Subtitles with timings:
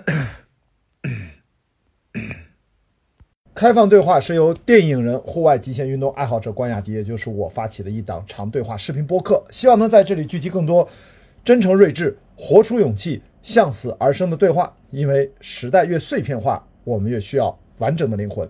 [3.55, 10.89] 开放对话是由电影人、户外极限运动爱好者关雅迪，也就是我发起的一档长对话视频播客，希望能在这里聚集更多
[11.45, 14.75] 真诚、睿智、活出勇气、向死而生的对话。
[14.91, 18.49] 因为时代越碎片化，我们越需要完整的灵魂。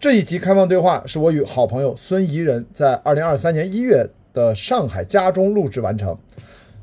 [0.00, 6.18] 这一集开放对话是我与好朋友孙怡人在二零二三年一月的上海家中录制完成。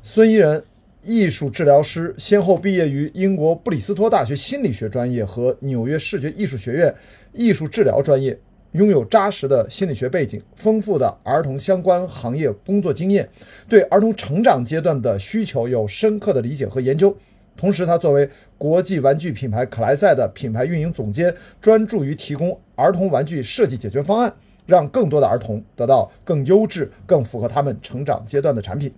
[0.02, 0.64] 孙怡人。
[1.02, 6.94] 艺术治疗师，先后毕业于英国布里斯托大学心理学专业和纽约视觉艺术学院
[7.32, 8.38] 艺术治疗专业，
[8.72, 13.26] 拥有扎实的心理学背景、丰富的儿童相关行业工作经验，
[13.66, 17.16] 对儿童成长阶段的需求有深刻的理解和研究。
[17.56, 18.28] 同时，他作为
[18.58, 24.30] 国际玩具品牌可莱赛的品牌运营总监，专注于提供儿童玩具设计解决方案，
[24.66, 28.92] 让更多的儿童得到更优质、更符合他们成长阶段的产品。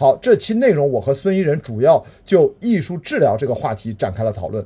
[0.00, 4.64] 好，这期内容我和孙怡人主要就艺术治疗这个话题展开了讨论。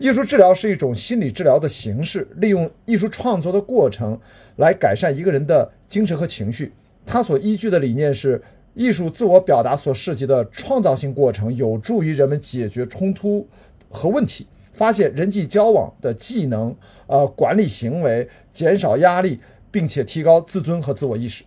[0.00, 4.18] 艺术治疗是一种心理治疗的形式，利用艺术创作的过程
[4.56, 6.72] 来改善一个人的精神和情绪。
[7.06, 8.42] 它所依据的理念是，
[8.74, 13.46] 艺术自我表达所涉及的创造性过程，有助于人们解决冲突
[13.88, 16.74] 和问题，发现人际交往的技能，
[17.06, 19.38] 呃，管理行为，减少压力，
[19.70, 21.44] 并且提高自尊和自我意识。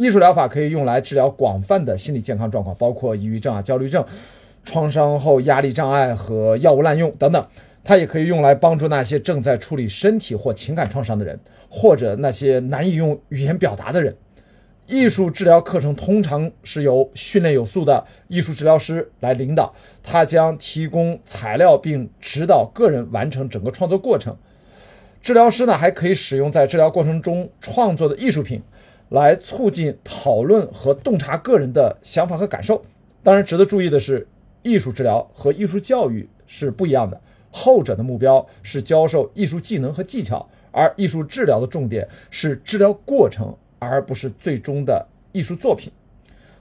[0.00, 4.02] 艺术疗法可以用来治疗广泛的心理健康状况，包括抑郁症啊、焦虑症、
[4.64, 7.46] 创伤后压力障碍和药物滥用等等。
[7.84, 14.16] 它也可以用来帮助那些正在处理身体或情感创伤的人，或者那些难以用语言表达的人。
[14.86, 19.70] 艺术治疗课程通常是由训练有素的艺术治疗师来领导，
[20.02, 24.34] 他将提供材料并指导个人完成整个创作过程。
[25.20, 28.62] 治疗师呢，还可以使用在治疗过程中创作的艺术品。
[29.10, 32.82] 来促进讨论和洞察个人的想法和感受。
[33.22, 34.26] 当然，值得注意的是，
[34.62, 37.20] 艺术治疗和艺术教育是不一样的。
[37.50, 45.92] 后者的目标是教授艺术技能和技巧，而艺术治疗的重点是治疗过程，而不是最终的艺术作品。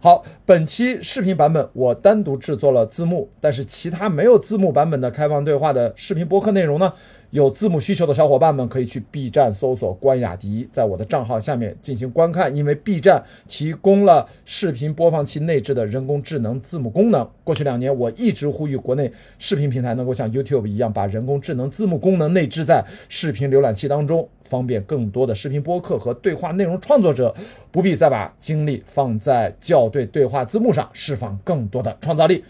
[0.01, 6.93] 好，本期视频版本我单独制作了字幕，但是其他没有字幕版本的开放对话的视频播客内容呢？
[7.31, 12.55] 有字幕需求的小伙伴们可以去 B 站搜索关雅迪，在我的账号下面进行观看。
[12.55, 17.29] 因为 B 站提供了视频播放器内置的人工智能字幕功能。
[17.43, 27.35] 过去两年，我一直呼吁国内视频平台能够像 YouTube 一样，把人工智能字幕功能内置在视频浏览器当中，方便更多的视频播客和对话内容创作者
[27.71, 32.43] 不必再把精力放在校对对话字幕上，释放更多的创造力。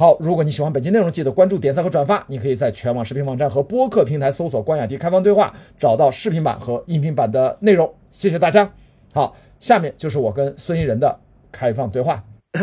[0.00, 2.24] 好，如果你喜欢本期内容，记得关注、点赞和转发。
[2.28, 7.92] 你可以在全网视频网站和播客平台搜索“关雅迪开放对话”，找到视频版和音频版的内容。
[8.12, 8.70] 谢谢大家。
[9.12, 11.18] 好，下面就是我跟孙一人的
[11.50, 12.22] 开放对话。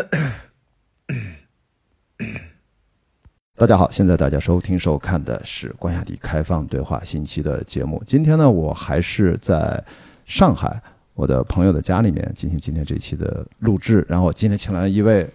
[3.57, 8.02] 大家好，现在大家收听收看的是关雅迪开放对话新期的节目。
[8.07, 9.84] 今天呢，我还是在
[10.25, 10.81] 上海
[11.13, 14.06] 我的朋友的家里面进行今天这一期的录制。
[14.07, 15.28] 然后今天请来一位。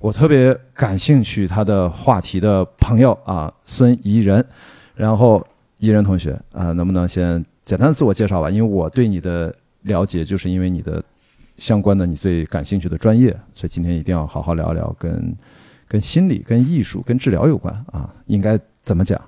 [0.00, 4.44] 我特别感兴趣他的话题的朋友啊，孙怡人，
[4.94, 5.44] 然后
[5.78, 8.48] 怡人同学啊，能不能先简单自我介绍吧？
[8.48, 11.02] 因为我对你的了解，就是因为你的
[11.56, 15.36] 相关的你最感兴趣的专业，所以今天一定要好好聊聊跟
[15.88, 19.20] 跟心理、跟艺术、跟治疗有关啊，应该怎么讲？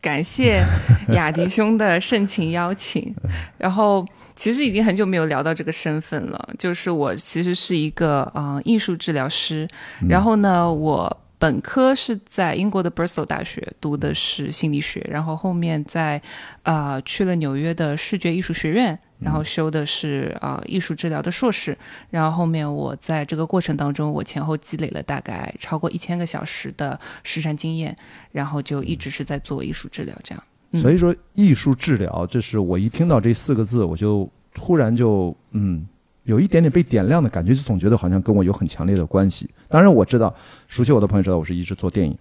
[0.00, 0.64] 好，感谢
[1.12, 3.14] 雅迪兄的盛情邀请。
[3.58, 6.48] 然后，其实已经很久没有聊到这个身份了。
[6.58, 9.68] 就是我其实是一个嗯艺术治疗师。
[10.08, 16.20] 然后呢，我本科是在英国的 Bristol 大学读的是心理学，然后后面在
[16.62, 18.98] 呃去了纽约的视觉艺术学院。
[19.20, 21.76] 然后修的是啊艺术治疗的硕士，
[22.10, 27.96] 然后后面我在这个过程当中，我前后积累了大概超过一千个小时的实战经验，
[28.32, 30.44] 然后就一直是在做艺术治疗这样。
[30.80, 35.86] 所以说艺术治疗，这是我一听到这四个字，我就突然就嗯
[36.24, 39.50] 有一点点被点亮的感觉，就总觉得好像跟我有很强烈的关系。
[39.68, 40.34] 当然我知道，
[40.68, 42.16] 熟悉我的朋友知道我是一直做电影，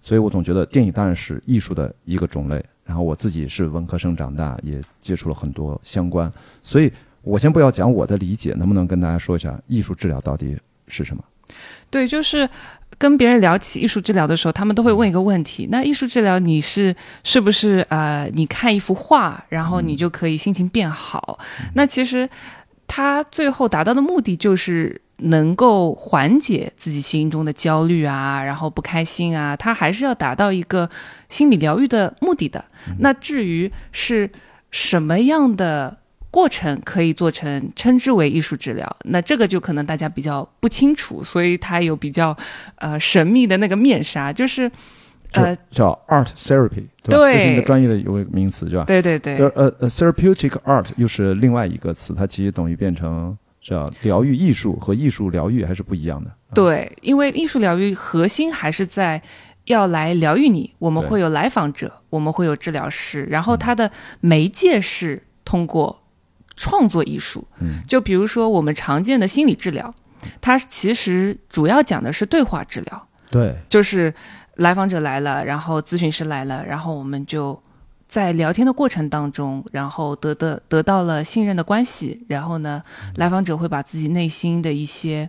[0.00, 2.62] 所以我总觉得电影当然是艺术的一个种类。
[2.84, 6.30] 然后我自己是文科生长大，也接触了很多相关，
[6.62, 6.92] 所以
[7.22, 10.56] 我先不要讲我的理解，能不能跟大家说一下艺术治疗到底
[10.88, 11.22] 是什么？
[11.90, 12.48] 对，就是
[12.98, 16.94] 跟别人聊起艺术治疗的时候，他们都会问一个问题：那艺术治疗你是
[17.24, 21.38] 是不是呃，你看一幅画，然后你就可以心情变好？
[21.74, 22.28] 那其实
[22.86, 25.01] 他最后达到的目的就是。
[25.24, 30.88] 能够缓解自己心中的焦虑啊，然后不开心啊，它还是要达到一个
[31.28, 32.64] 心理疗愈的目的的。
[32.98, 34.30] 那至于是
[34.70, 35.96] 什么样的
[36.30, 42.36] 过程可以做成称之为艺术治疗，那这个就可能大家比较不清楚，所以它有比较
[42.76, 44.70] 呃神秘的那个面纱，就是
[45.32, 47.18] 呃叫 art therapy，对吧？
[47.18, 48.84] 对这是一个专业的有一个名词，对吧？
[48.86, 56.30] 对对对呃呃，therapeutic art 又是另外一个词，它其实等于变成叫疗愈艺术和艺术疗愈还是不一样的。
[56.52, 59.22] 对，因为艺术疗愈核心还是在
[59.66, 66.02] 要来疗愈你，我们会有来访者，我们会有治疗师，然后它的媒介是通过
[66.56, 67.46] 创作艺术。
[67.60, 69.94] 嗯，就比如说我们常见的心理治疗，
[70.40, 74.12] 它其实主要讲的是对话治疗，对，就是
[74.56, 77.62] 来访者来了，然后咨询师来了，然后我们就。
[78.12, 82.82] 在聊天的过程当中，然后得得得到了信任的关系，然后呢，
[83.16, 85.26] 来访者会把自己内心的一些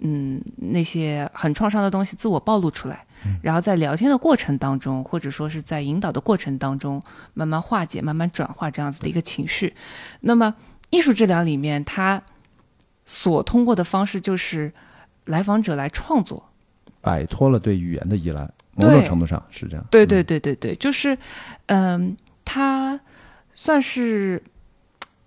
[0.00, 3.06] 嗯，那些很创伤的东西自我暴露出来，
[3.40, 7.02] 然后在聊天的过程当中，或者说是在引导的过程当中，
[7.32, 9.74] 慢慢化解、慢慢转化这样子的一个情绪。
[10.20, 10.54] 那么，
[10.90, 12.22] 艺术治疗里面，它
[13.06, 14.70] 所通过的方式就是
[15.24, 16.50] 来访者来创作。
[17.00, 19.86] 摆脱了对语言的依赖，某种程度上是这样。
[19.90, 21.16] 对对对对对，就是，
[21.66, 22.14] 嗯，
[22.46, 22.98] 它
[23.52, 24.42] 算是，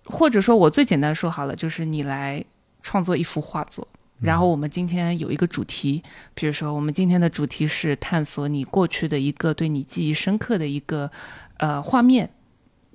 [0.06, 2.44] 或者说我最简单说好了，就是你来
[2.82, 3.88] 创作一幅画作。
[4.22, 11.10] 然后我们今天有一个主题，比如说我们今天的主题是探索你过去的一个对你记忆深刻的一个
[11.58, 12.30] 呃画面，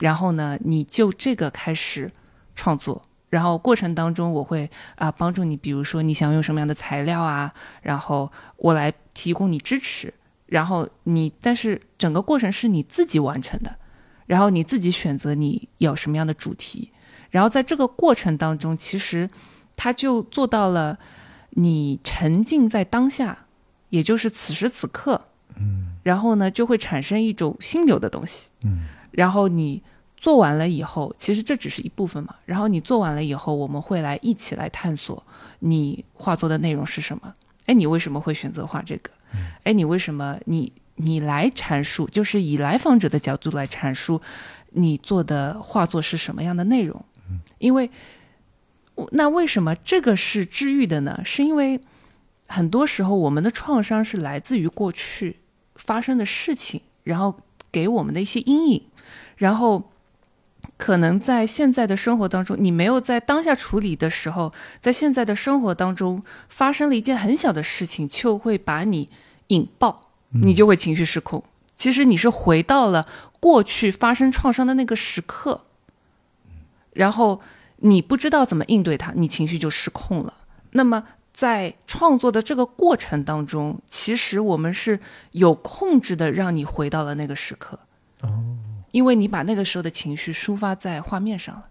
[0.01, 2.11] 然后呢，你就这个开始
[2.55, 3.01] 创作，
[3.31, 10.13] 然后过程当中我会啊、帮助你，比如说你想用什么样的材料啊，然后我来提供你支持，
[10.47, 13.75] 然后你但是整个过程是你自己完成的，
[14.27, 16.91] 然后你自己选择你有什么样的主题，
[17.31, 19.29] 然后在这个过程当中，其实
[19.77, 20.99] 它就做到了
[21.51, 23.47] 你沉浸在当下，
[23.91, 25.21] 也就是此时此刻，
[25.57, 29.83] 嗯，然后呢就会产生一种心流的东西，嗯，然后你
[30.17, 35.23] 做完了以后，其实这只是一部分嘛，然后你做完了以后，我们会来一起来探索
[35.59, 37.35] 你画作的内容是什么，
[37.67, 39.11] 哎，你为什么会选择画这个？
[39.65, 44.21] 哎，你为什么你你来阐述，就是以来访者的角度来阐述
[44.71, 47.05] 你做的画作是什么样的内容？
[47.59, 47.91] 因为
[49.13, 51.21] 那为什么这个是治愈的呢？
[51.25, 51.81] 是因为
[52.47, 55.41] 很多时候我们的创伤是来自于过去
[55.75, 57.41] 发生的事情，然后
[57.73, 58.85] 给我们的一些阴影，
[59.37, 59.91] 然后
[60.77, 69.09] 可能在现在的生活当中，你没有在当下处理的时候，在现在的生活当中发生了一件很小的事情，就会把你
[69.49, 70.04] 引爆，
[70.43, 71.43] 你就会情绪失控。
[71.75, 73.07] 其实你是回到了
[73.41, 75.65] 过去发生创伤的那个时刻，
[76.93, 77.41] 然后
[77.79, 80.33] 你不知道怎么应对它，你情绪就失控了。
[80.71, 85.01] 那么在创作的这个过程当中，其实我们是
[85.33, 87.79] 有控制的，让你回到了那个时刻。
[88.23, 88.57] 哦，
[88.93, 91.65] 因为你把那个时候的情绪抒发在画面上了。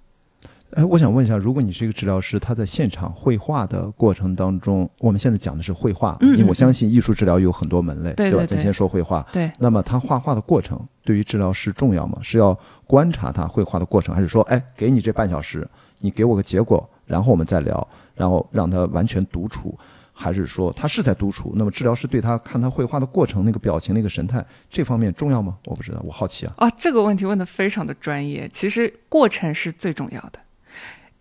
[0.75, 8.15] 哎，我想问一下，如果你是一个治疗师，他在现场绘画的过程当中，我们现在讲的是绘画，嗯因为我相信艺术治疗有很多门类，吧？
[8.15, 9.25] 对对对咱先说绘画。
[9.31, 12.17] 对，那么他画画的过程对于治疗师重要吗？
[12.21, 15.67] 是要观察他绘画的过程，还是说，哎，给你这半小时，
[15.99, 19.77] 你给我个结果，然后我们再聊，然后让他完全独处，
[20.11, 21.53] 还是说他是在独处？
[21.55, 25.55] 那么治疗师对他看他绘画的过程那个表情那个神态这方面重要吗？
[25.65, 26.53] 我不知道，我好奇啊。
[26.57, 28.49] 啊，这个问题问得非常的专业。
[28.51, 30.39] 其实过程是最重要的，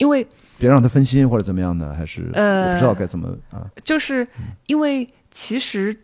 [0.02, 0.26] 因为
[0.58, 3.70] 别让他分心或者怎么样的，还是呃我不知道该怎么啊？
[3.84, 4.26] 就是
[4.66, 5.96] 因为其实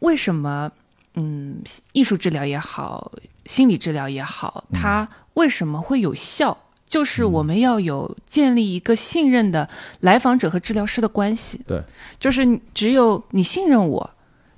[0.00, 0.70] 为什么
[1.14, 1.62] 嗯，
[1.92, 3.10] 艺术治疗也好，
[3.46, 6.54] 心理治疗也好，它为什么会有效？
[6.86, 9.66] 就是我们要有建立一个信任的
[10.00, 11.60] 来访者和治疗师的关系。
[11.66, 11.82] 对，
[12.18, 14.10] 就是只有你信任我，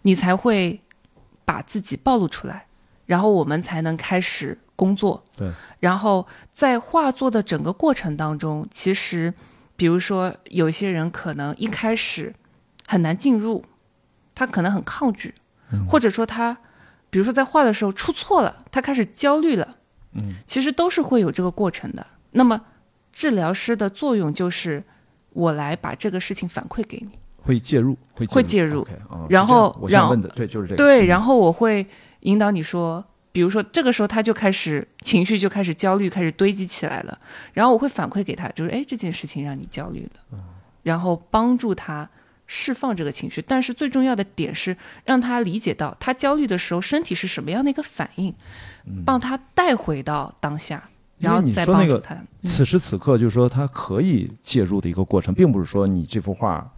[0.03, 0.81] 你才会
[1.45, 2.67] 把自己暴露出来，
[3.07, 5.23] 然后我们才能开始工作。
[5.37, 5.49] 对，
[5.79, 9.33] 然后在画作的整个过程当中，其实
[9.77, 12.35] 比如说有些人可能一开始
[12.87, 13.65] 很难进入，
[14.35, 15.33] 他可能很抗拒，
[15.89, 16.57] 或者说他，
[17.11, 19.77] 比如说在画的时候出错了，他开始焦虑了，
[20.15, 22.05] 嗯，其实都是会有这个过程的。
[22.33, 22.61] 那么
[23.13, 24.83] 治疗师的作用就是
[25.31, 27.11] 我来把这个事情反馈给你。
[27.45, 28.87] 会介入，会会介入
[29.29, 30.77] 然后是这样我然后想问的对就是这个。
[30.77, 31.85] 对，嗯然后我会
[32.21, 37.19] 引导你说，比如说这个时候他就开始情绪就开始焦虑，开始堆积起来了，
[37.55, 40.39] 然后我会反馈给他，就是哎这件事情让你焦虑了，
[40.83, 42.09] 然后帮助他
[42.47, 43.43] 释放这个情绪。
[43.43, 48.35] 但是最重要的点是让他理解到他焦虑的时候身体是什么样的一个反应，
[49.07, 52.17] 帮他带回到当下，然后再你说那个帮助他。
[52.49, 56.71] 此时此刻，就是说他可以介入的一个过程，并不是说你这幅画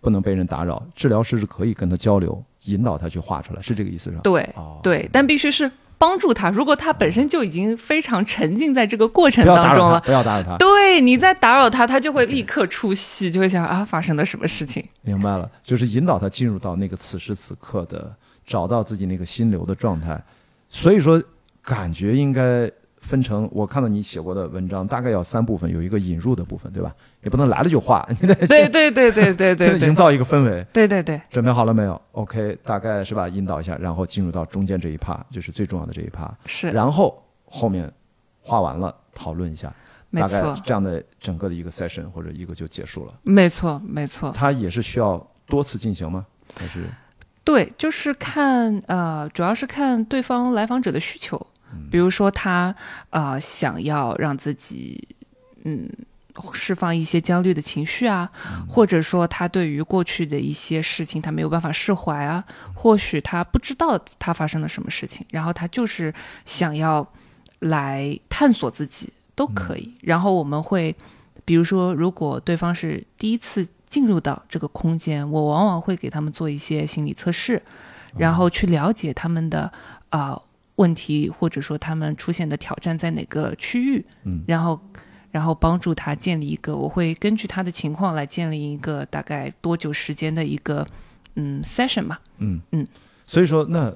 [0.00, 4.20] 不能被人打扰，治疗师是可以跟他交流，引导他去画出来，是这个意思是吧？
[4.22, 6.50] 对哦对，但必须是帮助他。
[6.50, 10.56] 如果他本身就已经非常沉浸在这个过程当中了，不要打扰他。
[10.58, 14.84] 对你在打扰他，他就会立刻出戏，就会想啊，发生了什么事情？
[15.02, 18.14] 明白了，就是引导他进入到那个此时此刻的
[18.46, 20.22] 找到自己那个心流的状态。
[20.68, 21.22] 所以说，
[21.62, 22.70] 感觉应该
[23.04, 26.94] 分成我看到你写过的文章，大概要三部分，有一个引入的部分，对吧？
[27.22, 30.66] 也不能来了就画，你 得对对对对对对对营造一个氛围。
[30.72, 36.32] 对对对，准备好了没有？OK，大概是吧，引导一下，然后进入到中间这一趴，就是最重要的这一趴。
[36.46, 37.92] 是然后后面
[38.40, 39.72] 画完了，讨论一下，
[40.10, 43.12] 没大概错这样的整个的一个 session 或者一个就结束了。
[43.22, 44.32] 没错没错。
[44.32, 46.26] 它也是需要多次进行吗？
[46.58, 46.84] 还是
[47.44, 51.38] 对，就是看呃，主要是看对方来访者的需求，
[51.90, 52.74] 比如说他
[53.10, 55.08] 呃想要让自己
[55.64, 55.88] 嗯
[56.52, 58.28] 释放一些焦虑的情绪啊，
[58.68, 62.42] 或者说他对于过去的一些事情他没有办法释怀啊，
[62.74, 66.12] 或许他不知道他发生了什么事情，然后他就是
[66.44, 67.06] 想要
[67.60, 69.94] 来探索自己都可以。
[70.02, 70.94] 然后我们会，
[71.44, 77.62] 比如说，如果对方是第一次进入到这个空间，我往往会给他们做一些心理测试，
[78.18, 79.72] 然后去了解他们的
[80.08, 80.42] 啊、呃
[80.76, 84.80] 问题，或者说他们出现的挑战在哪个区域，嗯，然后
[85.30, 90.86] 然后帮助他建立一个，我会根据他的情况来建立一个大概多久时间的一个
[91.34, 92.20] 嗯 session 吧。
[92.38, 92.86] 嗯嗯？
[93.26, 93.92] 所以说，那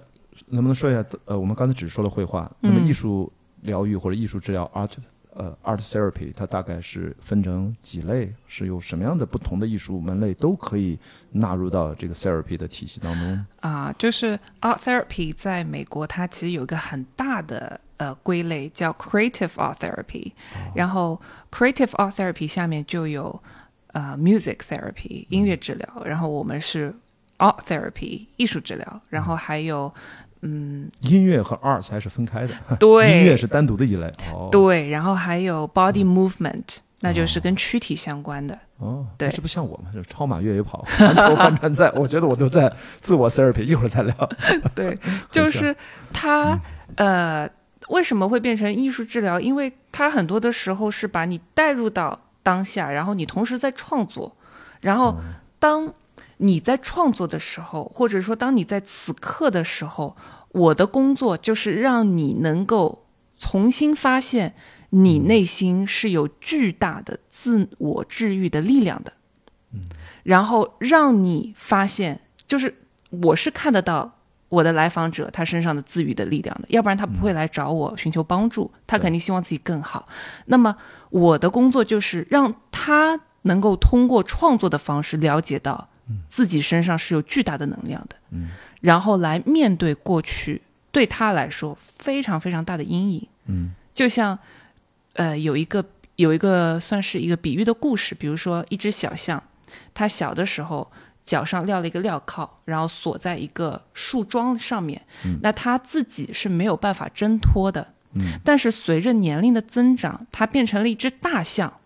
[0.47, 1.05] 能不能说一下？
[1.25, 3.33] 呃，我们刚才只说了绘画，那么嗯艺术
[3.63, 4.93] 疗愈或者艺术治疗 art
[5.39, 8.35] 呃 art therapy，它大概是分成几类？
[8.49, 10.99] 是有什么样的不同的艺术门类都可以
[11.31, 13.47] 纳入到这个 therapy 的体系当中？
[13.61, 20.33] 啊、就是 art therapy 在美国，它其实有一个很大的呃归类叫 creative art therapy，、
[20.75, 21.21] 然后
[21.53, 23.41] creative art therapy 下面就有
[23.93, 26.93] 呃 music therapy 音乐治疗，然后我们是
[27.39, 29.95] art therapy 艺术治疗，然后还有
[30.43, 34.07] 嗯音乐和 art 还是分开的， 对音乐是单独的一类。
[34.33, 36.63] 哦，对，然后还有 body movement，、
[37.01, 38.59] 那就是跟躯体相关的。
[38.79, 44.15] 哦，对这不像我们，这超马越野跑、 环球帆船赛， 我觉得我都在自我 therapy，一会儿再聊。
[44.75, 44.97] 对，
[45.31, 45.75] 就是
[46.13, 46.57] 它
[46.95, 47.49] 呃，
[47.89, 49.41] 为什么会变成艺术治疗？
[49.41, 54.33] 因为它很多的时候是把你带入到当下，然后你同时在创作，
[54.81, 55.17] 然后
[55.59, 55.93] 当
[56.39, 60.17] 你在创作的时候，或者说当你在此刻的时候，
[60.51, 63.05] 我的工作就是让你能够
[63.39, 64.55] 重新发现
[64.91, 69.13] 你内心是有巨大的自我治愈的力量的，
[70.23, 72.75] 然后让你发现，就是
[73.11, 74.17] 我是看得到
[74.49, 80.09] 我的来访者他身上的自愈的力量的，要不然他不会来找我寻求帮助，他肯定希望自己更好。
[80.47, 80.75] 那么
[81.11, 85.89] 我的工作就是让他能够通过创作的方式了解到
[86.29, 88.51] 自己身上是有巨大的能量的，嗯
[88.81, 93.29] 然后来面对过去对他来说非常非常大的阴影。
[93.47, 94.39] 嗯就像
[95.15, 95.85] 呃有一个
[96.17, 99.43] 有一个算是一个比喻的故事，比如说一只小象，
[99.93, 100.91] 它小的时候
[101.25, 105.03] 脚上撂了一个镣铐，然后锁在一个树桩上面，
[105.43, 107.87] 那它自己是没有办法挣脱的。
[108.15, 111.78] 嗯但是随着年龄的增长，它变成了一只大象。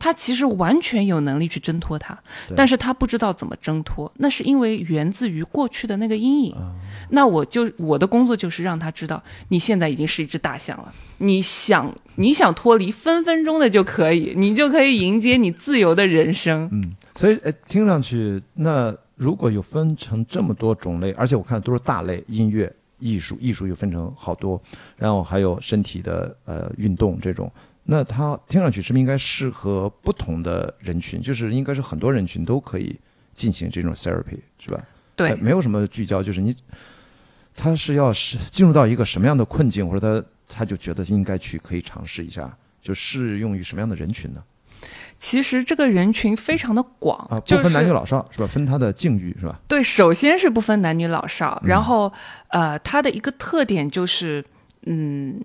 [0.00, 2.18] 它其实完全有能力去挣脱它，
[2.56, 6.52] 但是他不知道怎么挣脱，那是因为源自于过去的那个阴影。
[6.54, 6.74] 啊
[7.12, 16.68] 那我就我的工作就是让他知道，你现在已经是一只大象了，你想你想脱离，分分钟的就可以，你就可以迎接你自由的人生。
[16.70, 24.60] 嗯，所以呃，听上去那如果有分成这么多种类，而且我看都是大类，音乐、艺术，艺术又分成好多，
[24.96, 27.50] 然后还有身体的呃运动这种。
[27.92, 31.20] 那它听上去是不是应该适合不同的人群？
[31.20, 32.96] 就是应该是很多人群都可以
[33.32, 34.80] 进行这种 therapy，是吧？
[35.16, 36.54] 对呃，没有什么聚焦，就是你
[37.52, 44.40] 他是要是进入到一个什么样的困境，或者他他就觉得应该去可以尝试一下，就适用于什么样的人群呢？
[45.18, 48.46] 其实这个人群非常的广，啊，不分男女老少是吧？
[48.46, 49.60] 分他的境遇是吧？
[49.66, 52.10] 对，首先是不分男女老少，然后
[52.50, 54.42] 呃，它的一个特点就是，
[54.86, 55.38] 嗯，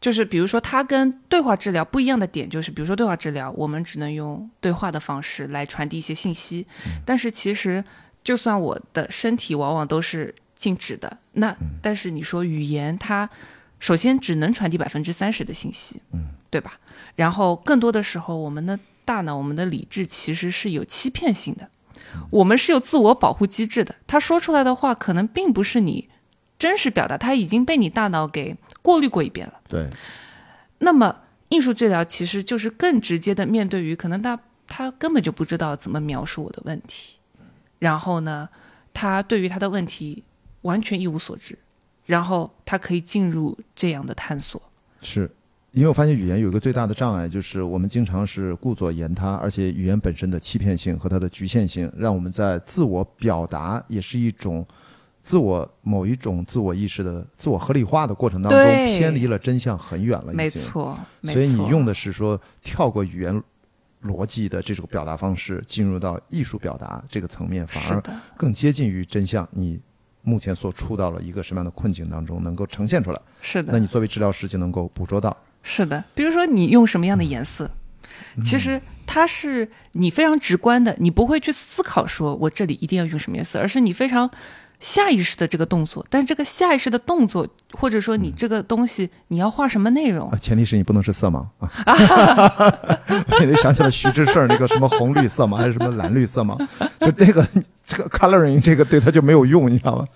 [0.00, 6.66] 就是比如说它跟对话治疗不一样的点就是，比如说对话治疗，我们只能用对话的方式来传递一些信息，
[7.04, 7.82] 但是其实
[8.22, 13.28] 就算我的身体往往都是静止的，那但是你说语言它
[13.80, 16.78] 首先只能传递百分之三十的信息，嗯，对吧？
[17.14, 21.68] 然后更多的时候，我们的大脑、我们的理智其实是有欺骗性的。
[22.30, 26.08] 我们是有自我保护机制的，他说出来的话可能并不是你
[26.58, 29.54] 真实表达，他已经被你大脑给过滤过一遍了。
[29.68, 29.84] 对，
[30.78, 31.12] 那么
[31.48, 34.38] 艺术治疗其实就是更直接的面对于可能他
[34.68, 37.18] 他根本就不知道怎么描述我的问题，
[37.80, 38.48] 然后呢，
[38.94, 40.22] 他对于他的问题
[40.62, 41.58] 完全一无所知，
[42.04, 44.62] 然后他可以进入这样的探索。
[45.02, 45.28] 是
[45.72, 54.64] 因为我发现语言有一个最大的障碍，就是我们经常是顾左言他，而且语言本身的欺骗性和它的局限性，让我们在自我表达也是一种
[55.26, 60.36] 自我某一种自我意识的自我合理化的过程当中，偏离了真相很远了，已经。
[60.36, 63.42] 没错，没所以你用的是说跳过语言
[64.04, 68.00] 逻辑的这种表达方式，进入到艺术表达这个层面，反而，
[68.36, 69.46] 更接近于真相。
[69.50, 69.80] 你
[70.22, 75.36] 目前所处到了一个什么样的困境当中，能够呈现出来，是的，那你作为治疗师就能够捕捉到。
[75.64, 76.04] 是的。
[76.14, 77.68] 比如说你用什么样的颜色，
[78.36, 84.30] 嗯其实它是你非常直观的，你不会去思考说我这里一定要用什么颜色，而是你非常。
[84.86, 91.66] 下意识的这个动作，但是这个下意识的动作，或者说你这个东西，你要画什么内容啊，，前提是你不能是色盲啊！
[93.42, 96.56] 你就想起了徐志胜那个什么红绿色盲还是什么蓝绿色盲，
[97.00, 97.44] 就这个
[97.84, 100.06] 这个 coloring 这个对他就没有用，你知道吗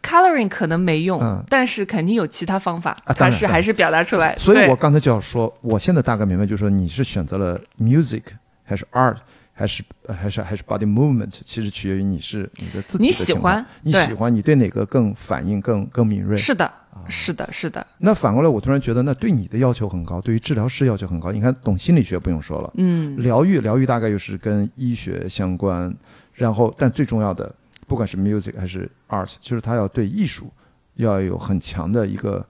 [0.00, 4.36] ？coloring 可能没用，嗯但是肯定有其他方法，啊当它然当然是还是表达出来。
[4.38, 8.22] 所以我刚才就要说，我现在大概明白，就是说你是选择了 music
[8.62, 9.16] 还是 art
[9.62, 16.36] 还是呃还是还是 body movement，其实取决于你是你的自己的你喜欢你喜欢，你对哪个更反应更更敏锐？
[16.36, 21.30] 是的，啊是的，是的，那反过来，我突然觉得，那对你的要求很高，对于治疗师要求很高。
[21.30, 25.94] 你看，懂心理学不用说了，嗯，疗愈疗愈大概又是跟医学相关，
[26.34, 27.54] 然后但最重要的，
[27.86, 30.52] 不管是 music 还是 art，就是他要对艺术
[30.96, 32.44] 要有很强的一个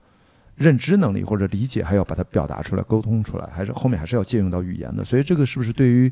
[0.55, 5.05] 认知能力或者理解，还要把它表达出来、沟通出来，还是后面还是要借用到语言的。
[5.05, 6.11] 所以这个是不是对于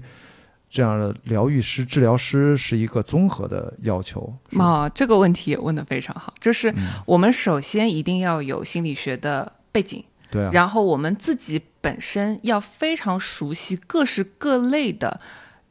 [0.72, 4.34] 这样的疗愈师、治疗师是一个综合的要求？
[4.58, 10.02] 啊哦，这个问题也问得非常好，就是嗯我们首先一定要有心理学的背景，
[10.32, 15.20] 对啊，然后我们自己本身要非常熟悉各式各类的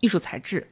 [0.01, 0.67] 艺术材质。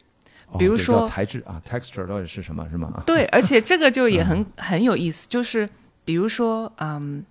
[0.58, 2.66] 比如说材质啊，texture 到底是什么？
[2.70, 3.02] 是吗？
[3.06, 5.68] 对， 而且这个就也嗯很很有意思，就是
[6.04, 7.24] 比如说，嗯，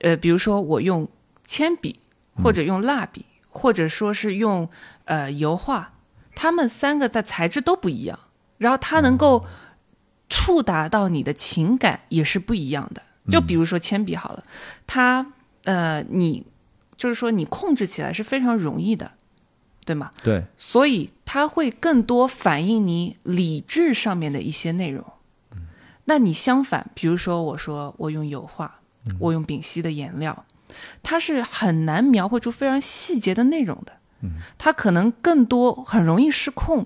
[0.00, 1.06] 呃，比如说我用
[1.44, 1.98] 铅笔，
[2.36, 4.66] 嗯或者用蜡笔，或者说是用
[5.04, 5.91] 呃油画，
[6.34, 8.18] 它们三个在材质都不一样，
[8.58, 9.46] 然后它能哦够
[10.28, 13.02] 触达到你的情感也是不一样的。
[13.30, 14.44] 就嗯比如说铅笔好了，
[14.86, 15.32] 它
[15.64, 16.44] 呃，你
[16.96, 19.12] 就是说你控制起来是非常容易的，
[19.84, 20.10] 对吗？
[20.22, 25.04] 对，所以它会更多反映你理智上面的一些内容。
[26.04, 28.80] 那你相反，比如说我说我用油画，
[29.20, 30.44] 我用丙烯的颜料，
[31.00, 33.92] 它是很难描绘出非常细节的内容的。
[34.58, 36.84] 它可能更多很容易失控，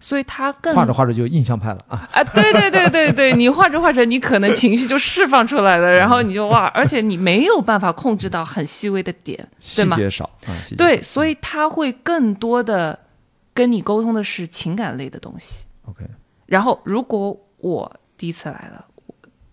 [0.00, 2.08] 所以他更画着画着就印象派了啊。
[2.12, 9.96] 啊，对对对对对， 你画着画着，你可能情绪就释放出来了，然后你就哇，而且你没有办法控制到很细微的点，细对吗？
[9.96, 12.98] 节少啊，节对，所以他会更多的
[13.54, 15.64] 跟你沟通的是情感类的东西。
[15.84, 16.04] OK，
[16.46, 18.84] 然后，如果我第一次来了，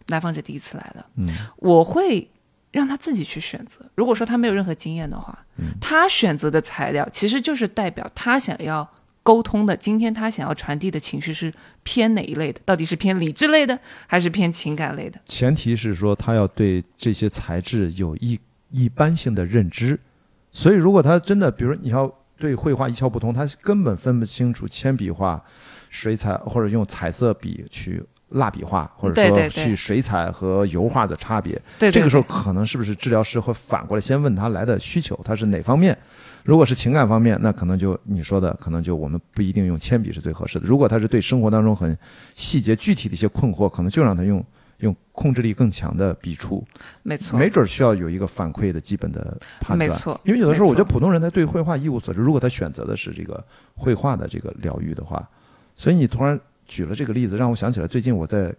[0.07, 2.29] 来访者第一次来了，嗯，我会
[2.73, 3.79] 让他自己去选择。
[3.95, 8.85] 如果说他没有任何经验的话，嗯他选择的材料其实就是代表他想要
[9.21, 12.59] 沟通的，今天他想要传递的情绪是偏哪一类的？
[12.65, 15.17] 到底是偏理智类的，还是偏情感类的？
[15.25, 18.37] 前提是说他要对这些材质有一
[18.71, 19.97] 一般性的认知，
[20.51, 25.41] 所以如果他真的，比如你要对绘画一窍不通，他根本分不清楚铅笔画、
[25.89, 28.03] 水彩或者用彩色笔去
[28.33, 31.53] 蜡笔画，或者说去水彩和油画的差别。
[31.79, 35.97] 对对这个时候可能是不是治疗师会反过来先问他来的需求，他是哪方面？
[36.43, 40.65] 如果是情感方面，那可能就你说的，可能就我们不一定用铅笔是最合适的。
[40.65, 41.97] 如果他是对生活当中很
[42.35, 44.43] 细节具体的一些困惑，可能就让他用
[44.79, 46.61] 用控制力更强的笔触，
[47.01, 49.89] 没错，没准需要有一个反馈的基本的判断。
[49.89, 53.41] 没错因为有的时候我觉得普通人他对绘画一无所知，如果他选择的是这个
[53.75, 55.25] 绘画的这个疗愈的话，
[55.77, 56.37] 所以你突然
[56.73, 58.51] 举了这个例子，让我想起来最近我在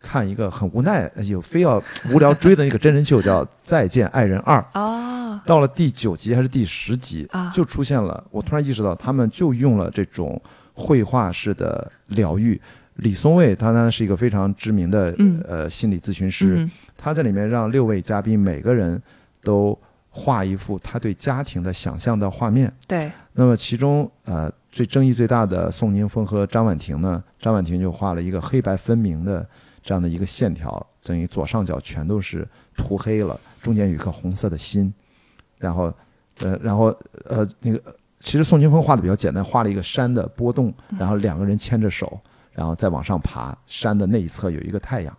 [0.00, 1.82] 看一个很无奈有非要
[2.14, 4.58] 无聊追的那个真人秀，叫《再见爱人二》。
[4.80, 8.24] 啊，到了第九集还是第十集啊就出现了。
[8.30, 10.40] 我突然意识到，他们就用了这种
[10.72, 12.58] 绘画式的疗愈。
[12.96, 19.00] 李松蔚他呢是一个非常知名的、嗯呃心理咨询师，嗯他在里面让六位嘉宾每个人
[19.42, 19.78] 都
[20.10, 22.72] 画一幅他对家庭的想象的画面。
[22.88, 29.44] 对，那么其中呃最争议最大的宋宁峰和张婉婷呢，张婉婷就画了一个黑白分明的
[29.82, 34.94] 这样的一个线条，等于左上角全都是涂黑了，中间有一颗红色的心，
[35.56, 35.92] 然后
[36.42, 42.16] 呃然后呃那个其实宋宁峰画的比较简单，画了一个山的波动，然后两个人牵着手，
[42.52, 45.12] 然后再往上爬，山的那一侧有一个太阳。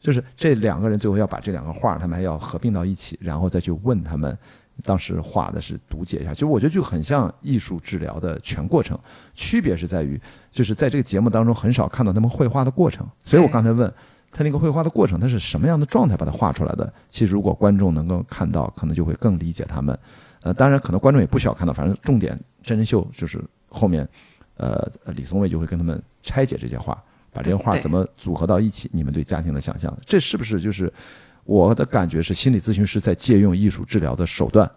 [0.00, 4.36] 就是这两个人最后要把这两个画，他们还要合并到一起，然后再去问他们
[4.82, 6.32] 当时画的是读解一下。
[6.32, 8.98] 其实我觉得就很像艺术治疗的全过程，
[9.34, 13.06] 区别是在于，就是在这个节目当中很少看到他们绘画的过程。
[13.24, 13.92] 所以我刚才问
[14.32, 16.92] 他那个绘画的过程，他是什么样的状态把它画出来的？
[17.10, 19.98] 其实如果观众能够看到，可能就会更理解他们。
[20.42, 24.08] 呃，当然可能观众也不需要看到，反正重点真人秀就是后面，
[24.56, 26.96] 呃，李松蔚就会跟他们拆解这些画。
[27.32, 28.90] 把这些画对怎么组合到一起？
[28.92, 30.92] 你们对家庭的想象，这是不是就是
[31.50, 34.70] 我的感觉是心理咨询师在借用艺术治疗的手段，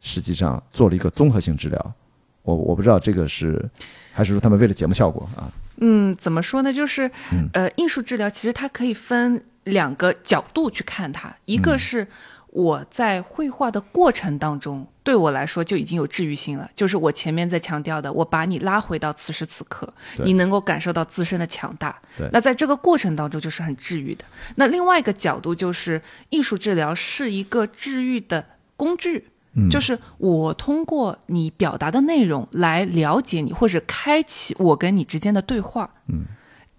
[0.00, 1.94] 实际上做了一个综合性治疗。
[2.40, 3.62] 我我不知道这个是
[4.10, 5.52] 还是说他们为了节目效果啊？
[5.82, 6.72] 嗯，怎么说呢？
[6.72, 12.06] 就是嗯呃，艺术治疗其实它可以分两个角度去看它，一个是
[12.48, 19.92] 我在绘画的过程当中，对我来说就已经有治愈性了，就是我前面在强调的，我把你拉回到此时此刻，
[20.24, 22.00] 你能够感受到自身的强大。
[22.32, 24.24] 那在这个过程当中就是很治愈的。
[24.56, 28.44] 那另外一个角度就是艺术治疗是一个治愈的
[28.76, 29.28] 工具。
[29.70, 35.88] 就是我通过你表达的内容来了解你，或者开启我跟你之间的对话。
[36.08, 36.24] 嗯，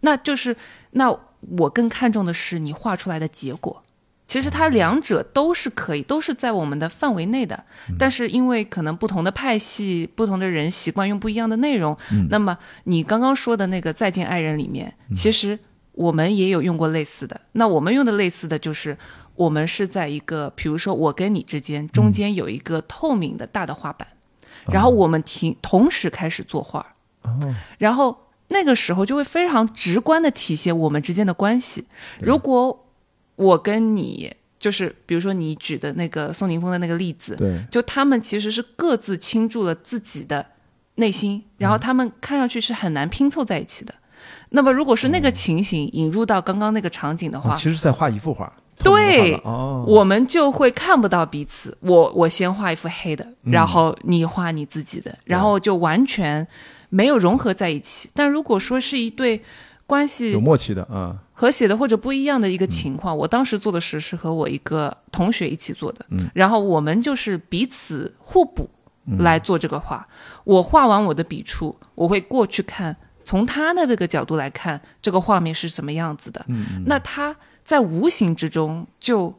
[0.01, 0.53] 那就是
[0.91, 1.09] 那
[1.57, 3.81] 我更看重的是你画出来的结果。
[4.25, 7.63] 其实它两者都是可以，都是在我们的范围内的。
[7.97, 11.97] 但是因为可能不同的派系、不同的人习惯用不一样的内容，
[12.29, 15.57] 那么你刚刚说的那个《再见爱人》里面，其实
[15.91, 17.39] 我们也有用过类似的。
[17.53, 18.97] 那我们用的类似的就是。
[19.37, 24.07] 我们是在一个，比如说我跟你之间中间有一个透明的大的画板，
[24.71, 26.95] 然后我们停同时开始作画，
[27.77, 31.85] 然后那个时候就会非常直观的体现我们之间的关系。
[32.21, 32.84] 如果
[33.35, 40.45] 我跟你就是，比如说你举的那个宋宁峰的那个例子，对，就他们其实是各自倾注了自己的
[40.95, 43.93] 内心，然后他们看上去是很难拼凑在一起的。
[44.49, 48.51] 那么如果是那个情形引入到刚刚那个场景的话，哦其实在画一幅画。
[48.83, 49.39] 对
[49.87, 51.75] 我们就会看不到彼此。
[51.79, 56.45] 我我先画一幅黑的，嗯然后你画你自己的，然后就完全
[56.89, 58.09] 没有融合在一起。
[58.13, 59.41] 但如果说是一对
[59.87, 68.67] 关系有系默契的啊，和谐的或者不一样的一个情嗯况，我当时做的时是和我一个同学一起做的，然后我们就是彼此互补
[69.05, 69.19] 嗯。
[69.19, 70.07] 来做这个画。
[70.45, 76.43] 我画完我的笔触，我会过去看，从他的那个角度来看这个画面是什么样子的。
[76.47, 79.31] 嗯那他在无形之中就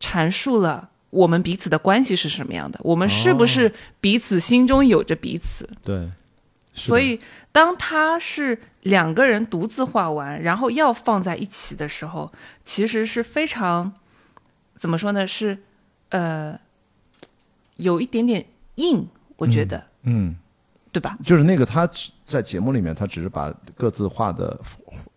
[0.00, 5.68] 阐述了我们彼此的关系是什么样的，我们是不是彼此心中有着彼此。
[5.84, 6.08] 对，
[6.72, 12.32] 所以，当他是两个人独自画完，然后要放在一起的时候，
[12.64, 13.92] 其实是非常
[14.78, 15.26] 怎么说呢？
[15.26, 15.58] 是
[16.10, 16.58] 呃，
[17.76, 18.44] 有一点点
[18.76, 20.36] 硬，我觉得，嗯。
[20.92, 21.16] 对吧？
[21.24, 21.88] 就是那个他
[22.26, 24.60] 在节目里面，他只是把各自画的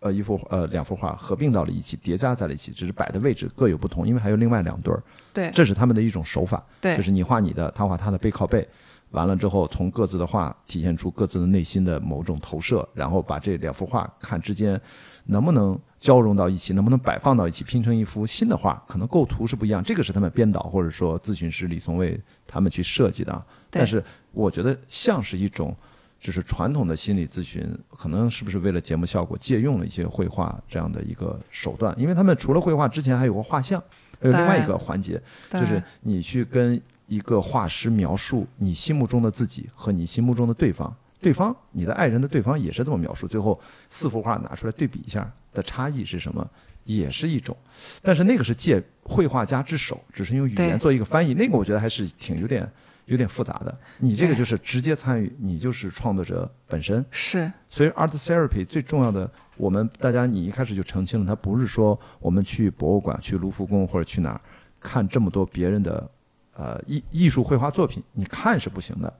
[0.00, 5.02] 呃一幅呃两幅画合并到了一起，叠加在了一起，只是摆的位置各有不同，因为还有另外两对儿，
[5.34, 8.66] 对这是他们的一种手法，对就是你画你的，他画他的，背靠背，
[9.10, 14.80] 完了之后从各自的画体现出各自的内心的某种投射，然后把这两幅画看之间
[15.24, 25.74] 能不能交融到一起，能不能摆放到一起，拼成一幅新的画，可能构图是不一样，这个是他们编导或者说咨询师李从卫他们去设计的啊，但是我觉得像是一种。
[26.18, 31.94] 就是传统的心理咨询，可能是不是为了节目效果，借用了一些绘画这样的一个手段？
[31.96, 33.78] 因为他们除了绘画之前还有个画像，
[34.18, 35.20] 还有另外一个环节，
[35.52, 46.48] 就是你去跟一个画师描述你心目中的自己和你心目中的对方，对方你的爱人的对方也是这么描述，最后四幅画拿出来对比一下的差异是什么，
[46.84, 47.56] 也是一种，
[48.02, 52.68] 但是那个是借绘画家之手，只是用语言做一个翻译，那个我觉得还是挺有点
[53.06, 53.76] 有点复杂的。
[53.98, 57.50] 你这个就是直接参与，你就是创作者本身，是。
[57.68, 64.40] 所以 art therapy 最重要的，我们大家你一开始就澄清了，它不是说我们去博物馆、去卢浮宫或者去哪儿
[64.80, 66.08] 看这么多别人的
[66.56, 69.12] 呃艺艺术绘画作品，你看是不行的，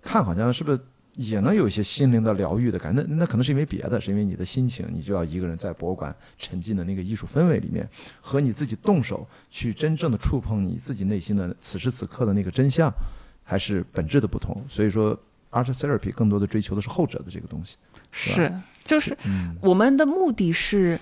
[0.00, 0.80] 看好像是不是
[1.14, 3.02] 也能有一些心灵的疗愈的感觉？
[3.02, 7.88] 那那可能是因为别的，是因为你的心情，你就要一个人在博物馆沉浸的那个艺术氛围里面，
[8.20, 12.88] 和你自己动手去真正的触碰你自己内心的此时此刻的那个真相，
[13.42, 14.64] 还是本质的不同。
[14.68, 15.18] 所以说
[15.50, 17.76] ，art therapy 更多的追求的是后者的这个东西。
[18.12, 18.52] 是，
[18.84, 19.16] 就是
[19.60, 21.00] 我们的目的是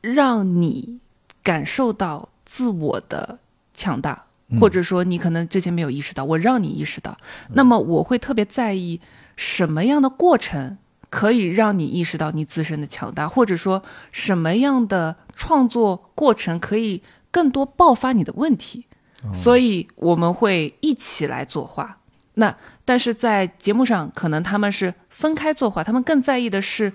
[0.00, 1.00] 让你
[1.44, 3.38] 感受到自我的
[3.72, 4.24] 强大，
[4.60, 7.16] 或者说你可能之前没有意识到，我让你意识到。
[7.54, 9.00] 那么我会特别在意
[9.36, 10.78] 什么样的过程
[11.10, 18.86] 可以让你意识到你自身的强大，或者说什么样的创作过程可以更多爆发你的问题。
[19.32, 21.98] 所以我们会一起来作画。
[22.34, 26.92] 那但是在节目上，可能他们是分开作画，他们更在意的是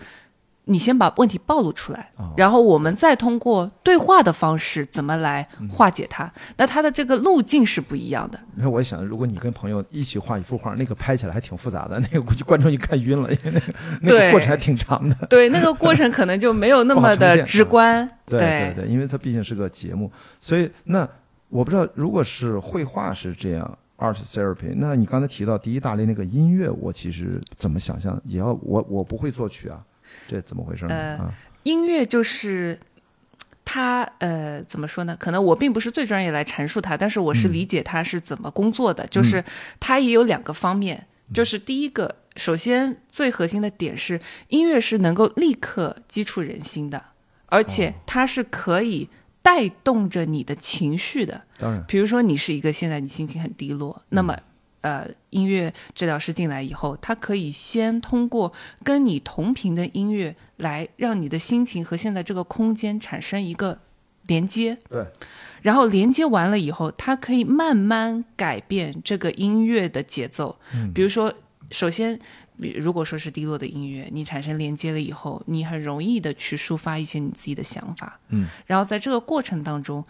[0.72, 6.32] 你先把问题暴露出来，然后我们再通过对话的方式怎么来化解它。
[6.58, 8.40] 那它的这个路径是不一样的。
[8.54, 15.16] 那，我想，如果你跟朋友一起画一幅画，那个拍起来还挺复杂的，那个估计观众一看晕了，因 为那个那个过程还挺长的。
[15.28, 18.08] 对，那个过程可能就没有那么的 直观。
[18.28, 21.08] 对对对，因为它毕竟是个节目，所以那
[21.50, 29.84] 我不知道，如果是绘画是这样 art therapy，那你刚才提到第一大类那个音乐，我其实怎么想象，也要我我不会作曲啊，
[30.28, 30.94] 这怎么回事呢？
[30.94, 32.80] 呃啊，音乐就是
[33.66, 35.16] 它呃怎么说呢？
[35.20, 39.06] 可能我并不是最专业来阐述它，但是我是理解它是怎么工作的。
[39.08, 39.44] 就是
[39.80, 47.04] 它也有两个方面，就是第一个，首先最核心的点是音乐是能够立刻击触人心的，
[47.48, 49.10] 而且它是可以
[49.42, 51.42] 带动着你的情绪的。
[51.58, 54.38] 当然，比如说你是一个现在你心情很低落，那么
[54.82, 58.52] 呃音乐治疗师进来以后，他可以先通过
[58.84, 63.80] 跟你同频的音乐来让你的心情和现在这个空间产生一个
[64.28, 65.06] 连接，对，
[65.62, 70.58] 然后连接完了以后，它可以慢慢改变这个音乐的节奏。
[70.94, 71.34] 比如说，
[71.72, 72.20] 首先。
[72.76, 80.04] 如果说是低落的音乐，你产生连接了以后，你很容易的去抒发一些你自己的想法，嗯，然后在这个过程当中，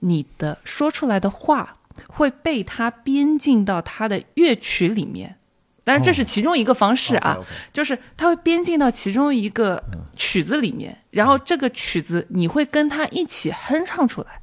[0.00, 1.78] 你的说出来的话
[2.08, 5.36] 会被他编进到他的乐曲里面，
[5.84, 7.38] 当然这是其中一个方式啊，
[7.72, 9.82] 就是他会编进到其中一个
[10.14, 14.40] 曲子里面，然后这个曲子你会跟他一起哼唱出来。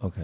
[0.00, 0.16] OK，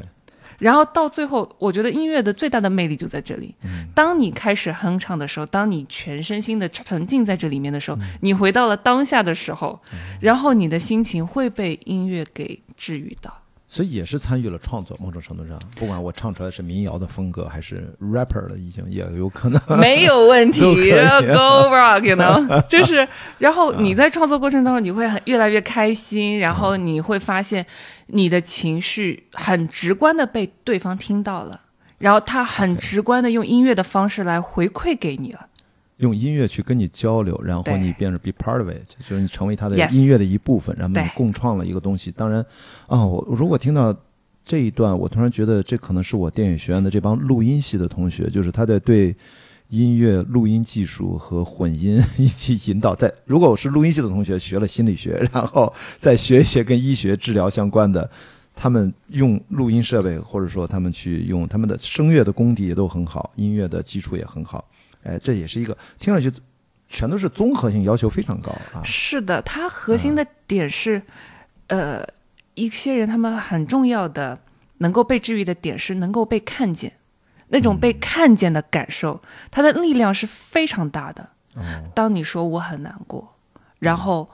[0.58, 3.54] 然后到最后，我觉得音乐的最大的魅力就在这里。
[3.94, 9.80] 当你开始哼唱的时候，当你全身心的沉浸在这里面的时候，你回到了当下的时候，
[10.20, 13.38] 然后你的心情会被音乐给治愈到。
[13.70, 19.61] 所以也是参与了创作，某种程度上，不管我唱出来是民谣的风格还是 rapper 的，已经也有可能。
[19.78, 23.07] 没有问题，Go rock，you know， 就是，
[23.38, 27.64] 然后你在创作过程当中，你会很越来越开心，然后你会发现
[28.07, 31.61] 你的情绪很直观的被对方听到了，
[31.98, 35.46] 然后他很直观的用音乐的方式来回馈给你了。
[35.98, 42.11] 用音乐去跟你交流，然后你变成 be part of it，就是你成为他的音乐的一部分，然后你共创了一个东西。
[42.11, 42.44] 当然，
[42.87, 43.94] 啊，我如果听到
[44.44, 49.14] 这一段，我突然觉得这可能是我电影学院的这帮录音系的同学，就是他在对
[49.68, 52.94] 音乐录音技术和混音一起引导。
[52.94, 58.08] 在如果我是录音系的同学，学了心理学，然后再学一些跟医学治疗相关的。
[58.61, 64.64] 他们用录音设备，或者说他们去用他们的声乐的功底也都很好，音乐的基础也很好。
[65.04, 66.32] 哎，这也是一个听上去
[66.88, 68.82] 全都是综合性要求非常高啊。
[68.84, 71.02] 是的，它核心的点是，
[71.68, 72.02] 呃，
[72.54, 74.38] 一些人他们很重要的
[74.78, 76.92] 能够被治愈的点是能够被看见，
[77.48, 81.28] 那种被看见的感受，它的力量是非常大的。
[81.54, 81.62] 哦，
[81.94, 83.37] 当你说我很难过，
[83.78, 84.28] 然后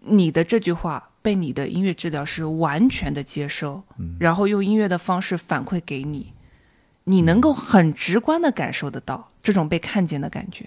[0.00, 3.82] 你的这句话被你的音乐治疗师完全的接收，
[4.18, 6.32] 然后用音乐的方式反馈给你，
[7.04, 10.64] 你能够很直观的感受得到这种被看见的感觉。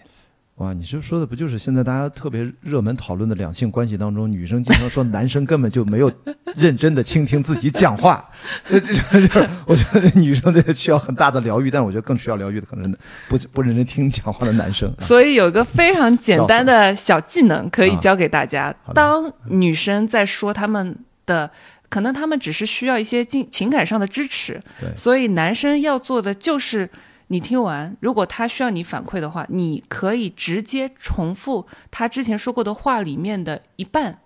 [0.56, 6.10] 哇，你这说的不就是现在大家特别热门讨论的两性关系当中，女生经常说男生根本就没有
[6.56, 8.24] 认真的倾听自己讲话，
[8.70, 14.90] 这这这这，我觉得女生这个需要很大的疗愈，但是我觉得更需要疗愈的可能是不不认真听讲话的男生。
[14.98, 21.52] 啊所以有个非常简单的小技能可以教给大家当女生在说他们的，
[21.90, 24.62] 可能他们只是需要一些情情感上的支持，
[24.96, 26.90] 所以男生要做的就是。
[27.28, 34.20] 你听完，如果他需要你反馈的话，你可以直接重复他之前说过的话里面的一半，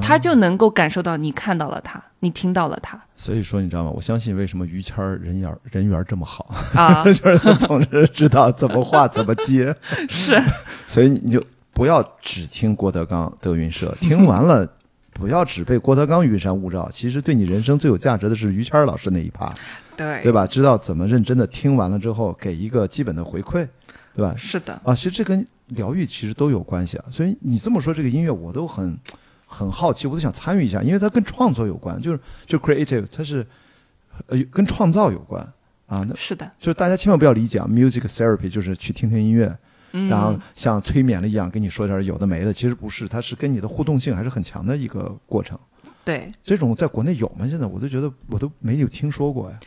[0.00, 3.90] 他就能够感受到你看到了他，你听到了他所以说，你知道吗？
[3.90, 9.74] 我相信为什么于谦儿人缘儿人缘儿这么好，啊， 就是他总是知道怎么话怎么接。
[10.08, 10.40] 是
[10.86, 14.68] 所以你就不要只听郭德纲、德云社，听完了
[15.12, 16.90] 不要只被郭德纲云山雾罩。
[16.90, 19.52] 其实对你人生最有价值的是于谦儿老师那一趴，
[19.96, 20.46] 对对吧？
[20.46, 23.66] 知道怎么认真的听完了之后，给一个基本的回馈，
[24.14, 24.34] 对吧？
[24.36, 27.04] 是的，啊，其实这跟疗愈其实都有关系啊。
[27.10, 28.96] 所以你这么说，这个音乐我都很
[29.46, 33.46] 很好奇，我都想参与一下，因为它跟创作有关，就是就 creative，它是
[34.26, 35.42] 呃跟创造有关
[35.86, 36.04] 啊。
[36.08, 39.56] 那是的，就是大家千万不要理解啊，music therapy 就是去听听音乐，
[39.92, 45.58] 嗯，然后像催眠了一样跟你说点有的没的，其实不是，它是跟你的互动性还是很强的一个过程。
[46.06, 47.46] 对，这种在国内有吗？
[47.46, 49.58] 现在我都觉得我都没有听说过呀。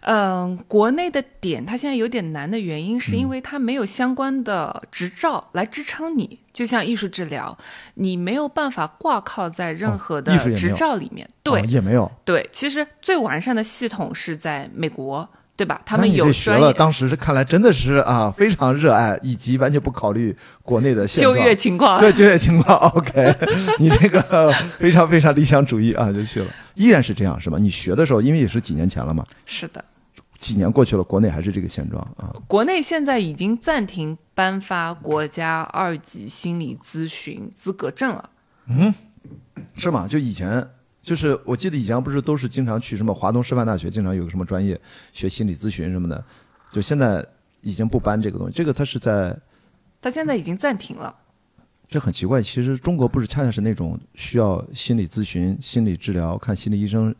[0.00, 6.40] 嗯，国内的点它现在有点难的原因，是嗯因为它没有相关的执照来支撑你。
[6.52, 7.56] 就像艺术治疗，
[7.94, 11.28] 你没有办法挂靠在任哦何的执照里面。
[11.42, 12.10] 对、哦也没有。
[12.24, 15.80] 对，其实最完善的系统是在美国，对吧？
[15.84, 21.36] 他们有这学了，当时是看来真的是啊，非常热爱，以及完全不考虑国内的就。
[21.36, 21.98] 业情况。
[21.98, 23.34] 对就业情况，OK，
[23.80, 27.58] 你这个非常非常理想主义啊，就去了，依然是这样是吧？
[27.60, 29.84] 你学的时候，因为也是几年前了嘛，是的，
[30.38, 32.32] 几年过去了，国内还是这个现状啊。
[32.46, 38.30] 国内现在已经暂停颁发国家二级心理咨询资格证了。
[38.68, 38.94] 嗯
[39.74, 40.06] 是吗？
[40.08, 40.64] 就以前
[41.08, 44.78] 就是我记得以前不是都是经常去什么华东师范大学，经常有个什么专业
[45.10, 46.22] 学心理咨询什么的，
[46.70, 47.26] 就现在
[47.62, 48.52] 已经不搬这个东西。
[48.54, 49.34] 这个它是在
[50.02, 51.14] 它现在已经暂停了。
[51.88, 52.42] 这很奇怪。
[52.42, 57.14] 其实中国不是恰恰是那种需要心理咨询、心理治疗、看心理医生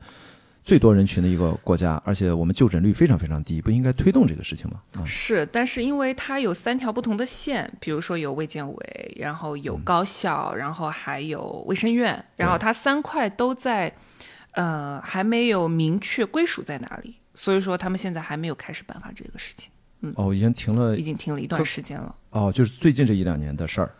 [0.68, 4.82] 最多人群的一个国家，而且我们就诊率非常非常低，不应该推动这个事情吗？
[4.98, 13.90] 啊，是，但是因为它有三条不同的线，比如说有卫健委，然后有高校，然后还有卫生院，然后它三块都在，
[14.50, 19.70] 呃，还没有明确归属在哪里，所以说他们现在还没有开始办法这个事情，
[20.02, 22.14] 嗯哦，已经停了已经停了一段时间了。
[22.28, 23.90] 哦，就是最近这一两年的事儿。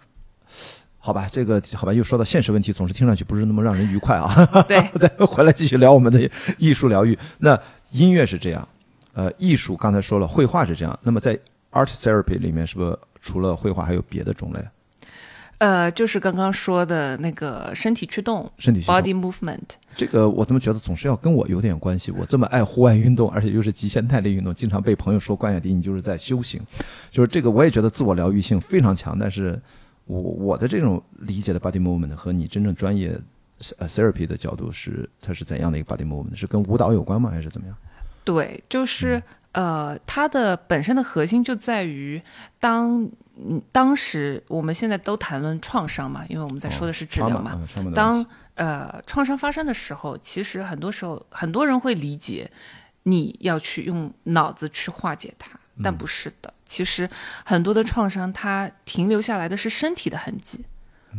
[1.09, 4.47] 好吧，这个好吧，又说到现实问题，总是听上去不是那么让人愉快啊。
[4.69, 7.19] 对， 再回来继续聊我们的艺术疗愈。
[7.39, 7.59] 那
[7.93, 8.69] 音乐是这样，
[9.15, 10.99] 呃，艺术刚才说了，绘画是这样。
[11.03, 11.35] 那么在
[11.73, 14.61] art therapy 里面，是不是除了绘画还有别的种类？
[15.57, 19.59] 呃，就是刚刚说的那个身体驱动身体驱动 body movement，
[19.97, 22.11] 这个我怎么觉得总是要跟我有点关系？
[22.11, 26.61] 我这么爱户外运动，而且又是极限耐力运动，经常被朋友说关雅迪你就是在修行，
[27.11, 29.19] 就是这个我也觉得自我疗愈性非常强。
[29.19, 29.59] 但是
[30.09, 33.17] 我我的这种理解的 body movement 和你真正专业
[33.77, 36.35] 呃 therapy 的角度是它是怎样的一个 body movement？
[36.35, 37.31] 是跟舞蹈有关吗？
[37.31, 37.77] 还是怎么样？
[38.25, 42.21] 对，就是、呃，它的本身的核心就在于
[42.59, 43.03] 当
[43.37, 47.61] 嗯当时我们现在都谈论创伤嘛，因为我们在说的是治疗嘛。
[47.95, 52.51] 当呃创伤发生的时候，其实很多时候很多人会理解
[53.05, 55.51] 你要去用脑子去化解它，
[55.83, 56.53] 但不是的。
[56.69, 57.11] 其实
[57.45, 60.65] 很多的创伤它停留下来的是身体的痕迹。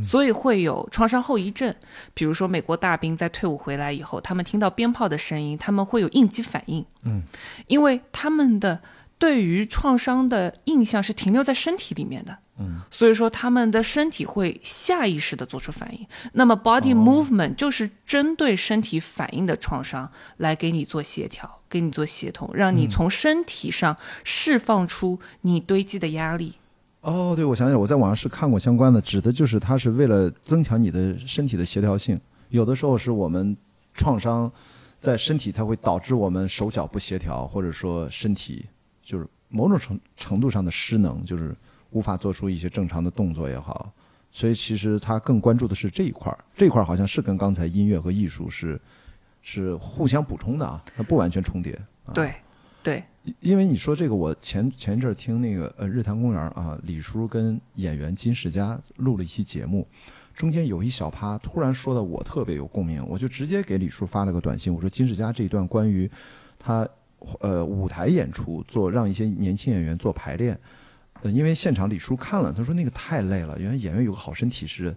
[0.04, 1.74] 所以会有创伤后遗症，
[2.14, 7.24] 比如说美国大兵在退伍回来以后，他们听到鞭炮的声音，他们会有应激反应，嗯，
[7.66, 8.80] 因为他们的
[9.18, 16.06] 对于创伤的印象是停留在身体里面的，嗯，所以说他们的身体会下意识的做出反应。
[16.34, 26.54] 那么哦 body movement 就是针对身体反应的创伤来给你做协调，给你做协同，让嗯你从身体上释放出你堆积的压力。
[27.02, 32.20] 哦，对，我想起来，我在网上是看过相关的，指的就是它是为了增强你的身体的协调性。
[32.50, 33.56] 有的时候是我们
[33.94, 34.52] 创伤
[35.00, 38.66] 在身体，它会导致我们手脚不协调，或者说身体
[39.02, 41.56] 就是某种程程度上的失能，就是
[41.92, 43.92] 无法做出一些正常的动作也好。
[44.32, 48.80] 所以其实他更关注的是这一块儿，这一块儿好像是跟刚才音乐和艺术是
[49.42, 51.74] 是互相补充的啊，它不完全重叠。
[52.06, 52.34] 啊、对，
[52.84, 53.04] 对，
[53.40, 59.88] 因为你说这个，我前前一阵儿听那个呃日坛公园儿啊，李叔跟演员金世佳录了一期节目，
[60.36, 66.10] 中间有一小趴突然说的我特别有共鸣，我就直接给李叔发了个短信，我说金世佳这一段关于
[66.60, 66.88] 他
[67.40, 70.60] 呃舞台演出做让一些年轻演员做排练，
[71.22, 74.96] 呃因为现场李叔看了，他说那个太累了，原来演员有个好身体是。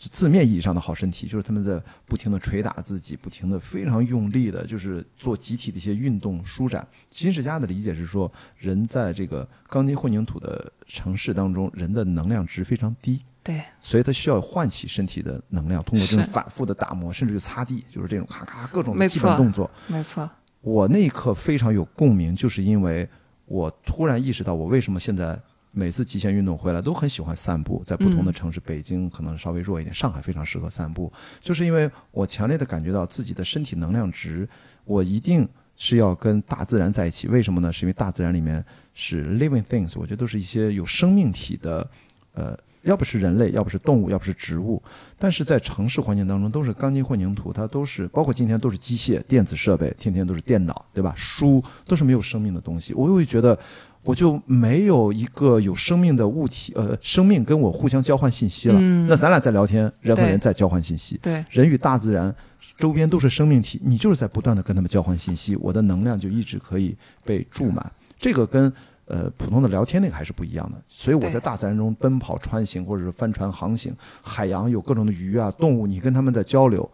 [0.00, 6.86] 字面意义上的好身体，就是他们在不停的捶打自己，不停的非常用力的，就是做集体的一些运动舒展。
[7.10, 19.68] 金世佳的理解是说，人在这个钢筋混凝土的城市当中，人的能量值非常低，对，所以他需要唤起身体的能量，通过这种反复的打磨，甚至于擦地，就是这种咔咔各种基本动作。
[19.88, 20.30] 没错，
[20.60, 23.08] 我那一刻非常有共鸣，就是因为
[23.48, 25.36] 我突然意识到，我为什么现在
[25.72, 34.48] 每次极限运动回来都很喜欢散步，在不同的城市，北京可能稍微弱一点，上海非常适合散步，就是因为我强烈的感觉到自己的身体能量值，
[34.84, 37.26] 我一定是要跟大自然在一起。
[37.28, 37.72] 为什么呢？
[37.72, 41.90] 是因为大自然里面是 living things，我觉得都是一些有生命体的，
[42.34, 42.58] 呃。
[42.82, 44.82] 要不是人类，要不是动物，要不是植物，
[45.18, 51.12] 但是在城市环境当中都是钢筋混凝土，它都是包括今天都是机械、电子设备，天天都是电脑，对吧？
[51.16, 53.58] 书都是没有生命的东西，我会觉得
[54.02, 58.80] 我就没有一个有生命的物体，呃，生命跟我互相交换信息了。
[59.08, 62.34] 那咱俩在聊天，人和人在交换信息，对，人与大自然
[62.76, 67.92] 周边都是生命体，你就是在不断的跟他们交换信息，我的能量就一直可以被注满。
[68.18, 68.72] 这个跟
[69.08, 73.92] 呃普通的聊天那个还是不一样的，所以我在大自然中奔跑、穿行，或者是帆船航行，
[74.22, 76.88] 海洋有各种的鱼啊、动物，你跟他们在交流，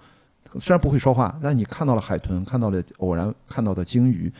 [0.60, 4.32] 虽然不会说话，但你看到了海豚，看到了偶然看到的鲸鱼，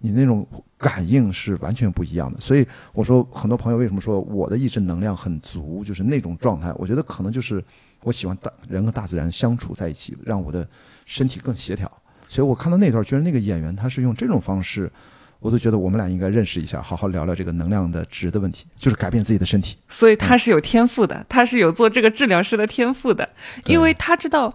[0.00, 2.40] 你那种感应是完全不一样的。
[2.40, 7.62] 所以我说，很多朋友为什么说我的意志能量很足，就是那种状态，我觉得可能就是
[8.02, 10.68] 我喜欢大人和大自然相处在一起，让我的
[11.06, 11.90] 身体更协调。
[12.26, 14.90] 所以我看到那段，觉得那个演员他是用这种方式，
[15.40, 19.76] 我都觉得我们俩应该认识一下，好好聊聊这个能量的值的问题，就是改变自己的身体。
[19.88, 23.28] 所以他是有天赋的，他是有做这个治疗师的天赋的，
[23.64, 24.54] 因为他知道，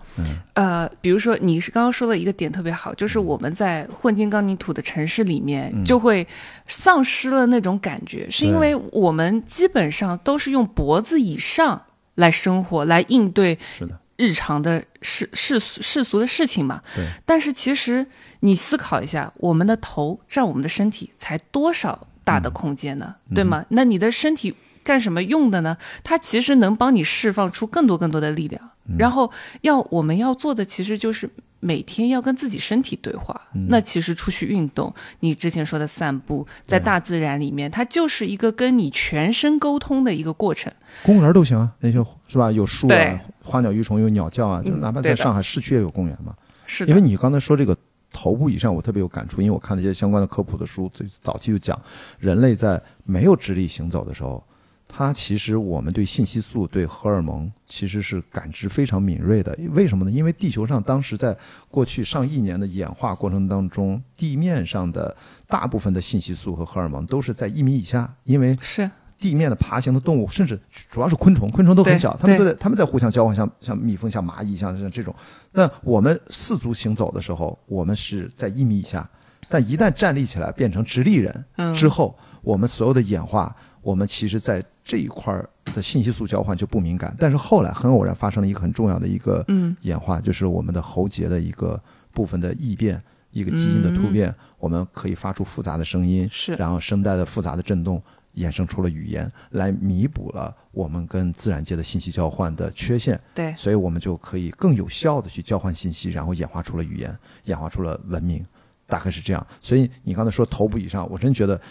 [0.53, 6.25] 呃，比如说你是刚刚说的一个点特别好，就是我们在混进钢泥土的城市里面，就会
[6.67, 11.81] 丧失了那种感觉，是因为我们基本上都是用脖子以上
[12.13, 16.81] 来生活，来应对是的，日常的世世俗世俗的事情嘛。
[16.95, 17.05] 对。
[17.25, 18.05] 但是其实
[18.39, 23.15] 你思考一下，我们的头占我们的身体才多少大的空间呢？
[23.33, 23.65] 对吗？
[23.69, 25.77] 那你的身体干什么用的呢？
[26.03, 28.71] 它其实能帮你释放出更多更多的力量。
[28.99, 31.27] 然后要我们要做的其实就是
[31.59, 33.39] 每天要跟自己身体对话。
[33.69, 40.71] 那其实出去运动，你之前说的散步，在大自然里面，它就是一个跟你全身沟通的一个过程。
[41.03, 42.51] 公园都行啊，那些是吧？
[42.51, 46.33] 有树啊，花鸟鱼虫，有鸟叫啊，就嗯哪怕在上海市区也有公园嘛。
[46.65, 47.75] 是的，因为你刚才说这个
[48.11, 51.79] 头部以上，我特别有感触，因为我看那些相关的科普的书，最早期就讲，
[52.19, 54.43] 人类在没有直立行走的时候，
[54.87, 59.57] 它其实我们对信息素、对荷尔蒙其实是感知非常敏锐的。
[59.71, 60.11] 为什么呢？
[60.11, 61.35] 因为地球上当时在
[61.69, 65.13] 过去上亿年的演化过程当中，地面上的
[65.47, 70.57] 大部分的信息素和荷尔蒙都是在一米以下，因为是地面的爬行的动物，甚至
[70.89, 75.13] 主要是昆虫，昆虫都很小，它们都在它们在互相交换，像像蜜蜂、像蚂蚁、像像这种。
[75.51, 79.09] 那我们四足行走的时候，我们是在一米以下，
[79.49, 83.53] 但一旦站立起来变成直立人嗯之后，我们所有的演化，
[83.85, 87.15] 我们其实在这一块儿的信息素交换就不敏感。
[87.19, 91.79] 但是后来很偶然发生了一个很重要的一个嗯演化，就是我们的喉结的一个
[92.11, 98.01] 部分的异变，一个基因的突变，我们可以发出复杂的声音，是然后声带的复杂的震动
[98.37, 108.43] 衍生出了语言，来弥补了我们跟自然界的信息交换的缺陷，对所以我们就可以更有效的去交换信息，然后演化出了语言，演化出了文明，
[108.87, 109.45] 大概是这样。
[109.61, 111.61] 所以你刚才说头部以上，我真觉得。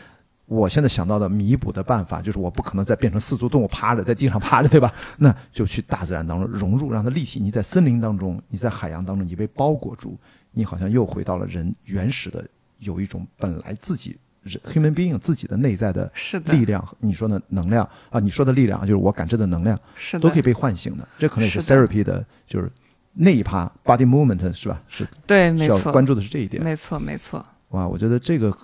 [0.47, 4.93] 我现在想到的弥补的办法，就是我不可能再变成四足动物趴着在地上趴着，对吧？
[5.19, 7.41] 那就去大自然当中融入，让它立体。
[7.41, 10.19] 你在森林当中，你在海洋当中，你被包裹住，
[10.53, 12.45] 你好像又回到了人原始的
[12.79, 16.13] 有一种本来自己人 human being 自己的内在的
[16.47, 21.09] 力量，你说的能量啊，你说的力量就是我感知的能量，是，都可以被唤醒的。
[21.19, 22.71] 这可能也是 therapy 的，就是
[23.15, 24.83] 那一趴 body movement 是吧？
[24.89, 26.63] 是对，需没错，要关注的是这一点。
[26.63, 28.55] 没错，没错，哇，我觉得这个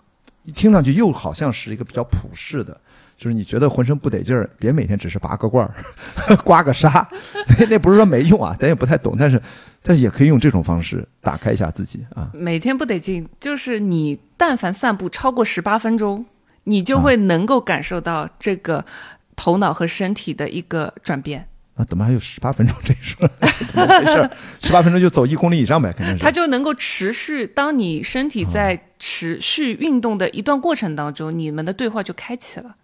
[0.55, 2.81] 听上去又好像是一个比较普世的，
[3.17, 5.75] 就是你觉得浑身不得劲儿，别每天只是拔个罐儿、
[6.43, 7.07] 刮个痧，
[7.59, 9.41] 那那不是说没用啊，咱也不太懂，但是
[9.83, 12.31] 但是也可以用这种方式打开一下自己啊。
[12.33, 16.25] 每天不得劲，就是你但凡散步超过十八分钟，
[16.65, 18.85] 你就会能够感受到这个
[19.37, 21.47] 头脑和身体的一个转变。
[21.81, 23.29] 啊，怎么还有十八分钟 这一说？
[23.67, 24.31] 怎么回事？
[24.63, 26.23] 十八分钟就走一公里以上呗，肯定是。
[26.23, 27.47] 它就能够持续。
[27.47, 32.75] 当你身体在持续运动的一段过程当中，你们的对话就开启了。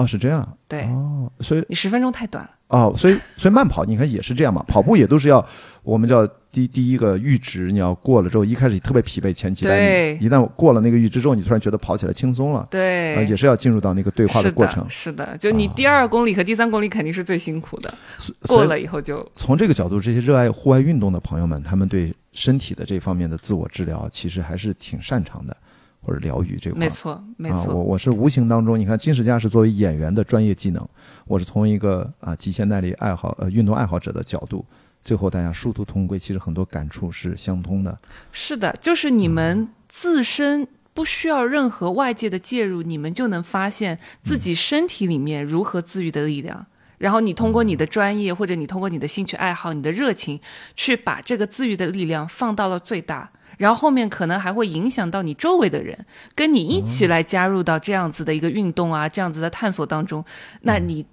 [0.00, 2.50] 哦，是这样对、哦，所以你十分钟太短了。
[2.68, 5.44] 哦，所以所以慢跑你看也是这样嘛，跑步也都是要
[5.82, 14.86] 我们叫第第一个阈值，你要过了之后，一开始特别疲惫，前期但对你一旦过了那个阈值之后，你突然觉得跑起来轻松了，对，啊，也是要进入到那个对话的过程。
[14.88, 25.56] 是的，就你第二公里和第三公里肯定是最辛苦的，所过了以后就从这个角度，这些热爱户外运动的朋友们，他们对身体的这方面的自我治疗，其实还是挺擅长的，
[26.02, 26.80] 或者疗愈这块儿。
[26.80, 30.86] 没错，没啊，我错，我是无形当中，你看金世佳是作为演员的专业技能，
[31.26, 34.64] 我是从一个啊极限耐力爱好呃运动爱好者的角度，
[35.02, 37.98] 最后大家殊途同归，其实很多感触是相通的。
[38.32, 46.66] 是的，就是你们自身不需要任何外界的介入，你们就能发现自己身体里面如何自愈的力量。
[46.98, 50.38] 然后你通过你的专业，或者你通过你的兴趣爱好、你的热情，
[50.76, 53.30] 去把这个自愈的力量放到了最大。
[53.60, 55.94] 然后后面可能还会影响到你周围的人，
[56.34, 60.24] 跟你一起来加入到这样子的一个运动啊，这样子的探索当中，
[60.62, 61.04] 那你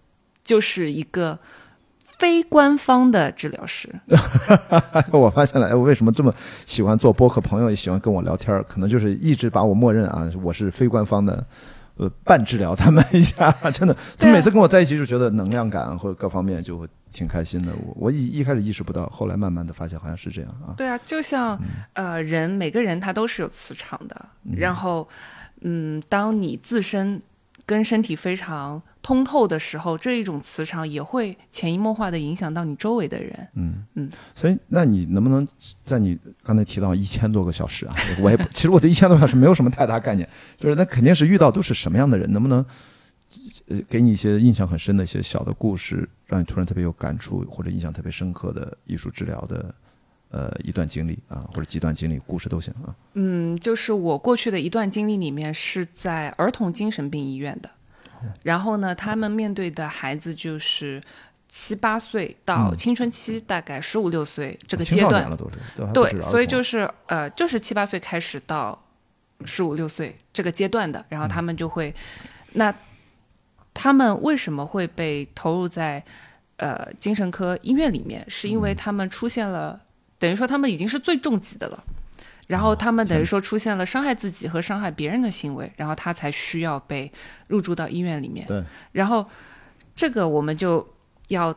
[0.45, 1.37] 就是一个
[2.17, 3.93] 非官方的治疗师。
[5.11, 6.33] 我发现了，哎，我为什么这么
[6.65, 7.41] 喜欢做播客？
[7.41, 11.45] 朋友也喜欢跟我聊天儿，可能就是一直把我默认啊，我是非官方的，
[11.97, 17.73] 呃，半治疗他们一下， 真的，他每次跟我在一起就觉得能量感或者各方面就会挺开心的。
[17.73, 20.73] 我我一一开始意识不到，后来慢慢的发现好像是这样啊。
[20.77, 21.59] 对啊，就像、
[21.93, 24.25] 呃，人每个人他都是有磁场的，
[24.55, 25.07] 然后
[25.61, 27.19] 嗯，当你自身
[27.65, 33.47] 跟身体非常通透的时候，这一种磁场也会潜移默化的影响到你周围的人。
[33.55, 35.47] 嗯嗯所以，那你能不能
[35.81, 37.95] 在你刚才提到一千多个小时啊？
[38.19, 40.27] 我也不，其实我对一千多小时没有什么太大概念，
[40.57, 42.65] 就是那肯定是遇到都是什么样的人，能不能
[43.69, 49.73] 呃给你一些印象很深的一些小的故事，让你突然特别有感触或者印象特别深刻的艺术治疗的
[50.31, 52.93] 呃一段经历啊，或者几段经历，故事都行啊。
[53.13, 57.69] 嗯，就是我过去的一段经历里面是在儿童精神病医院的，
[58.43, 61.01] 然后呢，他们面对的孩子就是
[61.47, 65.30] 七八岁到青春期，大概十五六岁这个阶段
[65.93, 68.78] 对，所以就是呃，就是七八岁开始到
[69.45, 71.93] 十五六岁这个阶段的，然后他们就会，
[72.53, 72.74] 那
[73.74, 76.03] 他们为什么会被投入在
[76.57, 78.26] 呃精神科医院里面？
[78.28, 79.80] 是因为他们出现了，
[80.20, 81.84] 等于说他们已经是最重疾的了。
[82.47, 87.11] 然后他们等于说出现了伤害自己和伤害别人的行为，然后他才需要被
[87.47, 88.47] 入住到医院里面。
[88.47, 89.25] 对，然后
[89.95, 90.87] 这个我们就
[91.27, 91.53] 要，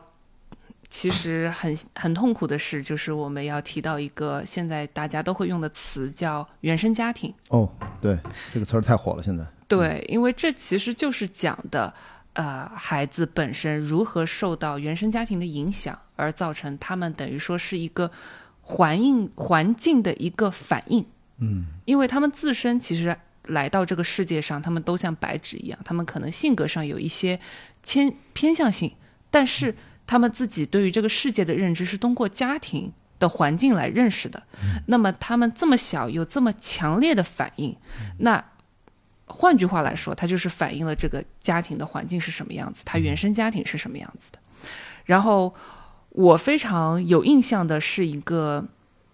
[0.89, 7.33] 其实很很痛苦的事，就是我们要提到一个现在大家都会用的词，叫原生家庭。
[7.47, 7.71] 哦，
[8.01, 8.19] 对，
[8.53, 9.45] 这个词儿太火了，现在。
[9.69, 11.93] 对，因为这其实就是讲的，
[12.33, 18.11] 呃，孩子本身如何受到原生家庭的影响，而造成他们等于说是一个
[18.61, 21.05] 环境环境的一个反应。
[21.39, 23.15] 嗯，因为他们自身其实
[23.47, 27.39] 来到这个世界上，他们都像白纸一样，他们可能性格上有一些
[27.83, 28.93] 偏偏向性，
[29.29, 34.41] 但是他们自己对于这个世界的认知是通过家庭的环境来认识的。
[34.85, 37.75] 那么他们这么小有这么强烈的反应，
[38.19, 38.43] 那
[39.25, 44.39] 换句话来说，它就是反映了这个家庭的环境是什么样子，他原生家庭是什么样子的。
[45.05, 45.55] 然后
[46.11, 48.65] 我非常有印象的是一个。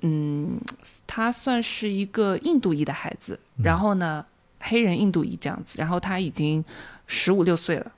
[0.02, 0.60] 嗯，
[1.08, 4.24] 他算是一个印度裔的孩子，然后呢，
[4.60, 6.64] 黑人印度裔这样子，然后他已经
[7.08, 7.92] 十五六岁了，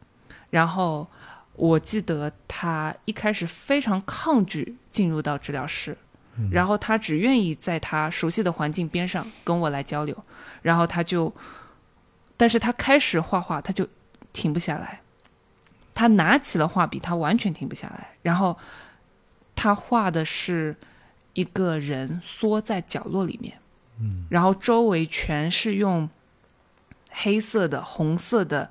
[0.50, 1.06] 然后
[1.58, 5.98] 我记得他一开始非常抗拒进入到治疗室，
[6.50, 10.16] 然后他只愿意在他熟悉的环境边上跟我来交流，
[10.62, 11.32] 然后他就，
[12.38, 13.86] 但是他开始画画，他就
[14.32, 15.02] 停不下来，
[15.94, 18.58] 他拿起了画笔，他完全停不下来，然后
[19.60, 20.76] 他画的是。
[21.34, 23.58] 一个人缩在角落里面，
[24.02, 26.10] 嗯，然后周围全是用
[27.12, 28.70] 黑色的、红色的，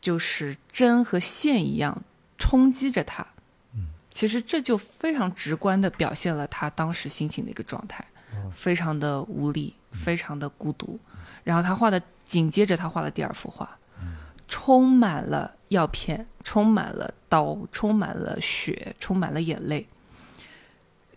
[0.00, 2.04] 就是针和线一样
[2.38, 3.26] 冲击着他。
[3.74, 8.04] 嗯，其实这就非常直观的表现了他当时心情的一个状态，
[8.54, 11.00] 非常的无力，非常的孤独。
[11.42, 13.76] 然后他画的紧接着他画的第二幅画，
[14.46, 19.84] 充满了药片，充满了刀，充满了血，充满了眼泪。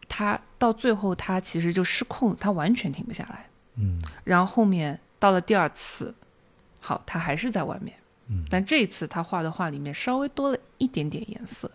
[0.10, 3.46] 他到最后，他其实就失控了，他完全停不下来。
[3.76, 6.14] 嗯，然后后面到了第二次，
[6.82, 7.96] 好，他还是在外面。
[8.28, 11.72] 嗯，但这一次他画的画里面稍微多了一点点颜色，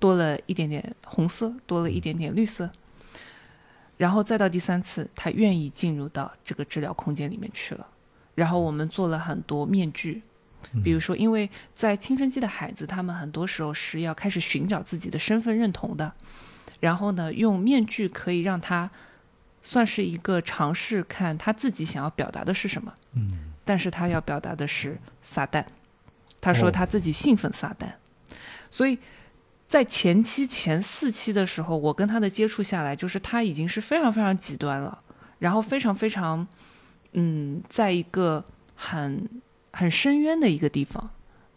[0.00, 2.68] 多了一点点红色，多了一点点绿色。
[3.96, 7.88] 然后再到第三次，他愿意进入到这个治疗空间里面去了。
[8.34, 10.20] 然后我们做了很多面具，
[10.84, 16.12] 比如说，因为在青春期的孩子，他们很多时候是要开始寻找自己的身份认同的。
[16.80, 18.90] 然后呢，用面具可以让他
[19.62, 22.92] 算是一个尝试，看他自己想要表达的是什么。
[23.14, 25.64] 嗯，但是他要表达的是撒旦，
[26.40, 27.88] 他说他自己信奉撒旦，
[28.70, 28.98] 所以
[29.66, 34.98] 在前期前四期的时候，我跟他的接触下来，就是他已经是非常非常极端了，
[35.38, 36.46] 然后非常非常，
[37.12, 39.28] 嗯，在一个很
[39.72, 41.10] 很深渊的一个地方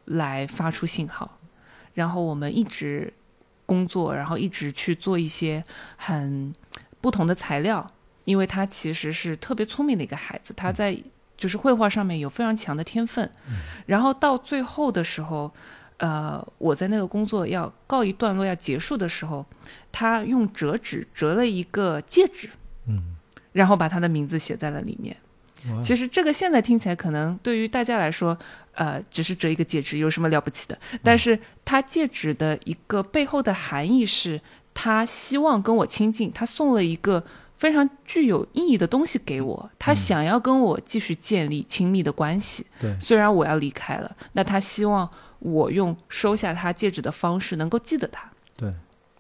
[0.06, 1.38] 来发出信号，
[1.94, 3.14] 然后我们一直。
[3.70, 5.64] 工作，然后一直去做一些
[5.96, 6.52] 很
[7.00, 7.86] 不同的材料，
[8.26, 10.98] 因为他其实是特别聪明的一个孩子，他在
[11.38, 13.30] 就是绘画上面有非常强的天分。
[13.86, 15.54] 然后到最后的时候，
[15.98, 19.46] 呃，我在那个工作要告一段落要结束的时候，
[19.92, 22.50] 他用折纸折了一个戒指，
[22.88, 23.16] 嗯，
[23.54, 25.16] 然后把他的名字写在了里面。
[25.84, 28.38] 其实这个现在听起来可能对于大家来说，
[28.74, 30.78] 呃，只是折一个戒指，有什么了不起的？
[31.04, 34.40] 但是他戒指的一个背后的含义是，
[34.74, 37.24] 他希望跟我亲近，他送了一个
[37.58, 42.66] 非常具有意义的东西给我，他想要跟我继续建立亲密的关系。
[42.80, 48.30] 对，虽然我要离开了，那他希望我用收下他戒指的方式能够记得他。
[48.56, 48.74] 对。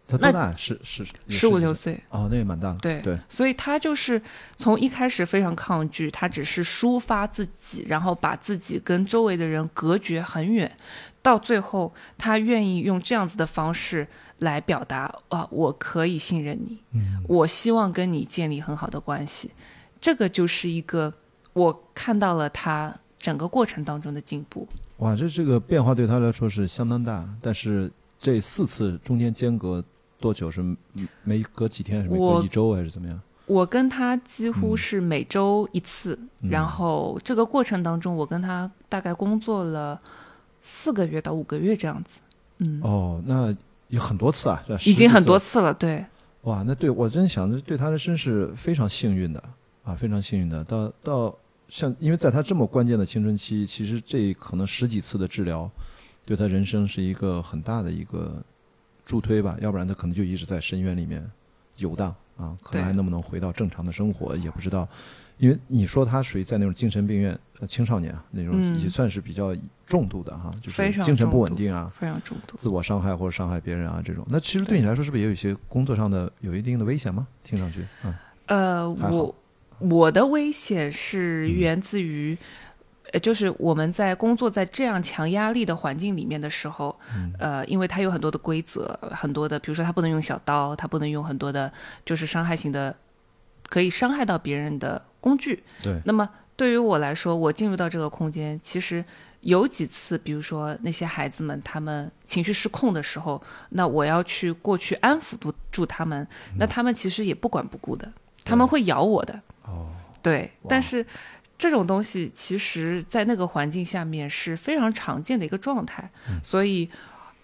[0.09, 0.55] 他多大？
[0.55, 2.77] 是是十五六岁哦，那也蛮大了。
[2.81, 4.19] 对对，所以他就是
[4.57, 10.69] 从一开始非常抗拒，他只是抒发自己，然后把自己跟周围的人隔绝很远，
[11.21, 14.07] 到最后他愿意用这样子的方式
[14.39, 19.51] 来表达啊，我可以信任你，嗯，我希望跟你建立很好的关系，
[20.01, 21.13] 这个就是一个
[21.53, 24.67] 我看到了他整个过程当中的进步。
[24.97, 29.83] 哇，这这个变化对他来说是相当大，但是这四次中间间隔。
[30.19, 30.63] 多久是
[31.23, 33.19] 每隔几天，还是每隔一周还是怎么样？
[33.45, 39.99] 我跟他几乎是每周一次，然后这个过程当中，我跟他大概工作了
[40.61, 42.19] 四个月到五个月这样子。
[42.59, 43.55] 嗯，哦，那
[43.87, 46.05] 有很多次啊，已经很多次了，对。
[46.43, 49.43] 哇，那对我真想着对他的身是非常幸运的
[49.83, 50.63] 啊，非常幸运的。
[50.65, 51.35] 到到
[51.69, 55.67] 像，因为在他这么关键的青春期，其实这可能十几次的治疗，
[56.23, 58.43] 对他人生是一个很大的一个。
[59.09, 61.27] 助推吧，要不然他可能就一直在深渊里面
[61.77, 64.87] 游荡啊，可能还能不能回到正常的生活也不知道。
[65.39, 74.23] 因为你说他属于在那种精神病院，呃，青少年啊那种也算是比较重度的哈，就是精神不稳定啊，非常重度，自我伤害或者伤害别人啊这种。
[74.29, 77.25] 那其实对你来说是不是也有一些工作上的有一定的危险吗？
[77.41, 78.13] 听上去，嗯，
[78.45, 79.35] 呃，我
[79.79, 82.37] 我的危险是源自于。
[83.11, 86.97] 呃，就是我们在工作在这样强压力的环境里面的时候，
[87.37, 91.71] 呃，因为它有很多的规则，很多的，比如说它不能用小刀，它不能用很多的，
[92.05, 92.95] 就是伤害性的，
[93.67, 95.63] 可以伤害到别人的工具。
[95.81, 99.03] 对，那么对于我来说，我进入到这个空间，其实
[99.41, 108.11] 有几次，比如说那些孩子们他们情绪失控的时候，那我要去过去安抚住住他们，那他们其实也不管不顾的，
[108.43, 109.41] 他们会咬我的。
[109.63, 109.87] 哦，
[110.21, 111.05] 对，但是
[111.59, 116.09] 这种东西其实，在那个环境下面是非常常见的一个状态，
[116.41, 116.89] 所以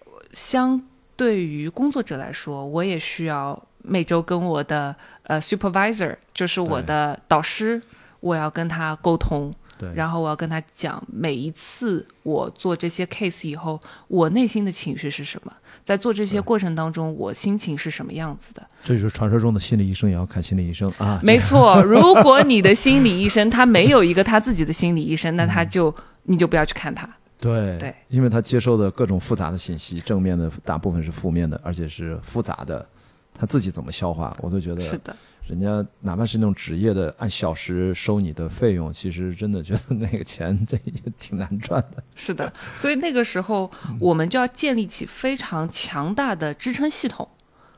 [0.06, 0.82] 呃相
[1.14, 7.80] 对于工作者来说，我也需要每周跟我的呃 supervisor，就是我的导师，
[8.20, 9.54] 我要跟他沟通。
[9.78, 15.54] 对，然后我要跟他讲，每一次我做这些 case 以后，我内心的情绪是什么，
[15.86, 18.66] 在做这些过程当中，我心情是什么样子的。
[18.82, 21.20] 这就是传说中的心理医生也要看心理医生啊。
[21.22, 27.08] 没错，如果你的 心理医生他没有一个他自己的心理医生，那他就你就不要去看他。
[27.38, 32.84] 对对，因为他接受的各种复杂的信息，正面的大部分是负面的，而且是复杂的，
[33.32, 35.14] 他自己怎么消化，我都觉得是的，
[35.46, 42.02] 人家哪怕是那种职业的，按小时收你的费用，其实真的觉得那个钱这也挺难赚的。
[42.16, 42.52] 是的。
[42.74, 43.70] 所以那个时候，
[44.00, 47.28] 我们就要建立起非常强大的支撑系统。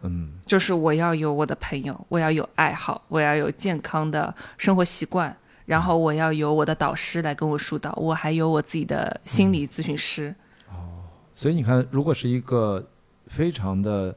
[0.00, 10.34] 嗯，就是我要有我的朋友，我要有爱好，我要有健康的生活习惯，然后我要有我的导师来跟我疏导，我还有我自己的心理咨询师。
[10.70, 11.04] 哦
[11.34, 12.82] 所以你看，如果是一个
[13.26, 14.16] 非常的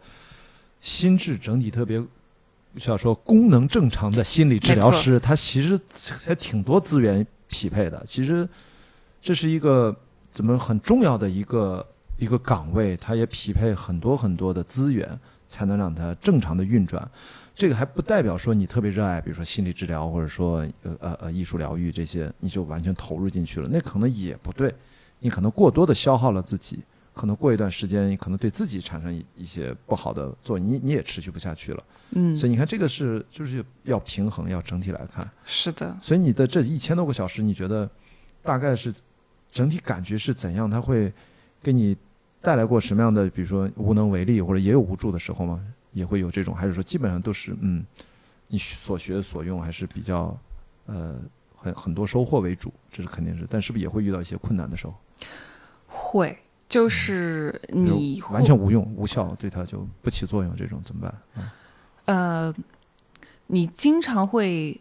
[0.80, 2.02] 心智整体特别。
[2.78, 5.80] 需要说功能正常的心理治疗师，他其实
[6.26, 8.04] 还挺多资源匹配的。
[8.08, 8.48] 其实
[9.22, 9.96] 这是一个
[10.32, 11.86] 怎么很重要的一个
[12.18, 17.10] 一个岗位，它也匹配很多很多的资源，才能让它正常的运转。
[17.54, 24.74] 这个还不代表说你特别热爱，比如说心理治疗，或者说呃呃呃艺术疗愈这些，你就完全投入进去了，那可能也不对。
[25.20, 26.80] 你可能过多的消耗了自己，
[27.22, 31.84] 可能过一段时间，可能对自己产生一一些不好的作用，你你也持续不下去了。
[32.14, 35.30] 嗯，所以你看，这个是就是要平衡，要整体来看。
[35.46, 35.96] 是的。
[36.02, 37.88] 所以你的这一千多个小时，你觉得
[38.42, 38.92] 大概是
[39.52, 40.68] 整体感觉是怎样？
[40.68, 41.14] 它会
[41.62, 41.96] 给你
[42.42, 45.64] 带来过什么样的，比如说无能为力，或者也有无助的时候吗？
[45.94, 47.86] 也会有这种，还是说基本上都是嗯，
[48.48, 50.36] 你所学所用还是比较
[50.88, 51.22] 呃
[51.56, 53.46] 很很多收获为主，这是肯定是。
[53.48, 54.96] 但是不是也会遇到一些困难的时候？
[55.86, 56.36] 会，
[56.72, 61.14] 就是你完全无用无效，对它就不起作用，这种怎么办？
[61.36, 61.44] 嗯
[62.06, 62.56] 呃，
[63.48, 64.80] 你经常会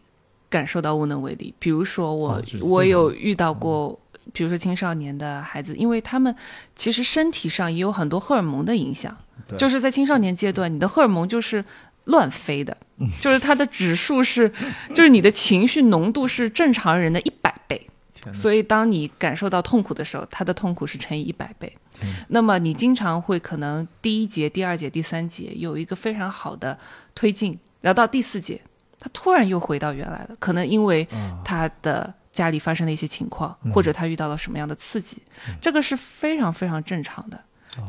[0.48, 1.52] 感受到无能为力。
[1.58, 3.98] 比如说我，我有遇到过，
[4.32, 6.32] 比如说青少年的孩子，因为他们
[6.76, 9.16] 其实身体上也有很多荷尔蒙的影响，
[9.58, 11.64] 就是在青少年阶段，你的荷尔蒙就是
[12.04, 14.48] 乱飞的，嗯 就是它的指数是，
[14.94, 17.89] 就是你的情绪浓度是正常人的一百倍。
[18.32, 22.12] 所以，当你感受到痛苦的时候，他的痛苦是乘以一百倍天。
[22.28, 26.78] 那么，你经常会可能第一节、第二节、第三节有一个非常好的
[27.14, 28.60] 推进，然后到第四节，
[28.98, 30.36] 他突然又回到原来了。
[30.38, 35.22] 可能因为啊他的家里发生了一些情况，嗯或者他遇到了什么样的刺激，
[35.60, 37.40] 这个是非常非常正常的。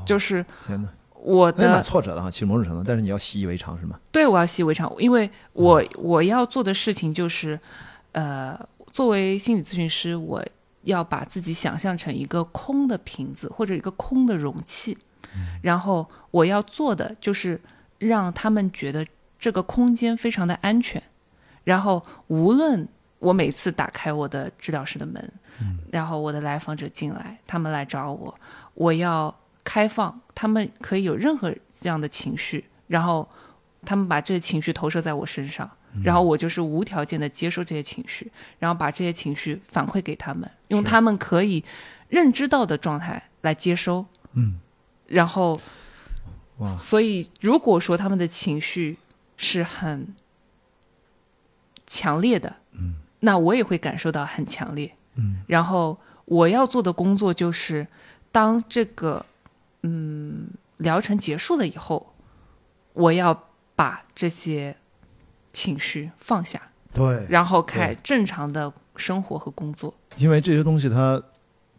[0.05, 0.45] 就是！
[1.23, 3.99] 我的挫折的哈，其实某种程度，但是你要习以为常是吗？
[4.11, 7.59] 对我要习以为常，因为我我要做的事情就是，
[8.13, 8.59] 呃，
[8.91, 10.45] 作为心理咨询师，我
[10.83, 14.97] 要把自己想象成一个空的瓶子或者一个空的容器，
[15.61, 17.59] 然后我要做的就是
[17.99, 19.05] 让他们觉得
[19.39, 21.01] 这个空间非常的安全，
[21.63, 22.87] 然后无论
[23.19, 25.31] 我每次打开我的治疗室的门，
[25.91, 28.35] 然后我的来访者进来，他们来找我，
[28.73, 29.33] 我要
[29.63, 33.29] 开放，他们可以有任何这样的情绪，然后
[33.85, 35.69] 他们把这个情绪投射在我身上，
[36.03, 41.63] 然后我就是无条件的接受这些情绪，然后把这些情绪反馈给他们，用他们可以
[42.07, 44.59] 认知到的状态来接收，嗯，
[45.07, 45.59] 然后，
[46.57, 48.97] 哇所以如果说他们的情绪
[49.35, 50.15] 是很
[51.85, 57.85] 强烈的，嗯，那我也会感受到很强烈，嗯，然后我要做的工作就是，
[58.31, 59.25] 当这个
[59.83, 62.13] 嗯疗程结束了以后，
[62.93, 64.75] 我要把这些
[65.53, 66.61] 情绪放下，
[66.93, 69.93] 对，然后开正常的生活和工作。
[70.17, 71.21] 因为这些东西它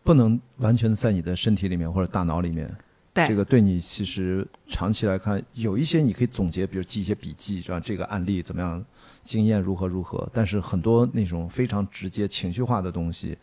[0.02, 2.74] 不能完全在你的身体里面或者大脑里面，
[3.12, 7.78] 对，这个对你其实长期来看，有一些你可以总结，比如记一些笔记，是吧？
[7.78, 8.84] 这个案例怎么样，
[9.22, 10.28] 经验如何如何。
[10.32, 13.36] 但是很多那种非常直接情绪化的东西，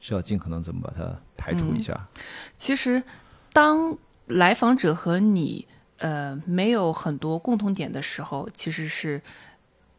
[0.00, 2.08] 是要尽可能怎么把它排除一下。
[2.56, 3.02] 其实，
[3.52, 5.66] 当来访者和你
[5.98, 9.20] 呃没有很多共同点的时候，其实是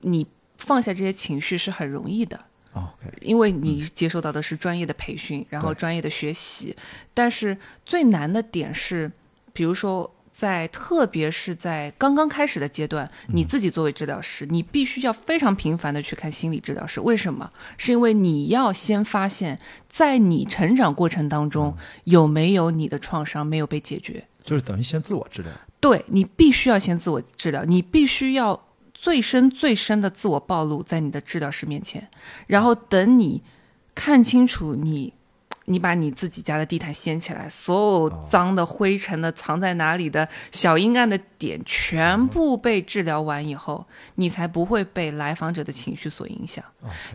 [0.08, 0.26] 你
[0.58, 2.40] 放下这些情绪是很容易的。
[2.74, 6.76] OK，因为你接受到的是专业的培训，然后专业的学习。
[7.14, 9.12] 但是最难的点是，
[9.52, 17.02] 比如说在特别是在刚刚开始的阶段，你自己作为治疗师，你必须要非常频繁的去看心理治疗师。
[17.02, 17.50] 为什么？
[17.78, 24.24] 是因为你要先发现，在你成长过程当中有没有你的创伤没有被解决。
[24.44, 25.52] 就是等于先自我治疗。
[25.80, 28.67] 对你必须要先自我治疗，你必须要
[29.00, 32.08] 最深最深的自我暴露在你的治疗师面前，
[32.48, 33.44] 然后等你
[33.94, 35.14] 看清楚你，
[35.66, 43.86] 你把你自己家的地毯掀起来，所有脏的、灰尘的、藏在哪里的小阴暗的点全部被治疗完以后，
[44.16, 46.64] 你才不会被来访者的情绪所影响，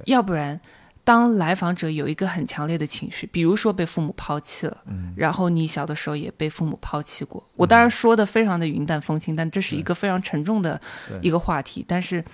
[0.06, 0.60] 要不然。
[1.04, 7.44] 当来访者有一个很强烈的情绪，比如说被父母抛弃了，嗯，然后你小的时候也被父母抛弃过。
[7.56, 10.80] 我当然说的非常的云淡风轻，但这是一个非常沉重的
[11.20, 11.84] 一个话题。
[11.88, 12.24] 但是，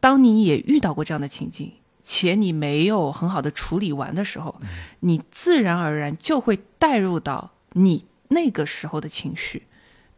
[0.00, 4.60] 当你也遇到过这样的情境，且你没有很好的处理完的时候，
[5.00, 9.68] 你自然而然就会带入到你那个时候的情绪。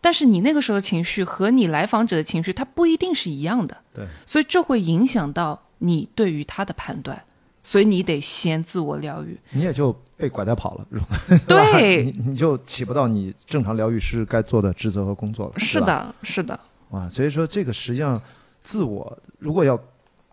[0.00, 3.82] 但是你那个时候情绪和你来访者的情绪，它不一定是一样的。
[3.92, 7.22] 对，所以这会影响到你对于他的判断。
[7.62, 10.86] 所以你得先自我疗愈，你也就被拐带跑了，
[11.46, 15.52] 对，你你就起不到你正常疗愈师该做的职责和工作了。
[15.58, 16.58] 是的，是的。
[16.90, 18.20] 哇，所以说这个实际上，
[18.60, 19.80] 自我如果要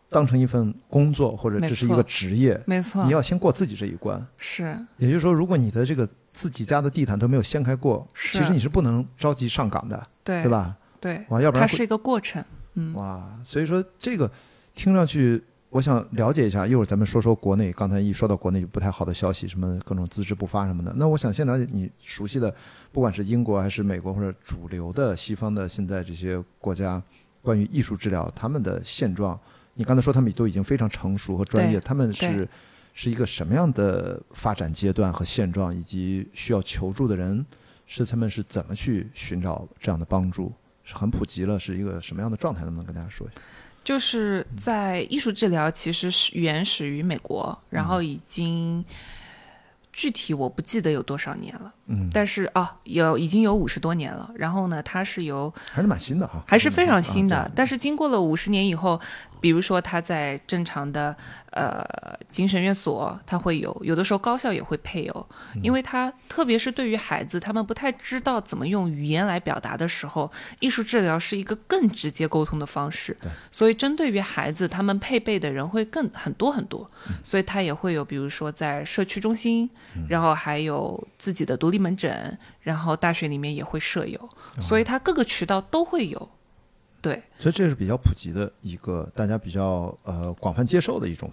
[0.10, 4.26] 当成一份工作或者这是一个职业，没错，你要先过自己这一关。
[4.40, 10.76] 是，也就是说，如果你的这个自己家的地毯都没有掀开过，其实你是不能着急上岗的，对，对吧？
[11.00, 12.44] 对，哇，要不然它是一个过程。
[12.74, 14.30] 嗯，哇，所以说这个
[14.74, 15.44] 听上去。
[15.70, 17.72] 我想了解一下，一会儿咱们说说国内。
[17.72, 20.92] 刚才一说到国内就不太好的消息，什么各种资质不发什么的。
[20.96, 22.54] 那我想先了解你熟悉的，
[22.92, 27.02] 不管是英国还是美国或者主流的西方的现在这些国家，
[27.44, 29.40] 关于艺术治疗他们的现状。
[29.76, 32.50] 你刚才说他们都已经非常成熟和专业，他们是
[32.96, 37.46] 是一个什么样的发展阶段和现状，以及需要求助的人
[37.86, 40.52] 是他们是怎么去寻找这样的帮助？
[40.84, 42.64] 是很普及了，是一个什么样的状态？
[42.64, 43.42] 能不能跟大家说一下？
[43.90, 48.86] 就是在艺术治疗，其实是原始于美国，然后已经
[49.92, 54.30] 具体我不记得有多少年了，嗯，但是啊，有已经有五十多年了。
[54.36, 57.52] 然后呢，它是由还是蛮新的哈，还是非常新的。
[57.56, 59.02] 但是经过了五十年以后。
[59.40, 61.16] 比如说他在正常的
[61.52, 61.86] 呃
[62.30, 65.30] 精神院所，他会有有的时候高校也会配有，
[65.64, 73.16] 因为他特别是对于孩子，他们不太知道怎么用语言来表达的时候，艺术治疗是一个更直接沟通的方式。
[73.52, 76.90] 所以针对于孩子，他们配备的人会更很多很多，
[77.24, 79.70] 所以他也会有，比如说在社区中心，
[80.08, 84.30] 然后还有自己的独立门诊，然后大学里面也会设有，
[84.60, 86.30] 所以他各个渠道都会有。
[87.02, 91.32] 对，所以这是比较普及的一个，大家比较呃广泛接受的一种，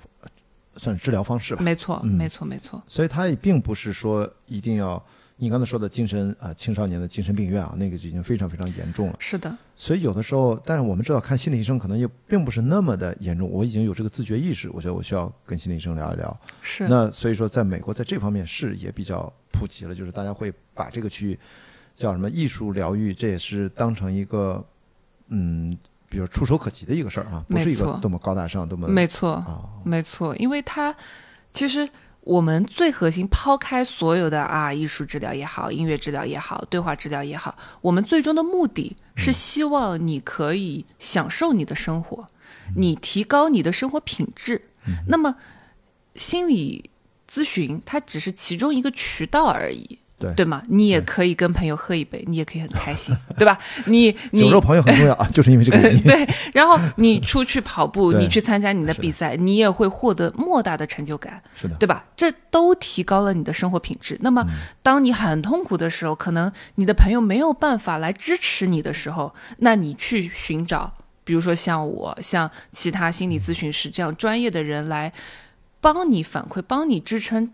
[0.76, 1.62] 算是治疗方式吧。
[1.62, 2.82] 没错，没错，没错。
[2.86, 5.02] 所以它也并不是说一定要
[5.36, 9.16] 你刚才说的精神啊，青少年的精神病院啊，那个就已经非常非常严重了。
[9.18, 9.56] 是的。
[9.76, 13.50] 所以有的时候，但是我们知道看心理医生可能也并不是那么的严重。
[13.50, 16.40] 我已经有这个自觉意识，我觉得我需要跟心理医生聊一聊。
[16.62, 16.86] 是。
[16.88, 21.38] 那所以说，在美国在这方面是也比较普及了，就是大家会把这个区域
[21.94, 24.64] 叫什么艺术疗愈，这也是当成一个。
[25.28, 25.76] 嗯，
[26.08, 30.94] 比如触手可及的一个事儿啊，不是一个多么高大上、多么没错啊，没错，因为它
[31.52, 31.88] 其实
[32.20, 42.26] 我们最核心抛开所有的啊，艺术治疗也好，音乐治疗也好，对话治疗也好，我们最终的目的是希望你可以享受你的生活，
[42.76, 44.70] 你提高你的生活品质。
[45.08, 45.34] 那么
[46.14, 46.90] 心理
[47.28, 49.98] 咨询它只是其中一个渠道而已。
[50.18, 50.62] 对对吗？
[50.68, 53.58] 你也可以跟朋友喝一杯，你也可以很开心， 对吧？
[53.84, 56.00] 你你酒肉朋友很重要啊， 就是因为这个原因。
[56.04, 62.04] 对，然后你出去跑步，你去参加你的比赛，你也会获得莫大的成就感，是的，对吧？
[62.16, 64.16] 这都提高了你的生活品质。
[64.22, 64.42] 那么，
[64.82, 70.90] 当你很痛苦的时候，可能你的朋友没有办法来支持你的时候，那你去寻找，
[71.24, 75.12] 比如说像我，像其他心理咨询师这样专业的人来
[75.82, 77.52] 帮你反馈，帮你支撑。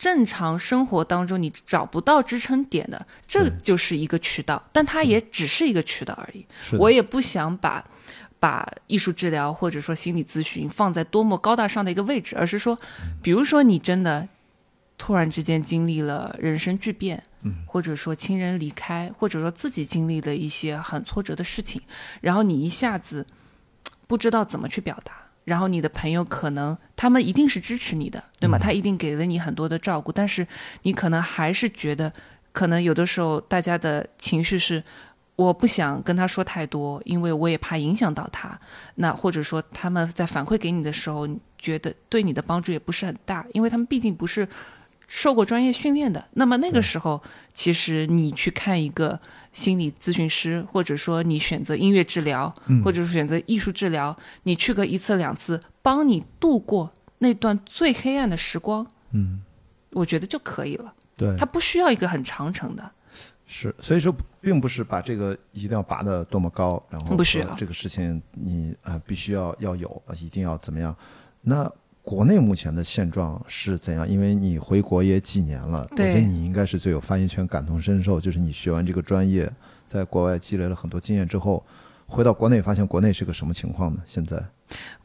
[0.00, 6.46] 正常生活当中，你找不到支撑点的，这就是一个渠道，但它也只是一个渠道而已。
[6.78, 7.84] 我也不想把
[8.38, 12.78] 把艺术治疗或者说心理咨询放在多么高大上的一个位置，而是说，
[13.20, 14.26] 比如说你真的
[14.96, 17.22] 突然之间经历了人生巨变，
[17.66, 21.82] 或者说亲人离开，或者说自己经历了一些很挫折的事情，
[22.22, 23.26] 然后你一下子
[24.06, 25.12] 不知道怎么去表达。
[25.50, 28.56] 然后你的朋友可能他们一定是支持你的，对吗？
[28.56, 30.46] 他一定给了你很多的照顾，但是
[30.82, 32.12] 你可能还是觉得，
[32.52, 34.80] 可能有的时候大家的情绪是，
[35.34, 38.56] 我不想跟他说太多，因为我也怕影响到他。
[38.94, 41.28] 那或者说他们在反馈给你的时候，
[41.58, 44.46] 觉得对你的帮助也不是很大，因为他们毕竟不是
[45.12, 46.24] 受过专业训练的。
[46.34, 47.20] 那么那个时候，
[47.52, 49.18] 其实你去看一个
[49.50, 52.54] 心理咨询师，或者说你选择音乐治疗，
[52.84, 56.88] 或者是选择艺术治疗，你去个一次两次，帮你度过
[57.18, 59.42] 那段最黑暗的时光，嗯，
[59.90, 60.94] 我觉得就可以了。
[61.16, 62.90] 对，它不需要一个很长程的。
[63.46, 70.94] 是，所以说并不是把这个一定要拔得多么高，然后不需要这个事情你啊、必须要要有，啊一定要怎么样？
[71.40, 71.68] 那
[72.10, 74.08] 国内目前的现状是怎样？
[74.10, 78.20] 因为你回国也几年了，我觉得你应该是最有发言权、感同身受。
[78.20, 79.48] 就是你学完这个专业，
[79.86, 81.64] 在国外积累了很多经验之后，
[82.08, 84.02] 回到国内发现国内是个什么情况呢？
[84.04, 84.44] 现在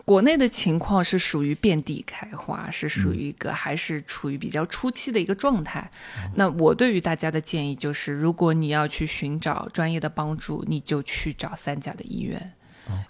[0.03, 5.87] 国内的情况是属于遍地开花，是属嗯于一个还是处于比较初期的一个状态。
[6.33, 12.53] 那我对于大家的建议就是，如果你要去寻找专业的帮助，你就去找三甲的医院，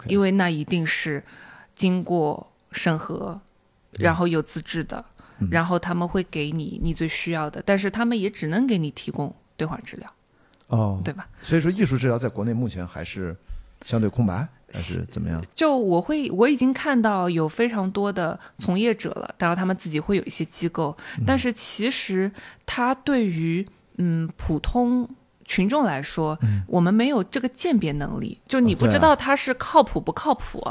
[0.06, 1.24] 因为那一定是
[1.74, 3.40] 经过审核，
[3.98, 5.04] 然后有资质的，
[5.38, 10.10] 嗯然后他们会给你你最需要的，但是他们也只能给你提供对话治疗，
[10.68, 11.28] 哦，对吧？
[11.42, 13.36] 所以说艺术治疗在国内目前还是
[13.84, 15.44] 相对空白，还是怎么样？
[15.54, 22.30] 就我会，我已经看到有非常多的从业者了，然后他们自己会有一些机构，但是其实
[22.64, 23.66] 他对于
[23.98, 25.08] 嗯普通
[25.46, 30.66] 群众来说，我们没有这个鉴别能力，就你不知道他是靠谱不靠谱，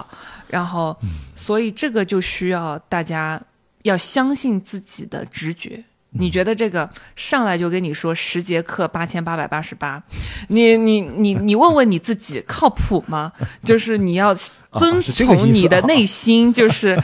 [0.47, 0.95] 然后
[1.35, 3.41] 所以这个就需要大家
[3.83, 5.83] 要相信自己的直觉。
[6.17, 10.01] 你觉得这个上来就跟你说十节课八千八百八十八，
[10.49, 13.31] 你你你你问问你自己靠谱吗？
[13.63, 14.35] 就是你要
[14.73, 17.01] 遵从你的啊内心，就是。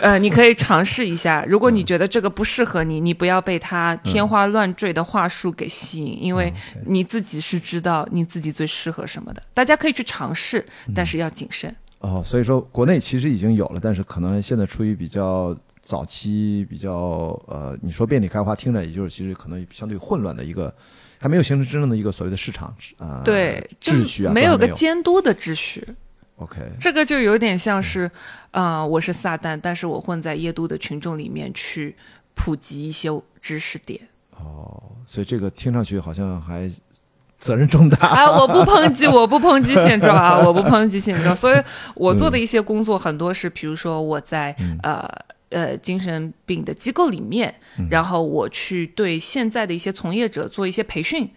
[0.00, 1.44] 呃，你可以尝试一下。
[1.46, 6.52] 如果你觉得这个不适合你，你不要被他天花乱坠的话术给吸引，因为
[6.86, 9.42] 你自己是知道你自己最适合什么的。
[9.54, 11.74] 大家可以去尝试，但是要谨慎。
[12.00, 20.74] 哦，所以说国内其实已经有了，但是可能现在处于比较早期、比较呃，你说遍地开花，听着也就是其实可能相对混乱的一个，
[21.18, 25.86] 还没有形成真正的一个所谓的市场啊、呃、对，秩序啊，没有个监督的秩序。
[26.40, 28.10] OK，这个就有点像是，
[28.50, 31.94] 啊、我是撒旦，但是我混在耶都的群众里面去
[32.34, 33.08] 普及一些
[33.40, 34.00] 知识点。
[34.38, 36.70] 哦所以这个听上去好像还
[37.36, 38.06] 责任重大。
[38.06, 41.36] 啊，我不抨击， 我不抨击现状啊， 我不抨击现状。
[41.36, 41.62] 所以
[41.94, 45.06] 我做的一些工作很多是，比如说我在、呃
[45.50, 47.52] 呃精神病的机构里面，
[47.90, 51.28] 然后我去对现在的一些从业者做一些培训，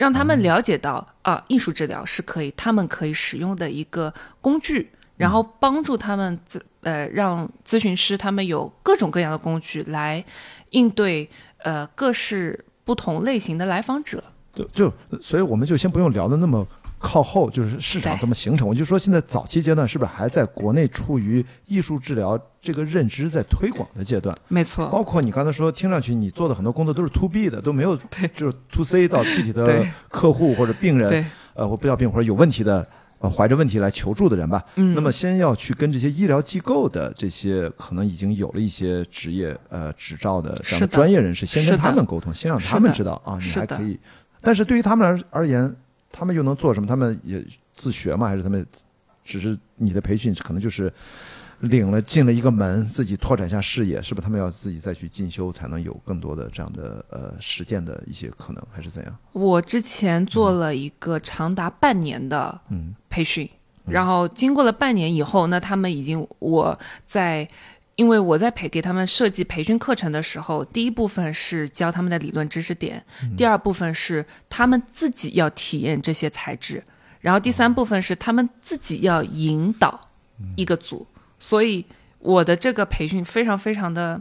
[0.00, 10.24] 让他们了解到啊、艺术治疗是可以他们可以使用的一个工具，然后帮助他们咨呃让咨询师他们有各种各样的工具来
[10.70, 11.28] 应对
[11.58, 14.24] 呃各式不同类型的来访者。
[14.54, 14.90] 就就，
[15.20, 16.66] 所以我们就先不用聊的那么
[17.00, 18.68] 靠后，就是市场对怎么形成。
[18.68, 24.36] 我就说现在早期阶段是不是还在国内处于艺术治疗这个认知在推广的阶段？
[24.48, 27.96] 没错，包括你刚才说，听上去你做的很多工作都是 to B 的，都没有
[28.36, 32.86] 就是 to C 到具体的客户或者病人，呃，或不要病人或者有问题的。
[33.22, 44.00] 呃，怀着问题来求助的人吧，嗯，那么先要去跟这些医疗机构的这些可能已经有了一些职业呃执照的这样的专业人士，先跟他们沟通，先让他们知道啊，你还可以。
[44.40, 45.70] 但是对于他们而而言，
[46.12, 46.86] 他们又能做什么？
[46.86, 47.44] 他们也
[47.76, 48.28] 自学吗？
[48.28, 48.66] 还是他们
[49.24, 50.92] 只是你的培训可能就是
[51.60, 54.24] 领了进了一个门，自己拓展一下视野，是不是？
[54.24, 59.16] 他们要自己再去进修，才能有更多的这样的呃实践的一些可能，还是怎样？
[59.32, 63.48] 我之前做了一个长达半年的嗯培训，
[63.86, 67.48] 然后经过了半年以后，那他们已经我在。
[68.00, 73.04] 因为我在培给他们设计培训课程的时候，第一部分是教他们的理论知识点，
[73.36, 76.82] 第二部分是他们自己要体验这些材质，
[77.20, 80.00] 然后第三部分是他们自己要引导
[80.56, 81.06] 一个组。
[81.38, 81.84] 所以
[82.20, 84.18] 我的这个培训非常非常的，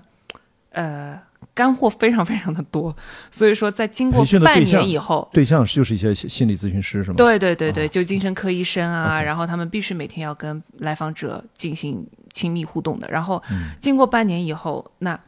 [0.71, 1.17] 呃，
[1.59, 2.95] 干货非常非常的多。
[3.29, 7.15] 所以说，在经过半年以后，对象就是一些心心理咨询师，是吗？
[7.17, 13.09] 对对对对，就精神科医生啊然后他们必须每天要跟来访者进行亲密互动的。
[13.11, 15.19] 然后嗯经过半年以后，那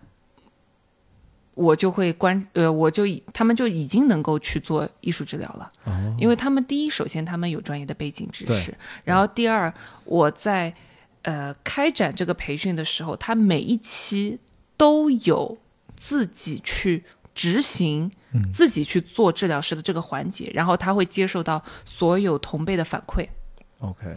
[1.54, 8.74] 我就会关呃，我就已他们就已经能够去做艺术治疗了，哦因为他们第一，首先他们有专业的背景知识，
[9.04, 9.72] 然后第二，
[10.06, 10.74] 我在
[11.24, 14.40] 呃开展这个培训的时候，他每一期
[14.78, 15.58] 都有
[16.02, 17.04] 自己去
[17.36, 18.10] 执行。
[18.54, 23.28] 自己去做治疗师的这个环节，然后他会接受到所有同辈的反馈。
[23.80, 24.16] OK，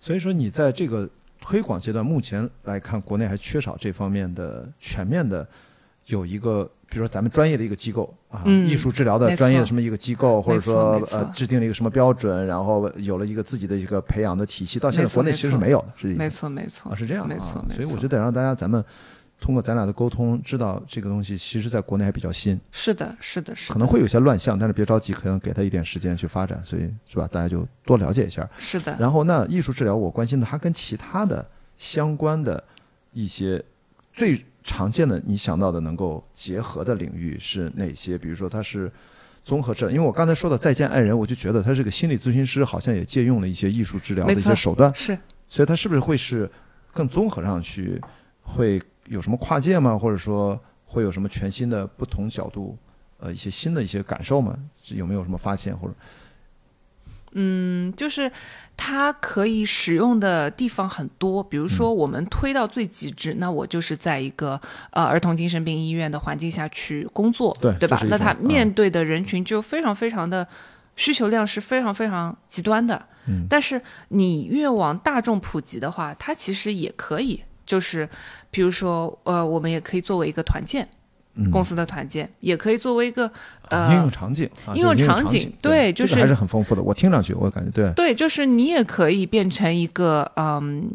[0.00, 1.08] 所以说你在这个
[1.40, 5.46] 推广阶段，目前来看，国内还缺少这方面的全面的
[6.06, 17.76] 有一个，比如说咱们专业的一个机构啊，嗯艺术治疗的专业的什么一个机构，或者说呃制定了一个什么标准，然后有了一个自己的一个培养的体系，到现在国内其实是没有的，实际没错没错啊，是这样没错啊，没错。
[17.76, 18.84] 所以我觉得得让大家咱们
[19.40, 27.28] 通过咱俩的沟通，知道这个东西其实在国内还比较新，是的是的是的，可能会有些乱象，但是别着急，可能给他一点时间去发展，所以是吧？
[27.30, 28.48] 大家就多了解一下。
[28.58, 32.62] 是的，然后那艺术治疗，我关心的它跟其他的相关的
[33.12, 33.62] 一些
[34.12, 38.16] 最常见的你想到的能够结合的领域是哪些？
[38.16, 38.90] 比如说它是
[39.42, 45.18] 综合治疗，因为我刚才说的再见爱人，我就觉得他这个心理咨询师好像也借用了一些艺术治疗的一些手段，是
[45.48, 46.50] 所以他是不是会是
[46.94, 48.00] 更综合上去，
[48.40, 49.98] 会有什么跨界吗？
[49.98, 52.76] 或者说会有什么全新的不同角度，
[53.18, 54.56] 呃，一些新的一些感受吗？
[54.82, 55.94] 是有没有什么发现或者？
[57.36, 58.30] 嗯，就是
[58.76, 64.60] 它可以使用的地方很多，比如说我们推到最极致，那我就是在一个
[64.92, 70.46] 呃儿童精神病医院的环境下去工作，对对吧那他面对的人群就非常非常的
[70.94, 78.08] 需求量是非常非常极端的，嗯但是你越往大众普及的话，它其实也可以，就是
[78.54, 80.88] 比如说呃，我们也可以作为一个团建。
[81.36, 83.28] 嗯公司的团建也可以作为一个
[83.68, 86.82] 啊应用呃，场景，啊应用场景对就是还是很丰富的。
[86.82, 90.88] 我听上去，我感觉对，对，就是你也可以变成一个嗯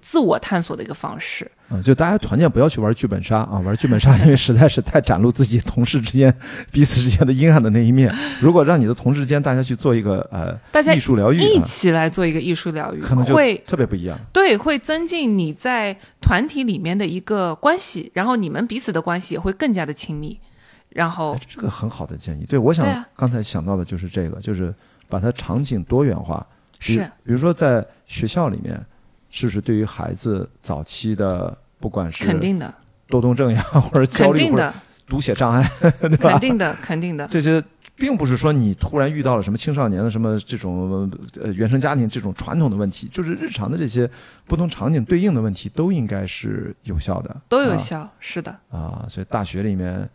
[0.00, 1.50] 自我探索的一个方式。
[1.72, 6.34] 嗯，就大家团建不要去玩剧本杀啊，玩剧本杀因为实在是太展露自己同事之间
[6.72, 8.12] 彼此之间的阴暗的那一面。
[8.40, 14.18] 如果让你的同事之间大家去做一个呃大家艺术疗愈啊，一起来做一个艺术疗愈，可能就会特别不一样。
[14.32, 20.40] 对会增进你在团体里面的一个关系，然后你们彼此的关系也会更加的亲密。
[20.90, 22.44] 然后哎，这个很好的建议。
[22.44, 24.74] 对，我想刚才想到的就是这个，就是
[25.08, 26.44] 把它场景多元化。
[26.82, 28.74] 是比如说在学校里面，
[29.30, 32.74] 是不是对于孩子早期的，不管是肯定的，
[33.06, 34.72] 多动症呀，或者焦虑，的，
[35.06, 35.70] 读写障碍，
[36.00, 36.30] 对吧？
[36.30, 37.28] 肯定的，肯定的。
[37.28, 37.62] 这些
[37.96, 44.10] 并不是说你突然遇到了什么青少年的什么这种呃原生家庭这种传统的问题，就是日常的这些
[44.46, 49.04] 不同场景对应的问题都应该是有效的，啊都有效，是的，啊。
[49.06, 50.08] 所以大学里面。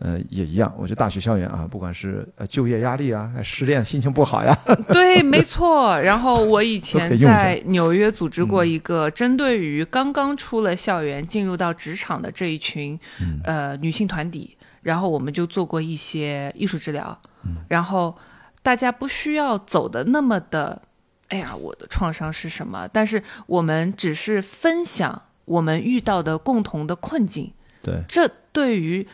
[0.00, 0.72] 呃，也一样。
[0.76, 4.56] 我觉得大学校园啊，不管是呃就业压力啊，还失恋心情不好呀，
[4.88, 5.98] 对，没错。
[6.00, 18.16] 然后我以前在纽约组织过嗯一个针对于刚刚出了校园进入到职场的这一群、嗯呃女性团体，然后我们就做过一些艺术治疗，嗯然后
[18.62, 20.80] 大家不需要走的那么的，
[21.28, 22.88] 哎呀，我的创伤是什么？
[22.92, 29.06] 但是我们只是分享我们遇到的共同的困境，对，这对于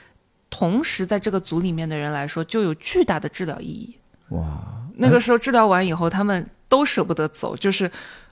[0.51, 3.99] 同时在这个组里面的人来说，就有巨大的治疗意义。
[4.31, 4.45] 哇，
[4.97, 7.91] 那个时候治疗完以后，他们都舍不得走，就是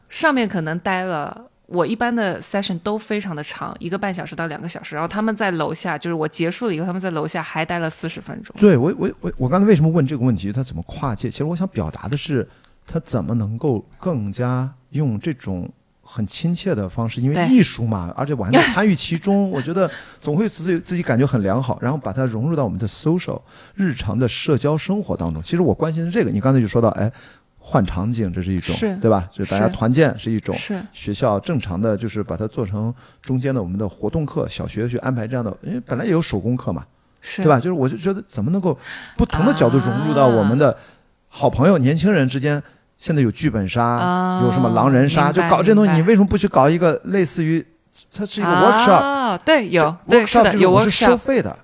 [0.08, 1.50] 上面可能待了。
[1.66, 4.94] 我一般的 session 都非常的长，一个半小时到两个小时。
[4.94, 8.54] 然后他们在楼下，就是我结束了以后，他们在楼下还待了四十分钟。
[8.58, 10.52] 对我我我我刚才为什么问这个问题？
[10.52, 11.30] 他怎么跨界？
[11.30, 12.46] 其实我想表达的是，
[12.86, 15.66] 他怎么能够更加用这种
[16.06, 19.90] 很亲切的方式，因为艺术嘛，而且我还能 参与其中，我觉得
[20.20, 23.40] 总会自己自己感觉很良好，然后把它融入到我们的 social
[23.74, 25.42] 日常的社交生活当中。
[25.42, 27.10] 其实我关心的这个，你刚才就说到，哎，
[27.58, 29.28] 换场景这是一种，对吧？
[29.32, 30.54] 就是大家团建是一种。
[30.54, 36.84] 是学校正常的就是把它做成中间的我们的活动课，小学去安排这样的，因为本来也有手工课嘛，
[37.22, 37.58] 是，对吧？？
[37.58, 38.78] 就是我就觉得怎么能够
[39.16, 40.76] 不同的角度融入到我们的
[41.28, 42.62] 好朋友、年轻人之间。
[42.98, 47.64] 现在有剧本杀，啊有什么狼人杀，就搞这东西，你为什么不去搞一个类似于
[48.12, 51.56] 它是一个 workshop？、啊，对，有，对，是 workshop 的，有就是我是收费的。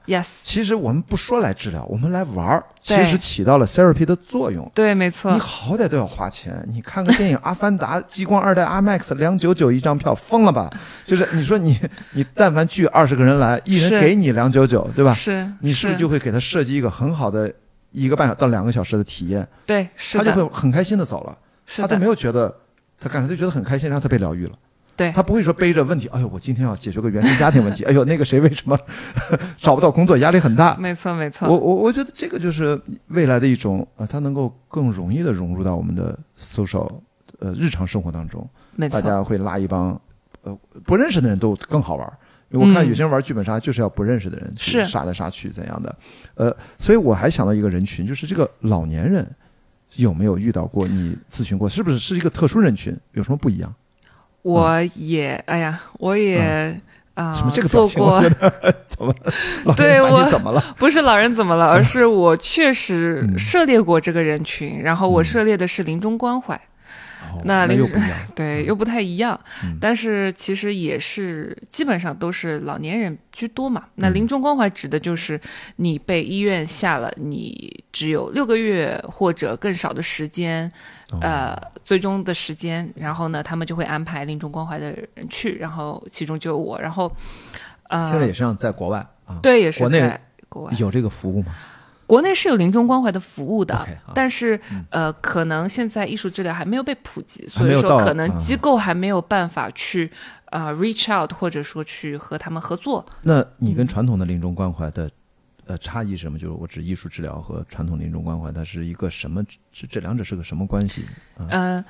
[0.45, 4.71] 其实我们不说来治疗，我们来玩儿，其实起到了 therapy 的作用。
[4.73, 10.71] 对，没错你，好歹都要花钱，你看个电影《阿凡达》激光二代 IMAX 两九九一张票，疯了吧？
[11.05, 11.77] 就是你说你
[12.13, 15.13] 你但凡聚二十个人来，一人给你两九九，对吧？
[15.13, 17.53] 是，你是不是就会给他设计一个很好的
[17.93, 19.47] 一个半小到两个小时的体验？
[19.67, 21.37] 对，是他就，会很开心的走了，
[21.67, 21.89] 是的。
[21.89, 22.55] 他都没，有觉得
[22.99, 24.53] 他感觉就觉得很开心，然后他被疗愈了。
[24.97, 25.11] 对。
[25.13, 28.79] 他不会说背着问题，哎呦，我今天要解决个原生家庭问题，哎呦，那个谁为什么
[29.57, 30.77] 找不到工作，压力很大。
[30.77, 37.01] 没错，没错，我我我觉得这个就是未来的一种呃，它能够更容易的融入到我们的 social
[37.39, 38.89] 呃日常生活当中，没。
[38.89, 39.99] 错，大家会拉一帮
[40.43, 42.13] 呃不认识的人都更好玩
[42.59, 45.97] 我看嗯有些人玩剧本杀就是要不认识的人去是杀来杀去怎样的，
[46.35, 49.25] 呃，所以我还想到一个人群，就是这个老年人
[49.97, 50.87] 有没有遇到过？
[50.89, 52.97] 你咨询过，是不是是一个特殊人群？
[53.13, 53.73] 有什么不一样？
[54.43, 56.39] 我也，哎呀，我也
[57.15, 58.21] 啊，嗯什么这个表做过
[58.89, 59.15] 怎么？
[59.77, 60.63] 对我怎么了？
[60.79, 66.61] 不是老人怎么了，而是我确实嗯涉猎过这个人群，然后我嗯涉猎的是临终关怀。
[67.33, 68.19] 哦那临又不一样。
[68.35, 73.85] 对，又不太一样，嗯但是其实也是基本上都是老年人居多嘛。
[73.97, 75.41] 那嗯临终关怀指的就是
[75.77, 80.71] 你被医院下了你只有六个月或者更少的时间，
[81.13, 87.11] 哦呃，最终的时间，然后呢，他们就会安排临终关怀的人去，然后其中就有我，然后
[87.89, 91.55] 呃，现在也是这样，在国外啊，对，也是国内在国外，有这个服务吗？
[92.11, 94.59] 国内是有临终关怀的服务的但是、
[94.91, 100.11] 呃，可能现在艺术治疗还没有被普及，所以说可能啊机构还没有办法去
[100.47, 103.07] 呃 reach out，或者说去和他们合作。
[103.23, 105.09] 那你嗯跟传统的临终关怀的
[105.67, 106.37] 呃差异是什么？
[106.37, 109.41] 就是我指艺术治疗和传统临终关怀，它是一个什么？
[109.73, 111.05] 这这两者是个什么关系？
[111.49, 111.85] 呃，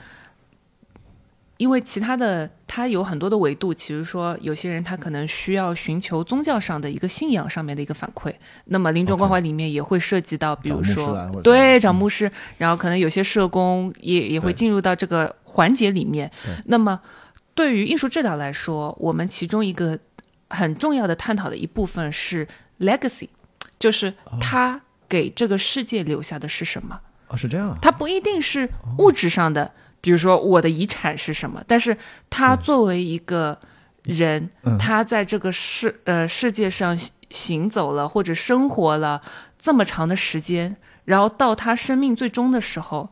[1.60, 8.32] 因为其他的它有很多的维度，其实说有些人他可能需要寻求宗教上的一个信仰上面的一个反馈，
[8.64, 16.30] 那么临终关怀里面也会涉及到，比如说对嗯找牧师，然后可能有些社工也也会进入到这个环节里面。
[16.64, 16.98] 那么
[17.54, 19.98] 对于艺术治疗来说，我们其中一个
[20.48, 22.48] 很重要的探讨的一部分是
[22.78, 23.28] legacy，
[23.78, 26.98] 就是哦他给这个世界留下的是什么。
[27.28, 27.78] 哦，是这样啊。
[27.82, 29.70] 它不一定是物质上的，
[30.00, 31.96] 比如说我的遗产是什么，但是
[32.28, 33.58] 他作为一个
[34.02, 39.20] 人，嗯他在这个世呃世界上行行走了或者生活了
[39.58, 43.10] 这么长的时间，然后到他生命最终的时候，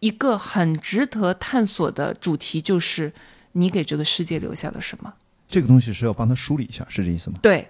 [0.00, 3.12] 一个很值得探索的主题就是
[3.52, 5.14] 你给这个世界留下了什么？
[5.48, 7.36] 这个东西是要帮他梳理一下，是这意思吗？
[7.40, 7.68] 对，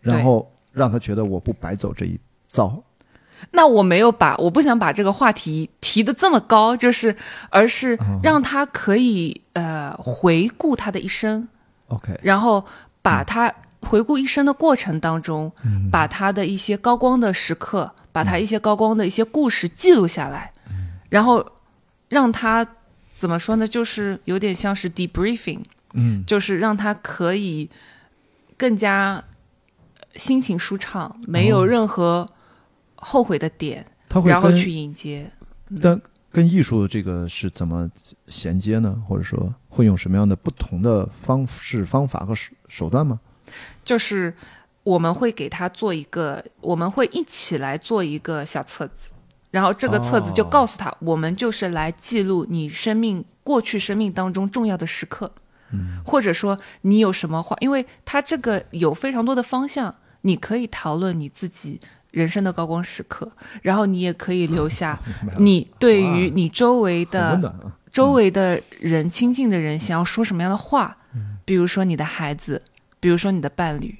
[0.00, 2.82] 然后让他觉得我不白走这一遭。
[3.50, 7.14] 那我没有把，我不想把这个话题提的这么高，就是，
[7.48, 11.48] 而是让他可以呃回顾他的一生
[11.88, 12.64] ，OK，然后
[13.02, 20.52] 把他回顾一生的过程当中，嗯把他的一些高光的时刻，把他一些高光的一些故事记录下来，
[21.08, 21.44] 然后
[22.08, 22.66] 让他
[23.14, 23.66] 怎么说呢？
[23.66, 25.60] 就是有点像是 debriefing，
[25.94, 27.68] 嗯，就是让他可以
[28.56, 29.22] 更加
[30.14, 32.28] 心情舒畅，没有任何
[33.00, 35.30] 后悔的点，他会然后去迎接。
[35.82, 37.90] 但跟艺术这个是怎么
[38.28, 39.02] 衔接呢？
[39.08, 43.18] 或者说会用什么样的不同的方式、方法和手手段吗？
[43.84, 44.32] 就是
[44.84, 49.08] 我们会给他做一个，我们会一起来做一个小册子，
[49.50, 55.32] 然后这个册子就哦告诉他，我们就是来记录你生命过去生命当中重要的时刻，
[55.72, 61.80] 嗯，或者说你有什么话，因为他这个有非常多的方向，你可以讨论你自己。
[62.10, 63.30] 人生的高光时刻，
[63.62, 64.98] 然后你也可以留下
[65.38, 67.76] 你对于你周围的啊。
[67.92, 70.96] 周围的人、亲近的人想要说什么样的话，
[71.44, 72.62] 比如说你的孩子，
[73.00, 73.98] 比如说你的伴侣，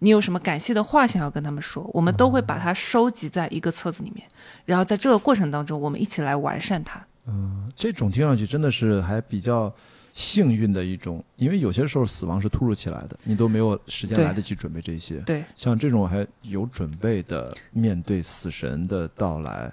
[0.00, 4.26] 你有什么感谢的话想要跟他们说，我们都会把它收集在一个册子里面，
[4.64, 7.00] 然后在这个过程当中，我们一起来完善它。
[7.28, 9.72] 嗯这种听上去真的是还比较
[10.18, 15.20] 幸运的一种，因为有些时候死亡是突如其来的，你都没有时间来得及准备这些。
[15.20, 19.72] 对，像这种还有准备的面对死神的到来，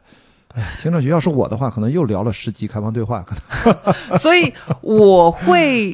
[0.49, 3.95] 哎，听上去要是我的话，可能又聊了十集开放对话，可能。
[4.21, 5.91] 所以我会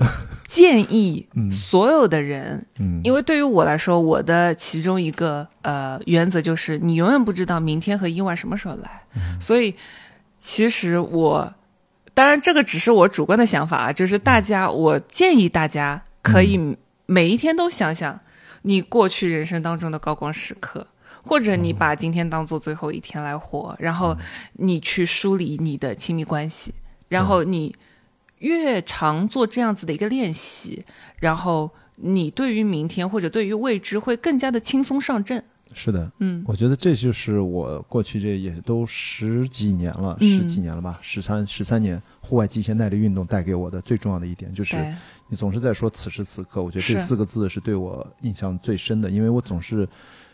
[0.50, 9.02] 建议所有的人，嗯，因为对于我来说，我的其中一个呃原则就是，你永远不知道明天和意外什么时候来，
[9.40, 9.74] 所以
[10.42, 11.54] 其实我，
[12.14, 18.20] 当然这个只是我主观的想法啊，就是大家，我建议大家可以每一天都想想
[18.64, 20.88] 你过去人生当中的高光时刻。
[21.24, 24.18] 或者你把今天当做最后一天来活，然后
[24.54, 26.74] 你去梳理你的亲密关系，
[27.10, 27.76] 然后你
[28.40, 30.84] 越常做这样子的一个练习，
[31.20, 35.44] 然后你对于明天或者对于未知会更加的轻松上阵。
[35.74, 36.44] 是的，嗯。
[36.48, 40.40] 我觉得这就是我过去这也都十几年了，嗯。
[40.40, 44.76] 十几年了吧，十三十三年户外极限耐力运动带给我的最重要的一点就是，
[45.28, 49.88] 你总是在说此时此刻，我觉得这四个字是对我印象最深的，因为我总是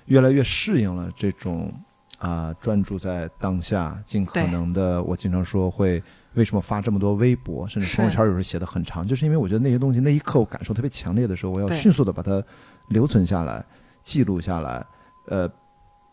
[0.06, 1.74] 越来越适应了这种
[2.20, 6.02] 啊、专注在当下，尽可能的，我经常说会。
[6.34, 12.44] 为什么发这么多微博，甚至朋友圈有时候写的很长，就是因为我觉得那些东西那一刻我感受特别强烈的时候，我要迅速的把它
[12.90, 13.66] 留存下来、
[14.04, 14.86] 记录下来，
[15.28, 15.50] 呃，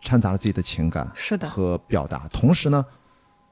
[0.01, 2.85] 掺杂了自己的情感是的，和表达，同时呢，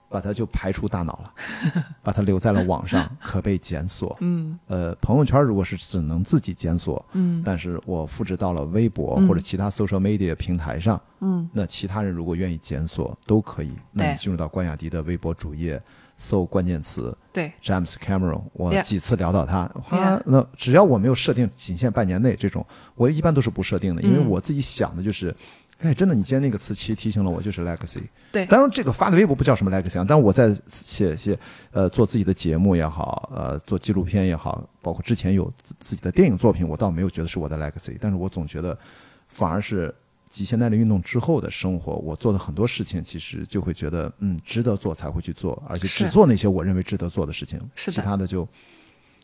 [0.09, 1.33] 把它就排除大脑了，
[2.03, 4.15] 把它留在了网上，可被检索。
[4.21, 13.73] 嗯呃，朋友圈如果是只能自己检索，嗯但是我复制到了微博嗯或者其他 social media 平台上，嗯，那其他人如果愿意检索都可以。
[13.91, 15.83] 那你进入到关雅迪的微博主页，
[16.23, 25.35] 搜关键词对 James Cameron，我几次聊到他，他那只要我没有设定仅限半年内这种，我一般都是不设定的，因为嗯我自己想的就是。
[25.79, 28.01] 哎，真的，你今天那个词其实提醒了我，就是 legacy。
[28.31, 31.37] 对当然这个发的微博不叫什么 legacy 啊，但是我在写写
[31.73, 38.79] 呃做自己的节目也好，呃做纪录片也好，包括之前有自自己的电影作品，我倒没有觉得是我的 legacy，但是我总觉得
[39.27, 39.93] 反而是
[40.33, 47.97] 极限耐力运动之后的生活，我做的很多事情，其实就会觉得嗯值得做才会去做，而且只做那些我认为值得做的事情，是的。
[47.97, 48.49] 其他的就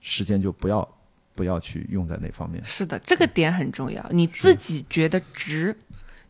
[0.02, 0.86] 时间就不要
[1.35, 2.62] 不要去用在那方面。
[2.62, 5.74] 是的，这个点很重要，你自己觉得值，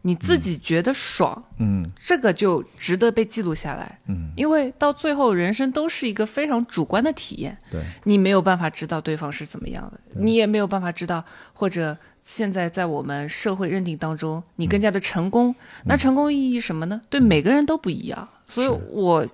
[0.02, 1.90] 你自己觉得爽，嗯。
[1.96, 3.98] 这个就值得被记录下来。
[4.06, 11.98] 嗯，因为到最后，人生都是一个非常主观的体验，对，你没有办法知道对方是怎么样的，你也没有办法知道，或者
[12.30, 15.55] 现在在我们社会认定当中，你更加的成功，
[15.86, 17.00] 那成功意义什么呢？
[17.09, 19.26] 对每个人都不一样，所以我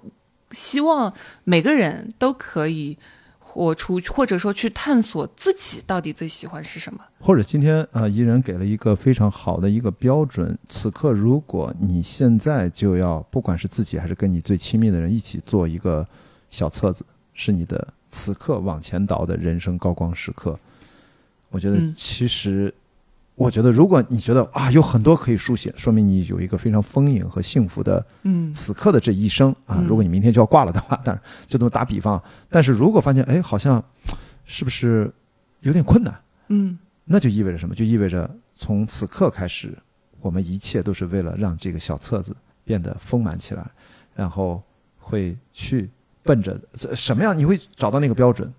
[0.53, 1.13] 希望
[1.43, 2.97] 每个人都可以
[3.41, 7.01] 活出，或者说去探索自己到底最喜欢是什么。
[7.19, 10.57] 或者今天啊、呃，伊人给了一个非常好的一个标准。
[10.69, 16.07] 此刻，如果你现在就要，不管是自己还是跟你最亲密的人一起做一个
[16.49, 20.57] 小册子，是你的此刻往前倒的人生高光时刻。
[21.51, 22.75] 我觉得嗯其实，
[23.37, 29.87] 我觉得如果你觉得啊有很多可以书写，说明你有一个非常丰盈和幸福的嗯此刻的这一生啊嗯。
[29.87, 32.23] 如果你明天就要挂了的话，当然就这么打比方。
[32.49, 33.83] 但是如果发现哎，好像
[34.45, 35.13] 是不是
[35.61, 36.15] 有点困难？
[36.49, 37.75] 嗯，那就意味着什么？
[37.75, 39.77] 就意味着从此刻开始，
[40.21, 43.67] 我们一切都是为了让这个小册子变得丰满起来，
[44.15, 44.63] 然后
[44.99, 45.91] 会去
[46.23, 46.57] 奔着
[46.95, 47.37] 什么样？
[47.37, 48.53] 你会找到那个标准，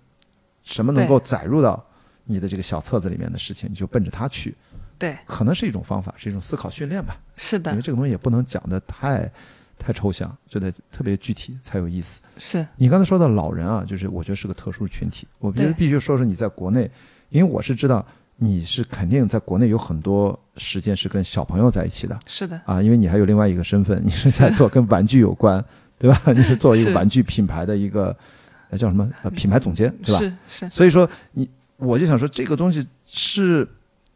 [0.62, 1.82] 什么能够载入到
[2.26, 4.54] 你的这个小册子里面的事情，你就奔着它去。
[4.98, 7.16] 对，可能是一种方法，是一种思考训练吧。
[7.36, 7.70] 是的。
[7.70, 9.30] 因为，这个东西也不能讲的太
[9.78, 12.20] 太抽象，就得特别具体才有意思。
[12.38, 12.66] 是。
[12.76, 16.90] 你刚才说的老人啊，就是我觉得是个特殊群体，我觉得必须说说你在国内，
[17.28, 18.04] 因为我是知道
[18.36, 22.18] 你是肯定在国内有很多时间是跟小朋友在一起的。
[22.24, 25.62] 是的，啊，因为你还有另外一个身份，你是在做跟玩具有关，
[25.98, 26.22] 对吧？
[26.32, 28.16] 你是作为一个玩具品牌的一个
[28.70, 29.06] 呃叫什么？
[29.22, 30.18] 呃品牌总监，对吧？
[30.18, 31.46] 是是，所以说你
[31.76, 33.66] 我就想说这个东西是。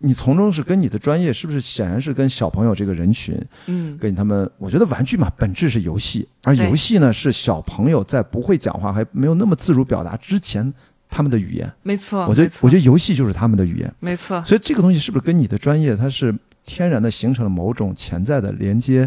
[0.03, 10.73] 你从中是跟你的专业是不是显然是跟小朋友这个人群，嗯，跟他们，我觉得玩具嘛，本质是游戏，而游戏呢是小朋友在不会讲话还没有那么自如表达之前
[11.07, 11.70] 他们的语言。
[11.82, 12.66] 没错，我觉得，没错。
[12.66, 16.35] 我觉得游戏就是他们的语言，没错，所以这个东西是不是跟你的专业它是
[16.65, 19.07] 天然的形成了某种潜在的连接，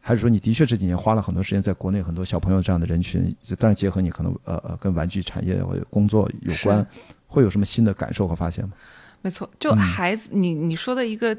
[0.00, 6.78] 还是说你的确这几年花了很多时间在国内很多小朋友这样的人群，当然结合你可能呃呃跟玩具产业或者工作有关。
[6.78, 6.86] 是，
[7.28, 8.72] 会有什么新的感受和发现吗？
[9.22, 11.36] 没错，就嗯孩子，你你说的一个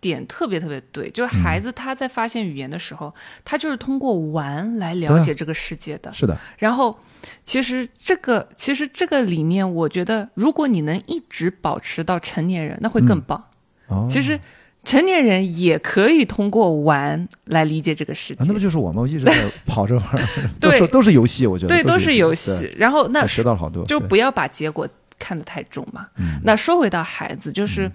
[0.00, 3.14] 点特别特别对，就是嗯孩子他在发现语言的时候，
[3.44, 6.12] 他就是通过玩来了解这个世界的。
[6.12, 6.98] 是的，然后，
[7.44, 13.44] 其实这个其实这个理念，我觉得如果你能一直保持到成年人，那会更棒。
[13.88, 14.38] 哦，其实
[14.84, 18.40] 成年人也可以通过玩来理解这个世界。
[18.40, 19.34] 啊那不就是我们一直在
[19.66, 20.26] 跑着玩儿，
[20.60, 22.72] 都对是都是游戏，我觉得对，都是游戏。
[22.78, 24.88] 然后那学到了好多，就不要把结果
[25.20, 26.08] 看得太重嘛。
[26.16, 27.88] 嗯那说回到孩子，就是，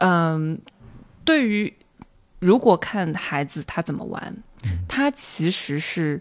[0.00, 0.60] 嗯，
[1.24, 1.72] 对于
[2.40, 4.20] 如果看孩子他怎么玩，
[4.64, 6.20] 嗯他其实是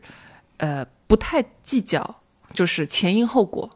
[0.57, 2.15] 呃不太计较，
[2.53, 3.67] 就是前因后果，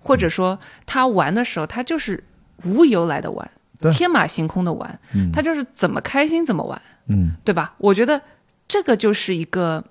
[0.00, 2.22] 或者说他玩的时候，他就是
[2.64, 3.50] 无由来的玩，
[3.92, 6.80] 天马行空的玩，嗯他就是怎么开心怎么玩。
[7.08, 7.74] 嗯对吧？
[7.78, 8.22] 我觉得
[8.68, 9.84] 这个就是一个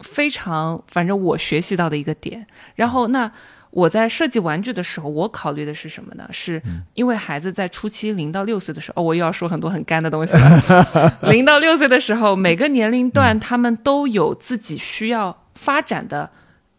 [0.00, 2.46] 非常，反正我学习到的一个点。
[2.74, 3.32] 然后，那
[3.70, 6.28] 我在设计玩具的时候，我考虑的是什么呢？
[6.30, 6.60] 是
[6.94, 11.18] 因为孩子在初期零到六岁的时候，哦，我又要说很多很干的东西了。
[11.30, 16.30] 零到六岁的时候，每个年龄段他们都有自己需要发展的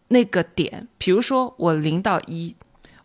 [0.08, 0.88] 那个点。
[0.98, 2.54] 比如说，我零到一。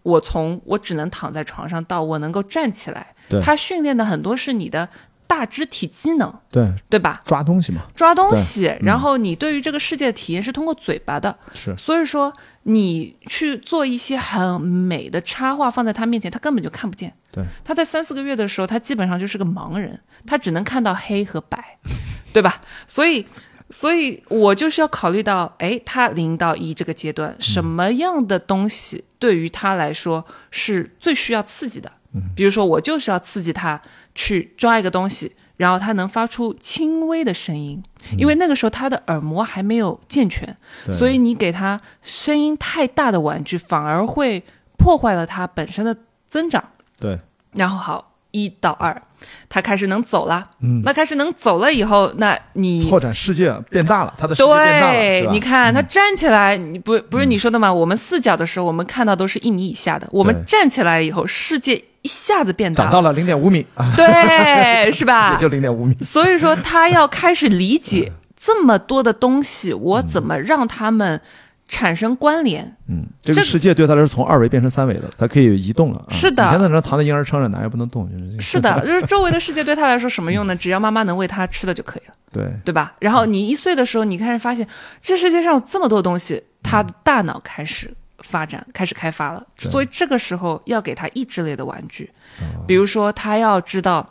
[0.05, 4.87] 我从我只能躺在床上到我能够站起来，他训练的很多是你的
[5.25, 7.19] 大肢体机能，对，对吧？
[7.25, 12.31] 抓东西嘛，抓东西，嗯然后你对于这个世界的体验是通过嘴巴的，是所以说
[12.67, 17.13] 你去做一些很美的插画放在他面前，他根本就看不见。
[17.31, 21.77] 对，他在三四个月的时候，他基本上就是个盲人，他只能看到黑和白，
[22.33, 22.61] 对吧？
[22.85, 23.25] 所以。
[23.71, 31.91] 所以我就是要考虑到，哎，他零到一这个阶段，什么样的东西对于他来说是最需要刺激的？
[32.35, 33.81] 比如说，我就是要刺激他
[34.13, 37.81] 去抓一个东西，然后他能发出轻微的声音，
[38.17, 40.55] 因为那个时候他的耳膜还没有健全，
[40.85, 40.93] 对。
[40.93, 44.43] 所以你给他声音太大的玩具，反而会
[44.77, 45.95] 破坏了他本身的
[46.27, 46.63] 增长。
[46.99, 47.17] 对，
[47.53, 49.01] 然后好，一到二，
[49.47, 50.51] 他开始能走了。
[50.59, 57.71] 嗯，那开始能走了以后，那你拓展世界变大了，他的世界变大了，对你看他站起来，你不不是你说的吗？
[57.71, 65.41] 我们四脚的时候，我们看到都是一米以下的，我们站起来以后，世界一下子变大长到了零点五米啊， 对，是吧 也？
[65.41, 65.97] 就零点五米。
[66.03, 71.19] 所以说，他要开始理解这么多的东西，我怎么让他们
[71.67, 72.75] 产生关联？
[72.87, 75.97] 嗯，这个世界对他来说从二维变成三维的了，他可以移动了。
[75.97, 78.41] 啊是的以前在那躺在婴儿车上，哪也不能动，就是这个。
[78.43, 80.53] 是的，就是周围的世界对他来说什么用呢？
[80.57, 82.93] 只要妈妈能喂他吃的就可以了，对，对吧？
[82.99, 84.67] 然后你一岁的时候，你开始发现
[85.01, 87.91] 这世界上有这么多东西，他的大脑开始
[88.27, 89.45] 发展，开始开发了。
[89.57, 92.65] 所以这个时候要给他益智类的玩具，哦。
[92.67, 94.05] 比如说他要知道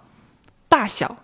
[0.68, 1.16] 大小、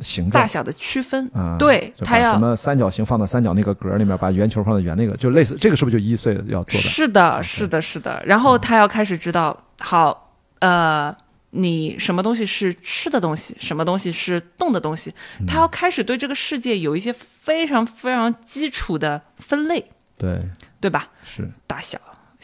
[0.00, 6.88] 形大小的区分，啊，对他要什么三角形放到三角那个格里面，把圆球放到圆那个，就类似这个是不是就一岁要做的？
[6.88, 8.22] 是的，是的，是的。
[8.24, 11.14] 然后他要开始知道，好，呃，
[11.50, 15.12] 你什么东西是吃的东西，什么东西是动的东西，
[15.46, 19.84] 他要开始对这个世界有一些非常非常基础的分类，
[20.16, 20.40] 对，
[20.80, 21.08] 对吧？
[21.24, 21.98] 是，大小、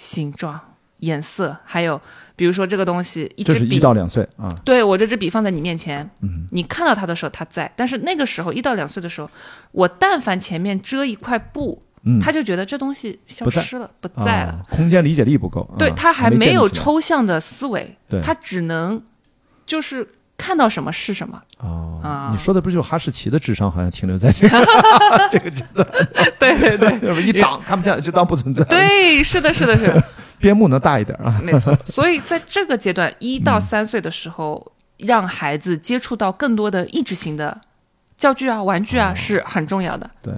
[0.04, 0.60] 形状、
[0.98, 1.98] 颜色，还有
[2.36, 3.80] 比如说这个东西，一支笔一。
[3.80, 9.30] 到两岁啊，对我这支笔放在你面前，嗯，你看到它的时候它在，但是那个时候一到两岁的时候，
[9.72, 14.52] 我但凡前面遮一块布，嗯他就觉得这东西消失了，不在了。
[14.52, 19.02] 啊，空间理解力不够，对啊他还没有抽象的思维对，他只能
[19.64, 20.06] 就是
[20.36, 21.40] 看到什么是什么。
[21.58, 24.66] 哦啊，你说的不就是哈士奇的智商好像停留在这个
[25.30, 25.86] 这个阶段，
[26.38, 27.22] 对 对对。
[27.24, 30.02] 一挡看不见就当不存在，，对，是的，是的，是的，
[30.38, 31.74] 边牧能大一点啊，没错。
[31.86, 37.58] 所以在这个阶段，一到三岁的时候，让孩子接触到更多的意志型的
[38.16, 40.08] 教具啊、玩具啊，是很重要的。
[40.22, 40.32] 对，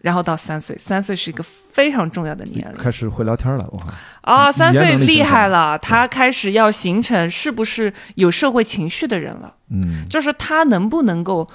[0.00, 2.66] 然后到三岁，三岁是一个非常重要的年。
[2.68, 3.82] 龄开始会聊天了，哇，
[4.22, 9.54] 啊，三岁厉害了，他开始要形成是不是有社会情绪的人了。
[9.70, 11.48] 嗯，就是他能不能够，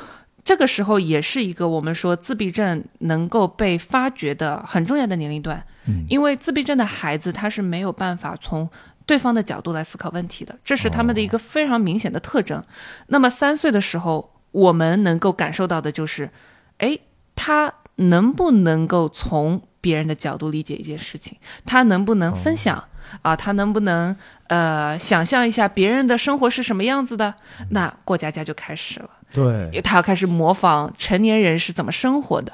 [0.43, 5.63] 这个时候也是一个我们说自闭症能够被发掘的很重要的年龄段。
[5.87, 6.05] 嗯。
[6.09, 8.69] 因为自闭症的孩子他是没有办法从
[9.05, 12.63] 对方的角度来思考问题的，这是他们的一个非常明显的特征。
[13.07, 16.29] 那么三岁的时候，我们能够感受到的就是，
[16.77, 16.97] 哎，
[17.35, 21.37] 他能不能够从别人的角度理解一件事情？
[21.65, 22.83] 他能不能分享？
[23.23, 24.15] 啊，他能不能
[24.47, 27.33] 呃想象一下别人的生活是什么样子的？
[27.69, 29.81] 那过家家就开始了，对。
[29.81, 32.53] 他要开始模仿成年人是怎么生活的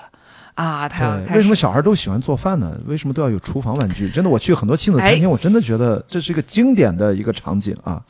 [0.56, 2.76] 啊，他要对，开始为什么小孩都喜欢做饭呢？
[2.86, 4.10] 为什么都要有厨房玩具？
[4.10, 8.02] 真的，我去很多亲子餐厅，哎我真的觉得这是一个经典的一个场景啊。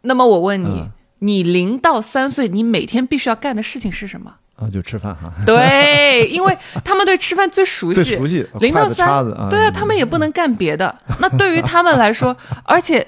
[0.00, 4.32] 那么我问你，嗯你零到三岁，你每天必须要干的事情是什么？
[4.56, 8.04] 啊，就吃饭哈， 对，因为他们对吃饭最熟悉。
[8.04, 10.94] 最熟悉零到三子啊，对啊，他们也不能干别的。
[11.18, 13.04] 那对于他们来说， 而且。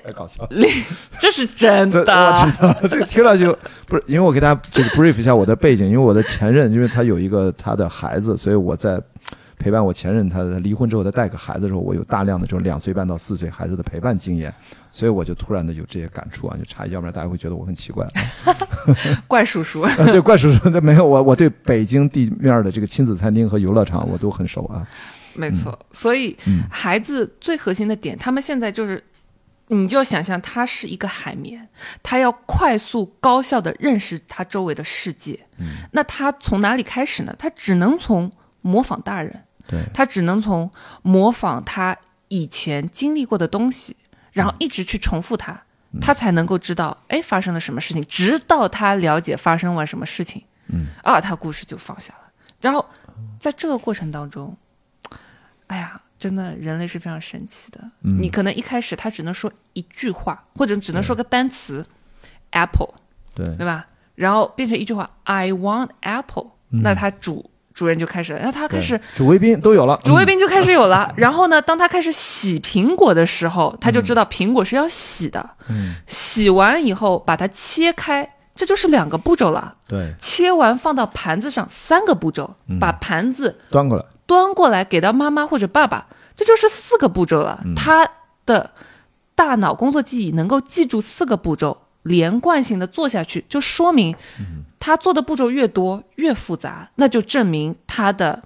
[0.50, 0.68] 零，
[1.20, 2.32] 这是真的我的。
[2.50, 3.56] 知道，这个听了就
[3.86, 9.00] 不是，因为我给大家这个 brief 一下我的背景，因为我的前任，因为他有一个他的孩子，所以我在
[9.58, 14.52] 陪伴我前任他他离婚之后，他带个孩子的时候，我有大量的这种两岁半到四岁孩子的陪伴经验，
[14.90, 18.06] 所以我就突然的有这些感触啊，就差，要不然大家会觉得我很奇怪。
[19.26, 24.86] 怪叔叔，啊 对，怪叔叔，那没有我，我对北京地面的这个亲子餐厅和游乐场我都很熟啊。
[25.34, 25.78] 没错。
[25.92, 29.02] 所以嗯孩子最核心的点，他们现在就是，
[29.68, 31.66] 你就想象他是一个海绵，
[32.02, 35.38] 他要快速高效的认识他周围的世界。
[35.58, 37.34] 嗯那他从哪里开始呢？
[37.38, 38.30] 他只能从
[38.60, 40.70] 模仿大人，对，他只能从
[41.02, 41.96] 模仿他
[42.28, 43.96] 以前经历过的东西，
[44.32, 45.52] 然后一直去重复它，
[45.92, 46.00] 嗯。
[46.00, 52.30] 他才能够知道，哎，发生了什么事情，直到他了解发生了什么事情，嗯，啊，他故事就放下了。
[52.60, 52.84] 然后
[53.38, 54.56] 在这个过程当中，
[55.66, 57.80] 哎呀，真的人类是非常神奇的。
[58.02, 58.20] 嗯。
[58.20, 61.86] 你可能一开始他只能说一句话，或者只能说个单词
[62.50, 62.94] ，apple，
[63.34, 63.86] 对，对吧？
[64.14, 71.12] 然后变成一句话，I want apple，、那他主主人就开始了，然后他开始主谓宾都有了，嗯主谓宾就开始有了。
[71.14, 75.50] 然后呢，当他开始洗苹果的时候，他就知道苹果是要洗的。
[75.68, 79.74] 嗯，洗完以后把它切开，这就是两个步骤了。
[79.86, 87.60] 对，切完放到盘子上，三个步骤，嗯把盘子端过来，端过来给到妈妈或者爸爸，这就是四个步骤了。
[87.62, 88.08] 嗯他
[88.46, 88.70] 的
[89.34, 98.40] 大脑工作记忆能够记住四个步骤，连贯性的做下去，就说明嗯他做的步骤越多越复杂，那就证明他的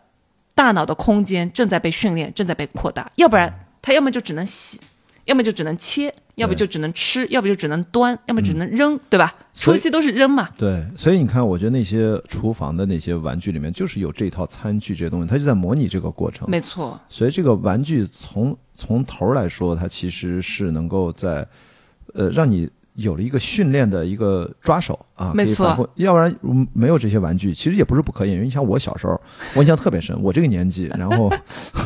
[0.54, 3.10] 大脑的空间正在被训练，正在被扩大。
[3.16, 4.80] 要不然他要么就只能洗，
[5.26, 9.34] 要么就只能切，要不就只能吃，要不就只能端，要么只能扔，对吧？
[9.54, 10.48] 初期都是扔嘛。
[10.56, 16.48] 对，所以你看，我觉得那些厨房的那些玩具里面，就是有这套餐具这些东西，它就在模拟这个过程。
[16.48, 21.46] 没错，所以这个玩具从从头来说，它其实是能够在
[22.14, 22.68] 呃让你
[23.00, 25.88] 有了一个训练的一个抓手啊，没错。
[25.96, 28.32] 要不然嗯没有这些玩具，其实也不是不可以。
[28.32, 29.20] 因为你像我小时候，
[29.54, 31.32] 我印象特别深，我这个年纪，然后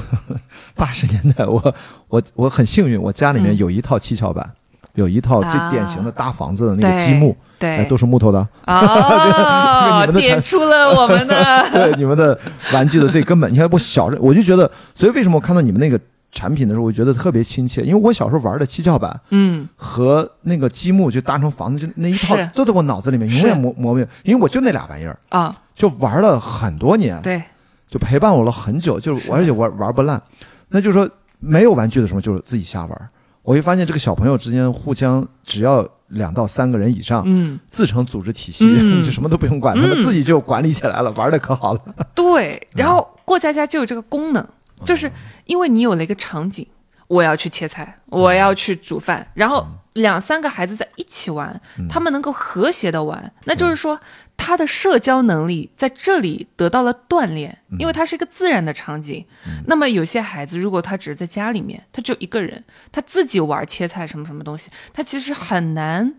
[0.75, 1.75] 八十年代，我
[2.09, 4.51] 我我很幸运，我家里面嗯有一套七巧板。
[4.95, 8.39] 有一套最啊典型的搭房子的那个积木，对，哎，都是木头的。
[8.65, 12.39] 哦 你们的产点出了我们的 对你们的
[12.73, 13.53] 玩具的最根本。
[13.53, 15.99] 你看我小时候我就觉得，所以为什么我看到你们那个
[16.35, 19.67] 产品的时候，我觉得特别亲切，因为我小时候玩的七巧板嗯。
[19.77, 25.57] 和那个积木就搭成房子，就那一套都在我脑子里面，永远是磨磨不灭，因为我就那俩玩意儿，啊。
[25.75, 27.43] 就玩了很多年，对。
[27.89, 30.21] 就陪伴我了很久，就是而且玩玩不烂。
[30.69, 31.09] 那就是说，
[31.39, 33.09] 没有玩具的时候就是自己瞎玩。
[33.43, 37.23] 我会发现这个小朋友之间互相只要两到三个人以上。
[37.27, 37.59] 嗯。
[37.69, 39.03] 自成组织体系，嗯。
[39.05, 41.81] 就什么都不用管，他们嗯自己就管理起来了，玩的可好了。
[42.15, 44.45] 对，然后过家家就有这个功能，
[44.85, 45.11] 就是
[45.45, 46.67] 因为你有了一个场景，
[47.07, 53.99] 我要去切菜，我要去煮饭，然后两三个孩子在一起玩，他们能够和谐的玩，那就是说
[54.37, 59.25] 他的社交能力在这里得到了锻炼，因为它是一个自然的场景。
[59.67, 66.15] 那么有些孩子如果他只是在家里面，他只有一个人，他自己玩切菜什么什么东西，他其实很难。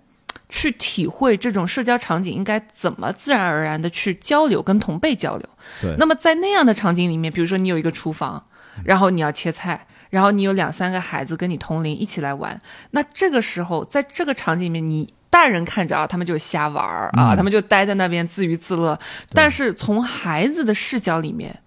[0.48, 5.50] 去体会这种社交场景应该怎么自然而然的去交流，跟同辈交流。
[5.82, 8.46] 对那么在那样的场景里面，比如说你有一个厨房，
[8.84, 12.60] 然后你要切菜，然后你有两三个孩子跟你同龄一起来玩，
[12.92, 18.98] 那这个时候在这个场景里面，你大人看着啊，他们就瞎玩儿啊，他们就待在那边自娱自乐，
[19.34, 21.62] 但是从孩子的视角里面，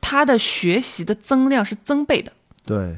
[0.00, 2.32] 他的学习的增量是增倍的，
[2.66, 2.96] 对，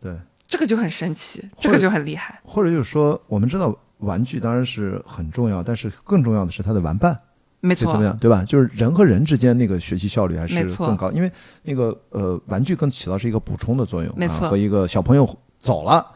[0.00, 0.16] 对，
[0.46, 2.40] 这个就很神奇，这个就很厉害。
[2.44, 7.20] 或者就是说，我们知道玩具当然是很重要，但是更重要的是它的玩伴
[7.60, 8.44] 没错，就怎么样，对吧？
[8.46, 11.30] 就是人和人之间那个学习效率还是更高，因为
[11.62, 15.28] 那个呃，玩具更起到是一个补充的作用，没错啊，和一个小朋友
[15.58, 16.06] 走了。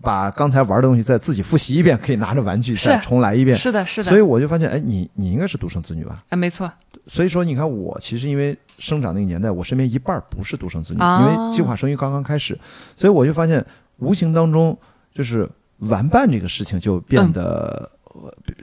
[0.00, 3.56] 把刚才玩的东西再自己复习一遍，可以拿着玩具再重来一遍。
[3.56, 6.22] 是的，是的，所以我就发现，哎，你你应该是独生子女吧？
[6.28, 6.72] 啊，没错，
[7.08, 12.56] 所以说，你看我其实因为生长那个年代，我身边一半不是独生子女，哦因为计划生育刚刚开始，
[12.96, 13.64] 所以我就发现
[13.96, 14.78] 无形当中
[15.12, 15.48] 就是
[15.78, 17.90] 玩伴这个事情就变得。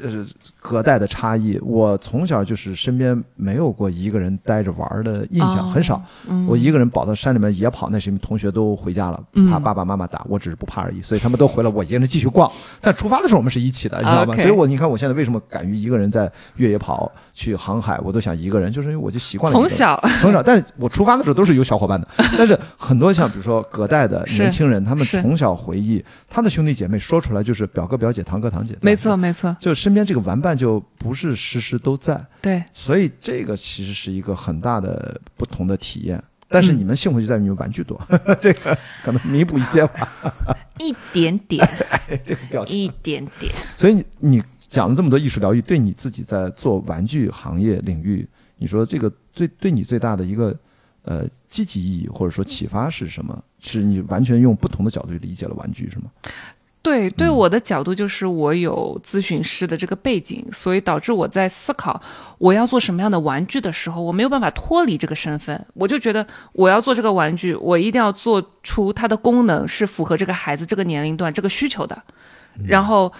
[0.01, 0.25] 呃，
[0.61, 6.01] 隔代的差异，我从小就是身边没有过一个人待着玩儿的印象，哦很少。
[6.27, 9.45] 嗯，我一个人跑到山里面野跑，那是因为同学都回家了，嗯。
[9.49, 12.51] 怕爸爸妈妈打，我只是不怕而已，所以他们都回来，我一个人继续逛。
[12.81, 14.41] 但出发的时候我们是一起的，你知道吗？OK。
[14.41, 19.57] 所以我你看我现在为什么敢于一个人在越野跑去航海，我都想一个人，就是因为我就习惯了。
[19.57, 20.01] 从小。
[20.19, 22.07] 从小，但是我出发的时候都是有小伙伴的，
[22.37, 36.23] 但是很多像比如说隔代的年轻人，他们从小回忆他的兄弟姐妹，说出来就是表哥表姐、堂哥堂姐，没错，，没错，就身边这个玩伴就不是时时都在，对，所以这个其实是一个很大的不同的体验。
[36.47, 37.99] 但是嗯你们幸福就在于你们玩具多，
[38.39, 40.07] 这个可能弥补一些吧。
[40.79, 41.67] 一点点，
[42.23, 42.79] 这个表情。
[42.79, 43.51] 一点点。
[43.75, 48.27] 所以你你讲了这么多艺术疗愈，对你自己在做玩具行业领域，
[48.57, 50.55] 你说这个最对你最大的一个
[51.01, 53.43] 呃积极意义或者说启发是什么？
[53.59, 56.05] 是你完全用不同的角度去理解了玩具，是吗？
[56.85, 61.99] 对，对嗯我的角度就是我有咨询师的这个背景，所以导致我在思考
[62.37, 65.65] 我要做什么样的玩具的时候，我没有办法脱离这个身份。
[65.73, 71.99] 我就觉得我要做这个玩具，我一定要做出它的功能是符合这个孩子这个年龄段这个需求的，
[72.67, 73.11] 然后，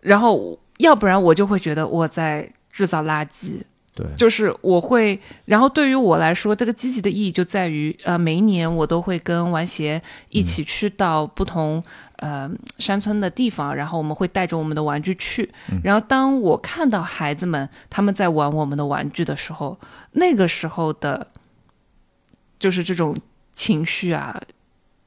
[0.00, 3.62] 然后要不然我就会觉得我在制造垃圾。
[3.94, 11.82] 对，就是我会，然后对于我来说，这个积极的意义就在于，呃，每一年我都会跟玩鞋一起去到不同、
[12.16, 15.48] 呃山村的地方，然后我们会带着我们的玩具去。
[15.82, 19.78] 然后当我看到孩子们他们在玩我们的玩具的时候，
[20.12, 21.28] 那个时候的，
[22.58, 23.16] 就是这种
[23.52, 24.40] 情绪啊。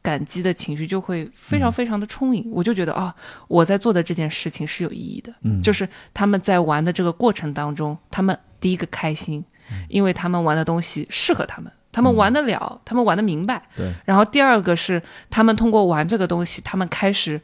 [0.04, 3.14] 感激的情绪就会非常非常的充盈，我就觉得啊，
[3.50, 9.44] 我在做的这件事情是有意义的，嗯就是他们在玩的这个过程当中，他们第一个开心，
[9.90, 13.62] 因为他们玩的东西适合他们，他们玩得了，他们玩得明白。
[13.76, 13.92] 对。
[14.06, 17.40] 然后第二个是他们通过玩这个东西，他们开始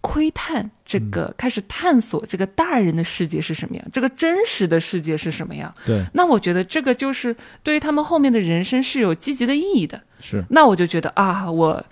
[0.00, 5.72] 窥探这个，开始探索这个大人的世界是什么样，这个真实的世界是什么样。
[5.86, 10.00] 对，那我觉得这个就是对于他们后面的人生是有积极的意义的。
[10.20, 11.84] 是那我就觉得啊，我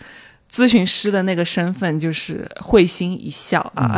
[0.52, 3.96] 咨询师的那个身份就是会心一笑啊。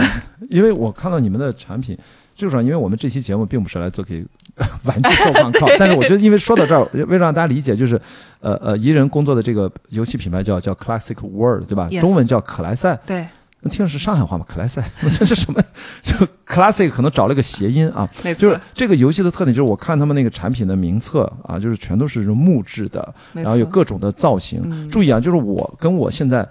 [0.50, 1.96] 因为我看到你们的产品，
[2.43, 4.27] 就是说因为我们这期节目并不是来做给
[4.82, 7.94] 玩具做广告，但是我觉得，因为说到这儿，为了让大家理解，就是
[8.40, 13.28] 呃呃，宜人工作的这个游戏品牌叫叫 Classic World，对吧？Yes 中文叫可莱赛，对，
[13.60, 14.44] 那听着是上海话吗？
[14.48, 15.62] 可莱赛， 那这是什么？
[16.02, 24.60] 就 Classic 可能找了个谐音啊，就是这个游戏的特点，就是我看他们那个产品的名册啊，就是全都是这种木质的，然后有各种的造型。
[24.64, 24.89] 嗯。
[24.89, 26.47] 注意啊，就是我跟我现在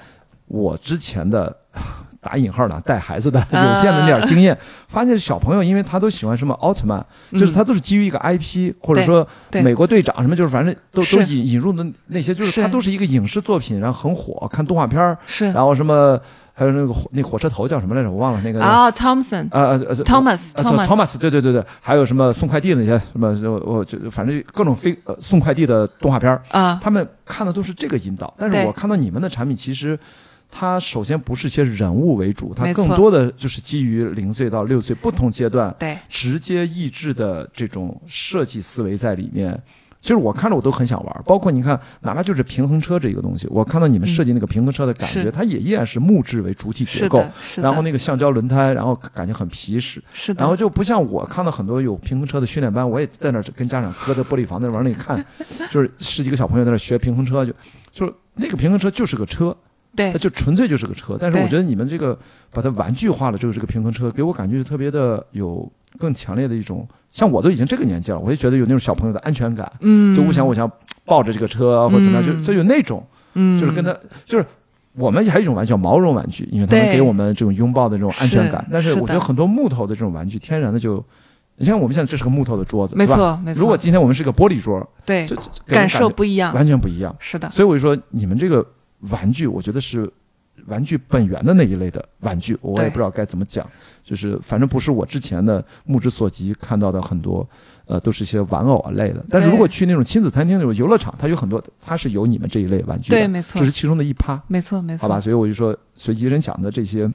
[0.48, 1.54] 我之前的
[2.22, 4.58] 打引号的带孩子的有限的那点经验，
[4.88, 15.18] 发现小朋友因为他都喜欢什么奥特曼，就是他都是基于一个 IP 或者说美国队长什么，就是反正都都引引入的那些，就是他都是一个影视作品，然后很火，看动画片
[15.54, 16.20] 然后什么。
[16.54, 18.12] 还有那个火那火车头叫什么来着？
[18.12, 18.62] 我忘了那个。
[18.62, 26.40] 啊，Thompson，呃呃呃 Thomas 呃 Thomas 对对对对，还有什么送快递的那些什么，我我就反正各种飞呃送快递的动画片儿。
[26.52, 29.98] 啊，他们看的都是这个引导，但是我看到你们的产品，其实
[30.52, 39.58] 它首先不是些人物为主，它更多的就是基于零岁到六岁不同阶段对，直接抑制的这种设计思维在里面。
[40.02, 45.30] 就是我看着我都很想玩，包括你看，哪怕就是平衡车这个东西，我看到你们设计那个平衡车的感觉，是。
[45.32, 47.24] 它也依然是木质为主体结构
[47.58, 55.24] 然后那个橡胶轮胎，然后感觉很皮实，是的，然后就不像我看到很多有平衡车的训练班，我也在那儿跟家长搁在玻璃房那往那里看，
[55.70, 57.54] 就是十几个小朋友在那儿学平衡车，就
[57.94, 59.56] 就是那个平衡车就是个车，
[59.96, 61.18] 对它就纯粹就是个车。
[61.20, 62.18] 但是我觉得你们这个
[62.52, 70.72] 把它玩具化了之后，这个平衡车给我感觉就特别的有更强烈的一种，像我都已经这个年纪了，我就觉得有那种小朋友的安全感，嗯，就我想我想
[71.06, 73.06] 抱着这个车或者怎么样，就嗯就有那种。
[73.34, 73.96] 嗯，就是跟他
[74.26, 74.46] 就是。
[74.94, 78.68] 我们还有一种玩具叫毛绒玩具，因为它能给我们这种拥抱的这种安全感是。
[78.74, 81.02] 但是我觉得很多木头的这种玩具，天然的就，
[81.56, 83.06] 你像我们现在这是个木头的桌子，没。
[83.06, 87.16] 错没错，如果今天我们是个玻璃桌，对就感受不一样，完全不一样。
[87.20, 88.66] 是的，所以我就说，你们这个
[89.10, 90.12] 玩具，我觉得是
[90.68, 93.68] 玩具本源的那一类的玩具，我也不知道该怎么讲，
[94.04, 97.48] 就是反正不是我之前的目之所及看到的很多，
[97.86, 99.26] 呃，都是一些玩偶啊类的。
[99.30, 104.40] 但是如果去那种亲子餐厅那种游乐场，它有很多，它是有你们这一类玩具的，对，没错这是，其中的一趴。
[104.48, 107.12] 没错，没错，好吧，所以我就说，随机人想的这些，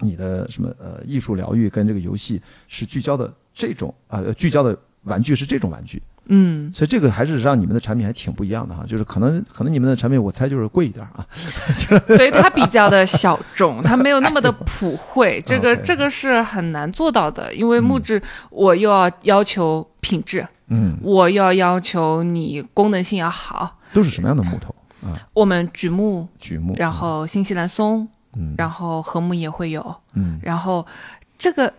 [0.00, 11.26] 你的什么呃艺术疗愈跟这个游戏是聚焦的这种啊、呃聚焦的玩具是这种玩具，嗯，所以这个还是让你们的产品还挺不一样的哈，就是可能可能你们的产品我猜就是贵一点啊，
[12.16, 18.20] 所以，它比较的小众，它没有那么的 普惠，这个这个是很难做到的，因为木质
[18.50, 24.74] 我又要要求品质，嗯，我要要求你功能性要好，都是什么样的木头？
[25.06, 25.12] 啊？
[25.34, 28.54] 我们榉木，榉木，然后新西兰松，嗯。
[28.56, 30.38] 然后禾木也会有，嗯。
[30.42, 30.86] 然后
[31.36, 31.70] 这个，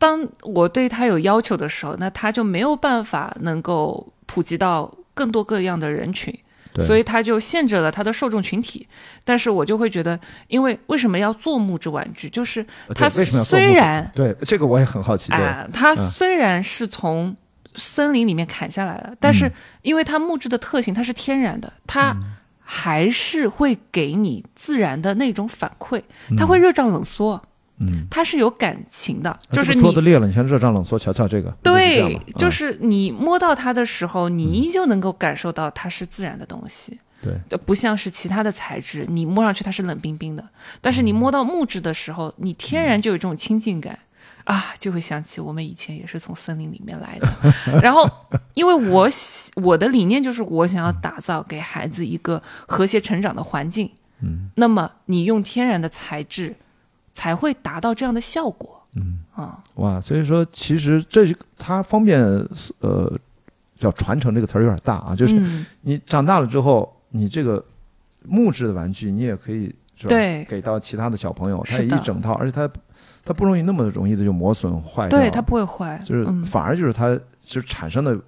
[0.00, 6.34] 当我对它有要求的时候，那它就没有办法能够普及到更多各样的人群，
[6.78, 8.88] 所以它就限制了它的受众群体。
[9.24, 10.18] 但是我就会觉得，
[10.48, 12.30] 因为为什么要做木质玩具？
[12.30, 16.10] 就是呃它对为什么要做虽然对这个我也很好奇，对，啊，它嗯。
[16.10, 17.36] 虽然是从
[17.74, 19.52] 森林里面砍下来的，但嗯是
[19.82, 22.16] 因为它木质的特性，它是天然的，它
[22.58, 26.02] 还是会给你自然的那种反馈，
[26.38, 27.40] 它会热胀冷缩，
[27.80, 37.00] 嗯，它是有感情的，啊就是你这个桌子裂了，你看热胀冷缩，瞧瞧这个，对就是你摸到它的时候，你依旧能够感受到它是自然的东西。
[37.22, 40.44] 对，就不像是其他的材质，你摸上去它是冷冰冰的，
[40.80, 43.98] 但是你摸到木质的时候，你天然就有这种亲近感。
[44.44, 47.28] 啊，就会想起我们以前也是从森林里面来的，
[47.82, 48.08] 然后，
[48.54, 53.88] 因为我喜我的理念就是我想要打造给孩子一个和谐成长的环境，
[54.22, 56.56] 嗯，那么你用天然的材质，
[57.20, 59.18] 才会达到这样的效果，嗯。
[59.34, 62.18] 啊，哇，所以说其实这是它方便
[62.80, 63.12] 呃
[63.78, 67.62] 叫传承这个词儿有点大啊，就是嗯你长大了之后，你这个
[68.24, 69.66] 木质的玩具你也可以
[69.96, 70.08] 是吧？
[70.08, 70.44] 对。
[70.46, 72.66] 给到其他的小朋友，它也是一整套，而且它
[73.22, 78.18] 它不容易那么容易的就磨损坏掉，对，它不会坏，就是嗯，反而就是它就是产生的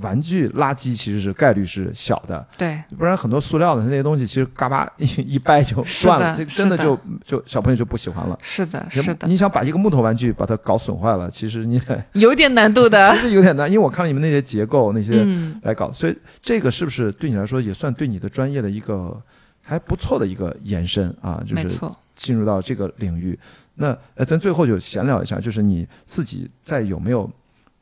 [0.00, 8.38] 玩具垃圾其实是概率是小的，对，不然很多塑料的那些东西其实嘎巴一 一掰就断了，这个真的就就小朋友就不喜欢了。
[8.42, 19.20] 是的，是的，你想把一个木头玩具把它搞损坏了，其实你得有点难度的 其，实有点难，因为我看了你们那些结构那些嗯，来搞，所以这个是不是对你来说也算对你的专业的一个
[19.62, 21.42] 还不错的一个延伸啊？
[21.46, 21.68] 就是，
[22.16, 23.38] 进入到这个领域。
[23.76, 27.30] 那呃，咱最后就闲聊一下，就是你自己在有没有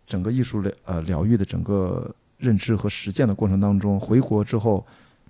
[0.09, 4.85] 整个艺术疗呃疗愈的整个认知和实践的过程当中，回国之后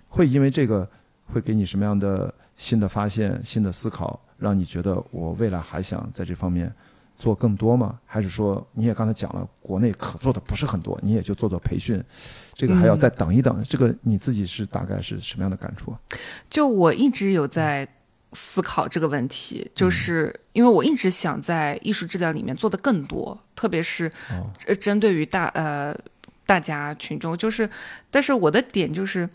[0.07, 0.89] 会因为这个
[1.25, 6.73] 会给你什么样的新的发现、新的思考，让你觉得我未来还想在这方面
[7.17, 7.99] 做更多吗？
[8.05, 12.01] 还是说你也刚才讲了，国内可做的不是很多，你也就做做培训，
[12.53, 13.61] 这个还要嗯再等一等。
[13.67, 15.99] 这个你自己是大概是什么样的感触啊？
[16.49, 17.87] 就我一直有在
[18.33, 19.71] 思考这个问题，嗯。
[19.75, 24.11] 就是因为我一直想在艺术治疗里面做的更多，特别是
[24.79, 25.95] 针对于大呃
[26.45, 27.69] 大家群众，就是，
[28.09, 29.29] 但是我的点就是，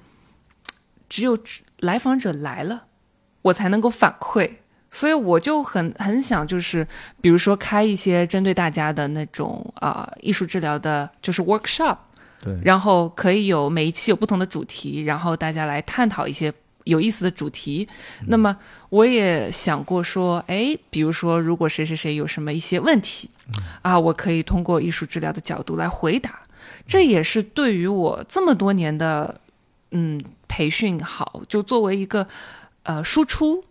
[1.08, 1.38] 只有
[1.80, 2.84] 来访者来了，
[3.42, 4.50] 我才能够反馈。
[4.90, 6.86] 所以我就很很想，就是
[7.20, 11.96] 比如说开一些针对大家的那种啊、艺术治疗的，就是 workshop，
[12.40, 16.54] 对，然后可以有每一期有不同的主题，然后大家来探讨一些
[16.84, 17.86] 有意思的主题。
[18.26, 18.56] 那么
[18.88, 23.28] 我也想过说，哎，比如说如果谁谁谁有什么一些问题，
[23.82, 26.40] 啊，我可以通过艺术治疗的角度来回答。
[26.86, 29.40] 这也是对于我这么多年的
[29.90, 32.26] 嗯培训好，就作为一个
[32.84, 33.62] 呃输出。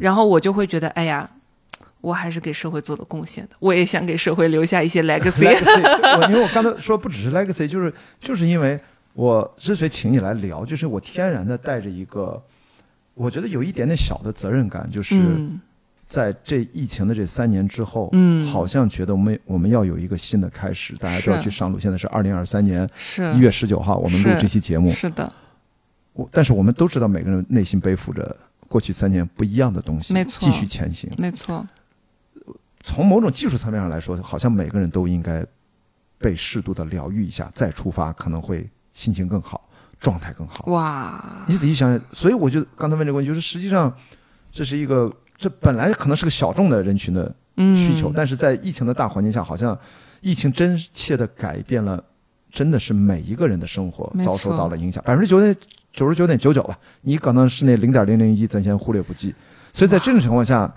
[0.00, 1.30] 然后我就会觉得，哎呀，
[2.00, 5.46] 我还是给社会做了贡献的，我也想给社会留下一些 legacy。
[5.46, 8.76] legacy，因为我刚才说不只是 legacy，就是就是因为
[9.12, 12.42] 我之所以请你来聊，就是我天然的带着一个，
[13.18, 15.60] 我觉得有一点点小的责任感，就是嗯。
[16.06, 18.46] 在这疫情的这三年之后，嗯。
[18.46, 21.78] 好像觉得我们我们要有一个新的开始，大家都要去上路。
[21.78, 23.30] 现在是二零二三年是。
[23.34, 25.10] 一月十九号，我们录这期节目，是。
[25.10, 25.30] 的，
[26.14, 28.34] 我但是我们都知道每个人内心背负着
[28.68, 30.38] 过去三年不一样的东西，没错。
[30.38, 31.12] 继续前行。
[31.18, 31.66] 没错，
[32.82, 35.44] 从某种技术层面上来说，好像每个人都应该
[36.16, 39.67] 被适度的疗愈一下，再出发可能会心情更好，
[39.98, 40.64] 状态更好。
[40.66, 43.92] 哇，你仔细想想，所以我就刚才问这个问题，就是实际上
[44.50, 49.76] 这是一个，这本来可能是个小众的人群的嗯，需求，但是在疫情的大环境下，好像
[50.20, 52.02] 疫情真切的改变了，
[52.50, 55.54] 真的是每一个人的生活遭受到了影响，百分之九点
[55.92, 59.34] 九十九点九九吧，你可能是那零点零零一，咱先忽略不计。
[59.72, 60.72] 所以在这种情况下，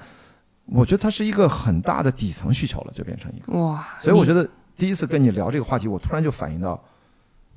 [0.65, 3.53] 我觉得它是一个很大的底层需求了，就变成一个。
[3.59, 6.81] 哇，所以我觉得第一次跟你聊这个话题，我突然就反映到，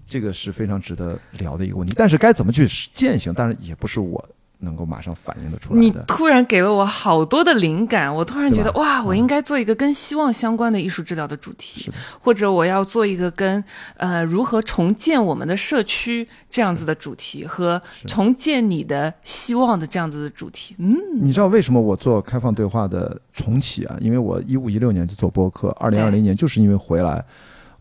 [0.07, 1.95] 这个是非常值得聊的一个问题。
[1.97, 4.25] 但是该怎么去践行，当然也不是我
[4.61, 6.03] 能够马上反映得出来的你的。
[6.05, 13.63] 突然给了我好多的灵感，我突然觉得哇，我嗯应该做一个跟希望相关的艺术治疗的主题的，或者我要做一个跟
[13.99, 20.75] 呃如何重建我们的社区这样子的主题，和重建你的希望的这样子的主题。
[20.79, 23.97] 嗯，你知道为什么我做开放对话的重启啊？
[24.01, 27.23] 因为我一五一六年就做播客，二零二零年就是因为回来，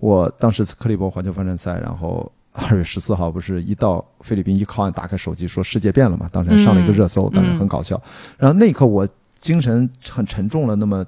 [0.04, 8.00] 我当时克利伯环球帆船赛，然后 二月十四号不是一到菲律宾一靠岸打开手机说世界变了嘛，当时还上了一个热搜，嗯当时很搞笑。
[8.38, 9.08] 然后那一刻我
[9.40, 11.06] 精神很沉重了那么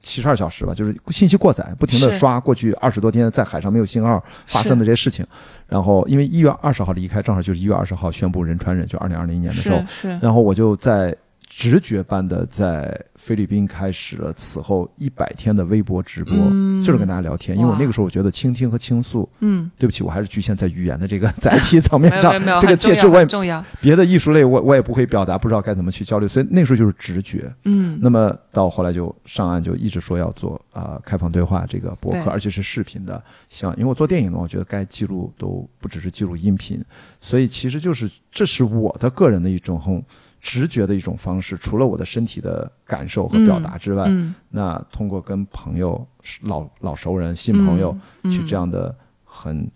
[0.00, 5.26] 七十二小时吧，就是信息过载，不停的刷过去二十多天在海上没有信号发生的这些事情。
[5.66, 9.82] 然后因为一月二十号离开，正好就是一月二十号宣布人传人，就二零二零年的时候。
[10.20, 11.16] 然后我就在
[11.46, 17.56] 直觉般的在菲律宾开始了此后一百天的微博直播，嗯就是跟大家聊天。
[17.56, 23.64] 因为我那个时候我觉得倾听和倾诉，嗯，对不起，我还是局限在语言的这个载体层面上这个介质我也重要。
[23.80, 27.50] 别的艺术类我我也不会表达，不知道该怎么去交流，所以那时候就是直觉。
[27.64, 33.22] 嗯，那么到后来就上岸，就一直说要做啊、呃开放对话这个博客，而且是视频的。
[33.48, 36.84] 像因为我做电影嘛，我觉得该记录都不只是记录音频，
[37.20, 40.02] 所以其实就是这是我的个人的一种很
[40.46, 41.56] 直觉的一种方式。
[41.58, 46.06] 除了我的身体的感受和表达之外，嗯，那通过跟朋友、
[46.42, 49.68] 老老熟人、新朋友、嗯去这样的很，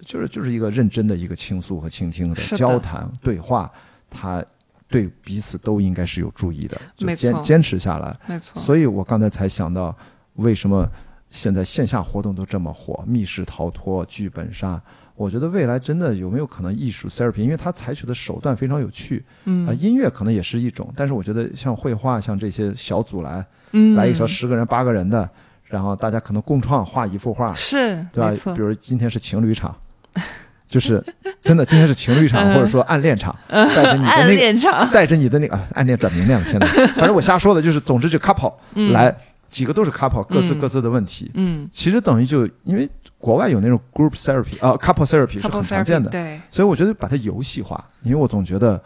[0.00, 3.68] 就是就是一个认真的一个倾诉和倾听的交谈对话，
[4.08, 4.44] 他
[4.86, 8.16] 对彼此都应该是有注意的，就坚坚持下来。
[8.28, 9.96] 没错，所以我刚才才想到，
[10.34, 10.88] 为什么
[11.28, 14.80] 现在线下活动都这么火，密室逃脱、剧本杀。
[15.16, 19.24] 我觉得未来真的有没有可能艺术 therapy，因为它采取的手段非常有趣。
[19.44, 25.28] 啊、嗯音乐可能也是一种，但是我觉得像绘画，像这些小组来嗯，来一小十个人、八个人的，
[25.66, 28.52] 然后大家可能共创画一幅画，是对吧？
[28.54, 29.74] 比，如今天是情侣场，
[30.68, 31.04] 就是
[31.40, 32.54] 真的今天是情侣场，嗯。
[32.54, 36.66] 或者说暗恋场，带着你的暗那个恋场，带着你的那个、啊、暗恋转明恋了，天哪！
[36.96, 38.92] 反正我瞎说的，就是总之就 couple、嗯。
[38.92, 39.16] 来
[39.48, 40.58] 几个都是 couple，各自嗯。
[40.58, 41.30] 各自的问题。
[41.34, 41.68] 嗯。
[41.70, 42.88] 其实等于就因为
[43.24, 48.82] 国外有那种 group therapy 啊、couple therapy 是很常见的，对，所以我觉得把它游戏化，因为我总觉得。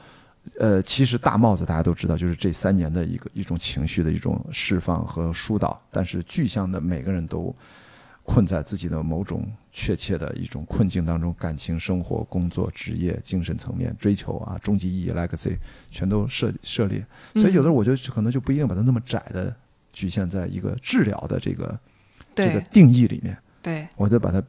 [0.59, 7.55] 呃，其实大帽子大家都知道，就是这三年的一个一种情绪的一种释放和疏导，但是具象的每个人都
[8.23, 15.55] 困在自己的某种确切的一种困境当中，感情、生活、工作、职业、精神层面追求啊，终极意义 legacy
[15.90, 17.05] 全都涉涉猎。
[17.35, 19.55] 所以有的时候我觉得可能就不一定把它那么窄的
[19.93, 21.78] 局限在一个治疗的这个
[22.35, 23.36] 这个定义里面，
[23.69, 23.86] 对。
[23.97, 24.43] 我就把它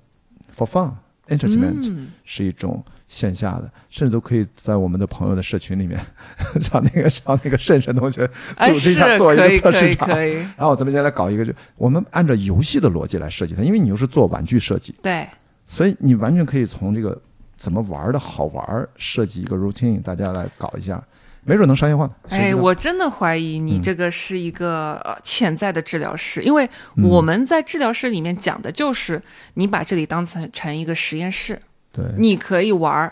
[0.56, 0.94] for fun
[1.28, 2.10] entertainment、嗯。
[2.24, 6.00] 是一种线下的，甚至都可以在我们的朋友的社群里面，
[6.62, 10.08] 找那个找那个慎慎同学哎，组织一是下做一个测试场。
[10.10, 15.28] 然后咱们先来搞一个，就我们按照游戏的逻辑来设计它，因为你又是做玩具设计，对，
[15.66, 17.20] 所以你完全可以从这个
[17.58, 21.04] 怎么玩的好玩设计一个 routine，大家来搞一下，
[21.50, 22.14] 没准能商业化的。
[22.30, 23.82] 谁哎，我真的怀疑你嗯。
[23.82, 27.10] 这个是一个呃潜在的治疗师，因为嗯。
[27.10, 29.20] 我们在治疗室里面讲的就是
[29.56, 31.60] 你把这里当成成一个实验室，
[31.92, 33.12] 对，你可以玩儿，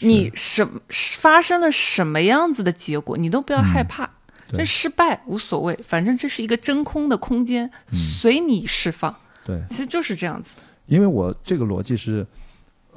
[0.00, 4.04] 你什发生了什么样子的结果，你都不要害怕。
[4.04, 4.10] 嗯。
[4.48, 4.58] 对。
[4.60, 7.98] 这失败无所谓，反正这是一个真空的空间，嗯。
[8.18, 9.14] 随你释放。
[9.44, 10.52] 对，其实就是这样子。
[10.86, 12.26] 因为我这个逻辑是，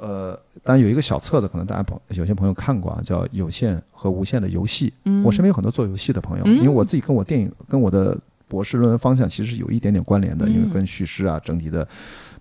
[0.00, 4.88] 呃，当然有一个小册子，可能大家朋有些朋友看过啊，叫《有限和无限的游戏》。
[5.04, 8.16] 嗯我身边有很多做游戏的朋友，嗯因为我自己跟我电影跟我的
[8.46, 11.86] 博士论文方向其实是有一点点关联的，因为嗯跟叙事啊、整体的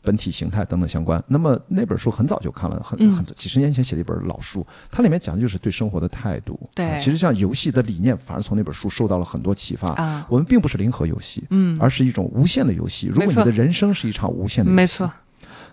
[0.02, 1.22] 本体形态等等相关。
[1.28, 6.58] 那么那本书很早就看了，很嗯很几十年前写的一本老书，它里面讲的就是对生活的态度。
[6.76, 9.90] 对啊其实像游戏的理念，反而从那本书受到了很多启发。
[9.96, 13.08] 啊，我们并不是零和游戏，嗯，而是一种无限的游戏。
[13.08, 15.12] 如果你的人生是一场无限的游戏，没错，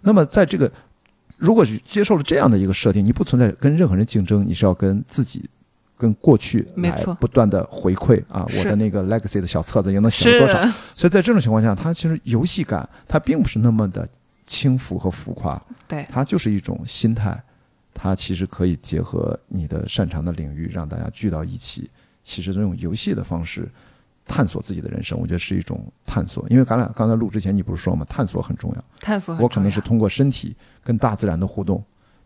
[0.01, 0.71] 那么在这个，
[1.37, 5.49] 如果是接受了这样的一个设定，你不存在跟任何人竞争，你是要跟自己。
[5.97, 6.91] 跟过去来
[7.21, 10.61] 不断的回馈啊，我的那个 legacy 的小册子又能写多少？
[10.93, 14.07] 所以在这种情况下，它其实游戏感它并不是那么的
[14.45, 17.41] 轻浮和浮夸，对，它就是一种心态，
[17.95, 21.89] 它其实可以结合你的擅长的领域，让大家聚到一起。
[22.25, 23.71] 其实这种游戏的方式
[24.27, 26.45] 探索自己的人生，我觉得是一种探索。
[26.49, 28.05] 因为咱俩刚才录之前，你不是说吗？
[28.09, 28.85] 探索很重要。
[29.01, 31.85] 探索很我可能是通过身体跟大自然的互动，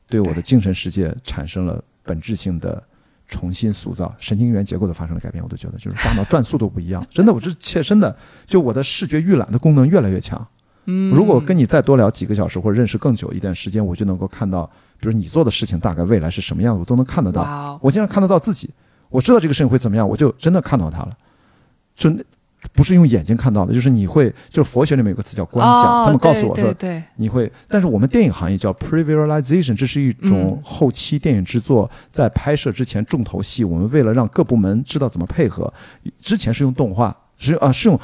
[0.08, 2.82] 对我的精神世界产生了本质性的
[3.26, 5.42] 重新塑造，神经元结构都发生了改变。
[5.42, 8.16] 我都觉得就是大脑转速都不一样， 真的，我这是切身的，
[8.46, 10.46] 就我的视觉预览的功能越来越强。
[10.86, 14.64] 嗯，如果跟你再多聊几个小时，或者认识更久一段时间，我就能够看到，
[14.98, 17.78] 比如你做的事情大概未来是什么样子，我都能看得到。
[17.82, 18.70] 我竟然看得到自己，
[19.10, 21.14] 我知道这个事情会怎么样，我就真的看到它了。
[21.98, 22.22] 就那
[22.72, 26.74] 不是用眼睛看到的，就是你会，就是佛学里面有个词叫观想，哦他们告诉我说
[27.16, 33.64] 你会，但是我们电影行业叫 previsualization，这是一种嗯后期电影制作在拍摄之前重头戏。
[33.64, 35.72] 我们为了让各部门知道怎么配合，
[36.20, 37.98] 之前是用动画，是啊是用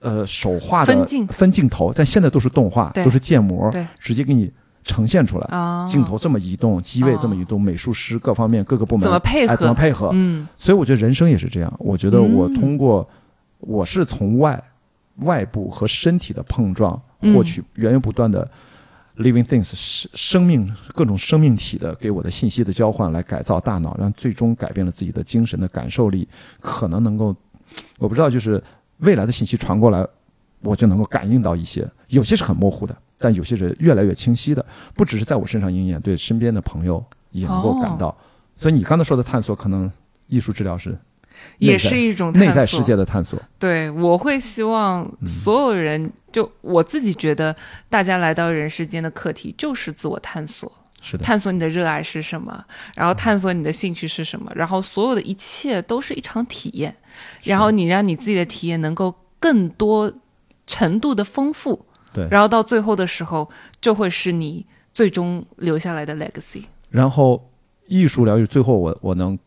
[0.00, 4.50] 呃手画的分镜分镜头，但现在都是动画，都是建模，直接给你
[4.84, 5.46] 呈现出来。
[5.50, 10.10] 啊，镜头这么移动，机位这么移动，美术师各方面各个部门怎么配合哎，怎么配合？
[10.14, 11.72] 嗯所以我觉得人生也是这样。
[11.78, 13.06] 我觉得我嗯通过，
[13.66, 14.62] 我是从外
[15.16, 18.48] 外部和身体的碰撞，嗯获取源源不断的
[19.16, 26.28] living things 生生命各种生命体的给我的信息的交换，来改造大脑，让最终改变了自己的精神的感受力，
[26.60, 27.34] 可能能够，
[27.98, 28.62] 我不知道，就是
[28.98, 30.06] 未来的信息传过来，
[30.60, 34.64] 我就能够感应到一些，有些是很模糊的，但有些是越来越清晰的，
[34.94, 38.16] 不只是在我身上应验，对身边的朋友也能够感到。
[38.54, 39.90] 所以你刚才说的探索，可能
[40.28, 40.96] 艺术治疗是
[41.58, 43.40] 也是一种内在世界的探索。
[43.58, 45.26] 对，我会希望嗯。
[45.26, 47.54] 所有人，就我自己觉得，
[47.88, 52.64] 大家来到人世间的课题就是自我探索，是的，探索你的热爱是什么，
[52.94, 56.94] 然后探索你的兴趣是什么，然后所有的一切都是一场体验，
[57.44, 60.12] 然后你让你自己的体验能够更多
[60.66, 62.26] 程度的丰富，对。
[62.30, 63.48] 然后到最后的时候，
[63.80, 66.64] 就会是你最终留下来的 legacy。
[66.90, 67.50] 然后
[67.86, 69.38] 艺术疗愈，最后我我能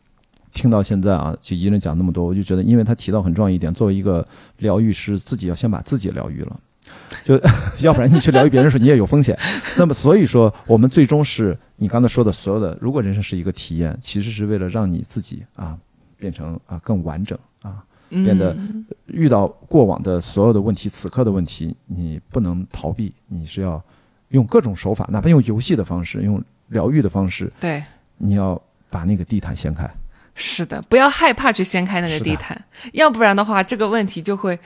[0.52, 4.26] 听到现在啊，就一人讲那么多，我就觉得，因为他提到很重要一点，作为一个
[4.58, 6.56] 疗愈师，自己要先把自己疗愈了。
[7.24, 7.40] 就
[7.80, 9.38] 要不然你去疗愈别人的时候，你也有风险。
[9.76, 15.78] 那么所以说，我们最终是你刚才说的所有的，如果人生是一个体验，其实是为了让你自己啊
[16.16, 23.80] 变成啊更完整啊，变得嗯遇到过往的所有的问题，此刻的问题，你不能逃避，你是要
[24.30, 27.82] 用各种手法，哪怕用游戏的方式，用疗愈的方式，对。
[28.22, 28.60] 你要
[28.90, 29.88] 把那个地毯掀开。
[30.40, 32.60] 是的，不要害怕去掀开那个地毯，
[32.94, 34.58] 要不然的话，这个问题就会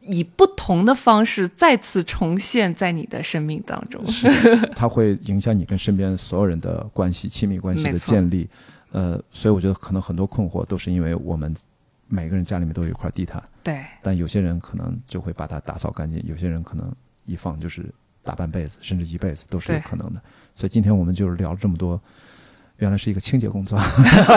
[0.00, 4.06] 以不同的方式再次重现在你的生命当中。
[4.06, 4.28] 是，
[4.76, 8.46] 它会影响你跟身边所有人的关系、亲密关系的建立。
[8.92, 11.52] 呃，所以我觉得可能很多困惑都是因为我们
[12.06, 16.94] 每个人家里面都有一块地毯，对，但有些人可能就会把它打扫干净，有些人可能
[17.24, 17.92] 一放就是
[18.22, 20.20] 大半辈子，甚至一辈子都是有可能的。
[20.54, 22.00] 所以今天我们就是聊了这么多。
[22.78, 23.78] 原来是一个清洁工作，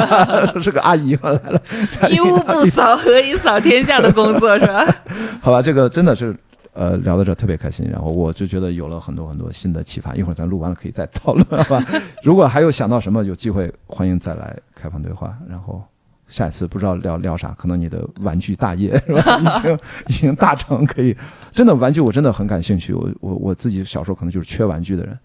[0.61, 1.61] 是个阿姨来了，
[2.09, 4.85] 一屋不扫，何以扫天下的工作是吧？
[5.41, 6.35] 好吧，这个真的是
[6.73, 10.13] 呃聊到这儿特别开心，然后我就觉得有了很多很多新的启发。
[10.15, 11.85] 一会儿咱录完了可以再讨论，好吧？
[12.23, 15.35] 如果还有想到什么，有机会欢迎再来开放对话。
[15.49, 15.83] 然后
[16.27, 19.37] 下一次不知道聊聊啥，可能你的玩具大业是吧？
[19.39, 21.15] 已经已经大成，可以
[21.51, 22.93] 真的玩具我真的很感兴趣。
[22.93, 25.17] 我我我自己小时候可能就是缺玩具的人，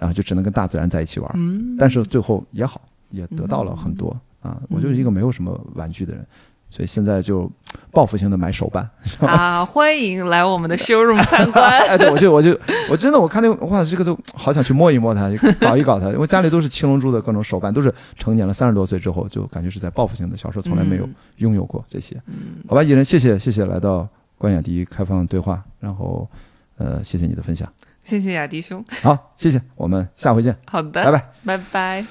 [0.00, 1.30] 然后就只能跟大自然在一起玩。
[1.34, 4.58] 嗯，但是最后也好，也得到了很多啊。
[4.70, 6.26] 我就是一个没有什么玩具的人，
[6.70, 7.50] 所以现在就
[7.92, 8.88] 报复性的买手办。
[9.20, 11.62] 啊，欢迎来我们的 showroom 参观。
[11.86, 12.58] 哎，对，我就我就
[12.90, 16.08] 我真的我看那个哇，这个都好想去摸一摸它，搞一搞它。
[16.08, 22.16] 因为家里都是七龙珠的各种手办，都是成年了三十多岁之后，就感觉是在报复性的，小时候从来没有嗯拥有过这些。
[22.66, 24.08] 好吧，艺人，谢谢谢谢来到
[24.38, 26.26] 关雅迪开放对话，然后
[26.78, 27.70] 呃，谢谢你的分享。
[28.02, 31.32] 谢谢雅迪兄，好，谢谢，我们下回见，好的，拜拜。
[31.44, 32.06] 拜拜。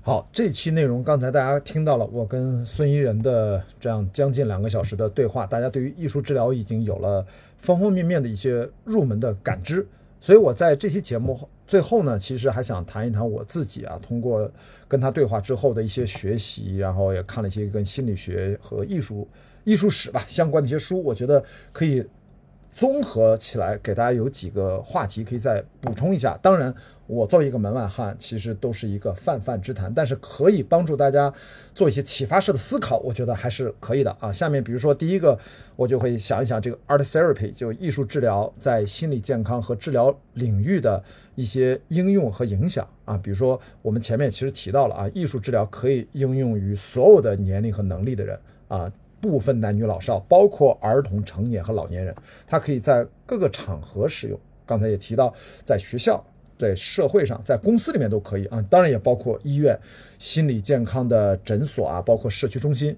[0.00, 7.26] 好，这期内容刚才大家听到了我跟孙怡人的这样将近两个小时的对话，大家对于艺术治疗已经有了
[7.58, 9.86] 方方面面的一些入门的感知。
[10.20, 14.50] 所以我在这期节目最后呢，其实还想谈一谈我自己啊，通过
[14.88, 19.28] 跟他对话之后的一些学习，然后也看了一些跟心理学和艺术、
[19.68, 22.02] 艺术史吧相关的一些书，我觉得可以
[22.74, 26.38] 综合起来给大家有几个话题可以再补充一下。
[26.40, 26.72] 当然，
[27.06, 31.30] 我作为一个门外汉，其实都是一个泛泛之谈，但是可以帮助大家
[31.74, 34.32] 做一些启发式的思考，我觉得还是可以的啊。
[34.32, 35.38] 下面比如说第一个，
[35.76, 41.02] 我就会想一想这个 art therapy，就艺术治疗在心理健康和治疗领域的
[41.34, 43.18] 一些应用和影响啊。
[43.18, 48.38] 比如说我们前面其实提到了啊，艺术治疗可以应用于所有的年龄和能力的人
[48.68, 48.90] 啊。
[49.20, 52.14] 部分男女老少，包括儿童、成年和老年人，
[52.46, 54.38] 它可以在各个场合使用。
[54.64, 55.32] 刚才也提到，
[55.64, 56.22] 在学校、
[56.58, 58.60] 在社会上、在公司里面都可以啊。
[58.68, 59.78] 当然也包括医院、
[60.18, 62.96] 心理健康的诊所啊，包括社区中心。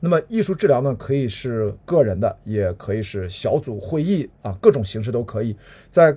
[0.00, 5.56] 那么艺术治疗呢，可以是个人的，也可以是小组会议啊，各种形式都可以。
[5.88, 6.14] 在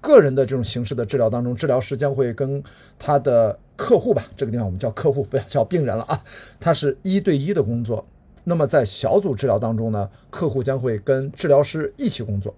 [0.00, 2.62] 个人的这种形式的治疗当中，治疗师将会跟
[2.98, 6.24] 他的客户吧，这个地方我们叫客户，不要叫病人了啊，
[6.58, 8.06] 他是一对一的工作。
[8.48, 12.54] 那么在小组治疗当中呢，客户将会跟治疗师一起工作。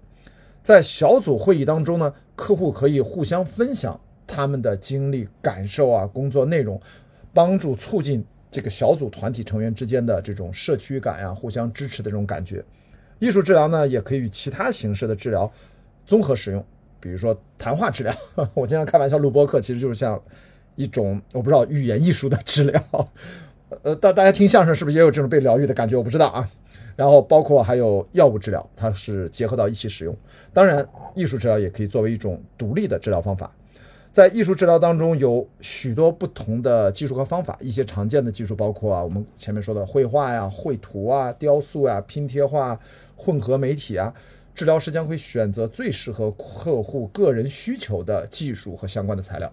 [0.63, 6.81] 在小组会议当中呢，客户可以互相分享他们的经历、感受啊，工作内容，
[7.35, 12.65] 帮助促进这个小组团体成员之间的这种社区感呀、互相支持的这种感觉。
[13.19, 15.51] 艺术治疗呢，也可以与其他形式的治疗
[16.07, 16.65] 综合使用，
[17.01, 18.15] 比如说谈话治疗。
[18.55, 20.23] 我经常开玩笑录播课，其实就是像
[20.77, 22.81] 一种我不知道语言艺术的治疗。
[23.83, 25.97] 呃，大大家听相声是不是也有这种被疗愈的感觉？
[25.97, 26.49] 我不知道啊。
[26.97, 30.15] 然后包括还有药物治疗，它是结合到一起使用。
[30.53, 33.51] 当然，艺术治疗也可以作为一种独立的治疗方法。
[34.13, 37.57] 在艺术治疗当中，有许多不同的技术和方法。
[37.61, 42.79] 一些常见的技术包括啊，我们前面说的绘画呀、绘图啊、雕塑啊、拼贴画、
[43.17, 44.13] 混合媒体啊。
[44.53, 49.51] 治疗师将会选择最适合客户个人需求的技术和相关的材料。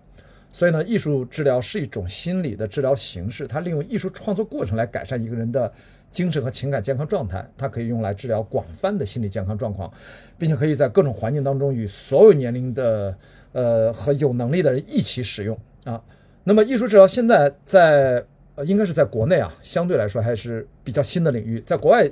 [0.51, 5.71] 所以呢，艺术治疗是一种心理的治疗形式，它利用艺术创作过程来改善一个人的
[6.09, 7.47] 精神和情感健康状态。
[7.55, 9.91] 它可以用来治疗广泛的心理健康状况，
[10.35, 13.15] 并且可以在各种环境当中与所有年龄的
[13.51, 16.01] 呃和有能力的人一起使用啊。
[16.43, 18.25] 那么，艺术治疗现在在
[18.55, 21.61] 呃应该是在国内啊，相对来说还是比较新的领域。
[21.67, 22.09] 在国外，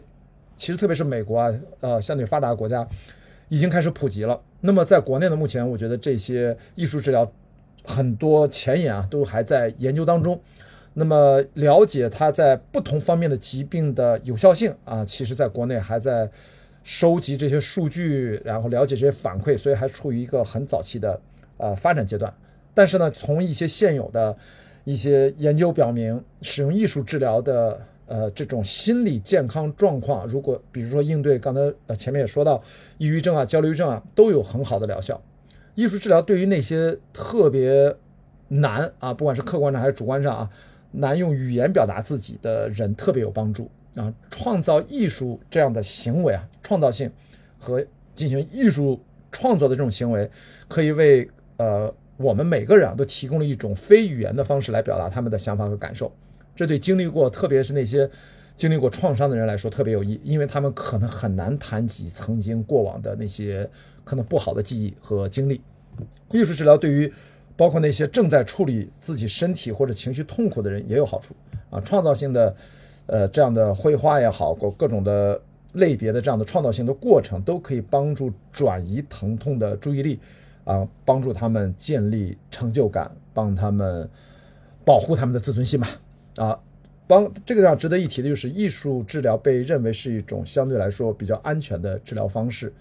[0.55, 2.87] 其实特别是美国啊，呃，相对发达的国家
[3.47, 4.39] 已经开始普及了。
[4.61, 7.31] 那么，在国内呢，目前我觉得这些艺术治疗。
[7.85, 10.39] 很多前沿啊，都还在研究当中。
[10.97, 16.29] 那么，了解它在不同方面的疾病的有效性啊，其实在国内还在
[16.83, 21.19] 收集这些数据，然后了解这些反馈，所以还处于一个很早期的
[21.57, 22.33] 呃发展阶段。
[22.73, 24.35] 但是呢，从一些现有的
[24.85, 32.63] 一些研究表明，使用艺术治疗的呃这种心理健康状况，如果比如说应对刚才呃前面也说到
[32.97, 35.21] 抑郁症啊、焦虑症啊，都有很好的疗效。
[35.75, 37.95] 艺术治疗对于那些特别
[38.47, 40.49] 难啊，不管是客观上还是主观上啊，
[40.91, 44.13] 难用语言表达自己的人特别有帮助啊。
[44.31, 47.11] 创造艺术这样的行为啊，创造性
[47.59, 47.85] 和
[48.15, 48.99] 进行艺术
[49.31, 50.29] 创作的这种行为，
[50.67, 56.11] 可以为呃我们每个人啊都提供了一种非语言的方式来表达他们的想法和感受。
[56.55, 58.09] 这对经历过，特别是那些
[58.55, 63.69] 经历过创伤的人来说特别有益，因为他们可能很难谈及曾经过往的那些。
[64.05, 65.59] 可能不好的记忆和经历，
[66.29, 67.11] 艺术治疗对于
[67.57, 71.35] 包括那些正在处理自己身体或者情绪痛苦的人也有好处
[71.71, 71.81] 啊。
[71.81, 72.55] 创造性的，
[73.07, 75.41] 呃，这样的绘画也好，各各种的
[75.73, 80.19] 类别的这样的创造性的过程，都可以帮助转移疼痛的注意力
[80.65, 84.07] 啊，帮助他们建立成就感，帮他们
[84.85, 85.89] 保护他们的自尊心吧
[86.35, 86.59] 啊。
[87.07, 92.73] 帮这个上值得一提的就是，艺术治疗被认为是一种相对来说比较安全的治疗方式。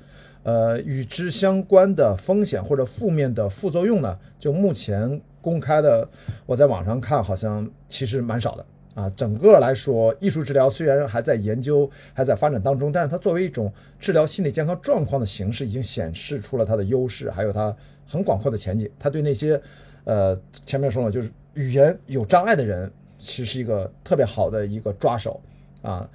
[0.42, 4.18] 呃，与之相关的风险或者负面的副作用呢？
[4.38, 6.06] 就目前公开的，
[6.44, 9.10] 我在网上看，好像其实蛮少的啊。
[9.16, 17.74] 整个来说，艺术治疗虽然还在研究、还在发展当中，但是它作为一种治疗心理健康状况的形式，已经显示出了它的优势，还有它
[18.06, 18.86] 很广阔的前景。
[18.98, 19.58] 它对那些，
[20.04, 22.92] 呃，前面说了，就是语言有障碍的人，
[23.24, 25.40] 其实是一个特别好的一个抓手
[25.82, 26.08] 啊。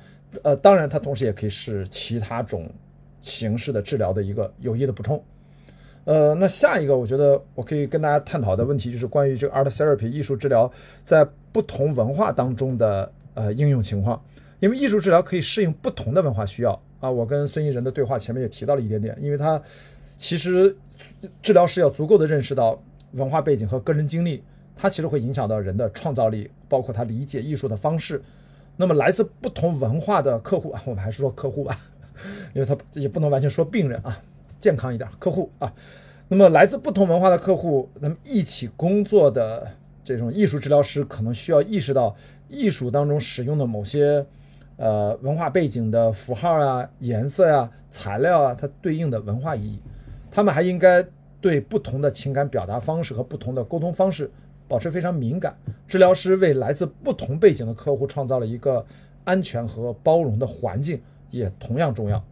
[0.44, 2.70] 呃，当然，它同时也可以是其他种。
[3.22, 5.22] 形式的治疗的一个有益的补充，
[6.06, 10.72] 呃，那下一个我觉得我可以跟大家探讨的问题就是关于这个 art therapy 艺术治疗
[11.04, 14.20] 在不同文化当中的呃应用情况，
[14.62, 17.12] 因为艺术治疗可以适应不同的文化需要啊。
[17.12, 19.62] 我跟孙艺人的对话前面也提到了一点点，因为他
[20.16, 20.74] 其实
[21.42, 22.82] 治疗师要足够的认识到
[23.12, 24.42] 文化背景和个人经历，
[24.78, 28.24] 它其实会影响到人的创造力，包括他理解艺术的方式。
[28.78, 31.78] 那么来自不同文化的客户啊， 我们还是说客户吧。
[32.54, 34.22] 因为他也不能完全说病人啊，
[34.60, 35.74] 健康一点客户啊，
[36.28, 39.66] 那么来自不同文化的客户，那么一起工作的
[40.04, 42.14] 这种艺术治疗师，可能需要意识到
[42.50, 44.26] 艺术当中使用的某些
[44.76, 49.80] 呃文化背景的符号啊、颜色呀、材料啊，它对应的文化意义。
[50.30, 51.02] 他们还应该
[51.40, 54.30] 对不同的情感表达方式和不同的沟通方式
[54.70, 55.54] 保持非常敏感。
[55.86, 58.86] 治疗师为来自不同背景的客户创造了一个
[59.26, 61.02] 安全和包容的环境，
[61.32, 62.24] 也同样重要。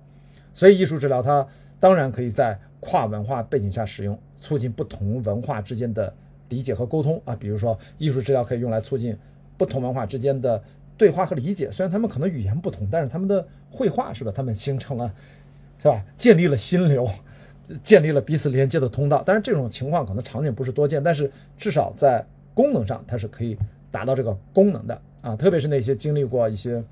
[0.54, 1.46] 所以，艺术治疗它
[1.80, 6.14] 当然可以在跨文化背景下使用，促进不同文化之间的
[6.50, 7.36] 理解和沟通啊。
[7.36, 9.18] 比如说，艺术治疗可以用来促进
[9.58, 10.64] 不同文化之间的
[10.96, 11.70] 对话和理解。
[11.72, 14.32] 虽然他们可能语言不同，但是他们的绘画是吧？
[14.34, 15.14] 他们形成了，
[15.80, 16.04] 是吧？
[16.16, 17.08] 建立了心流，
[17.84, 19.24] 建立了彼此连接的通道。
[19.24, 23.58] 当然，这种情况可能场景不是多见，但是至少在功能上，它是可以
[23.92, 25.36] 达到这个功能的啊。
[25.36, 26.84] 特别是那些经历过一些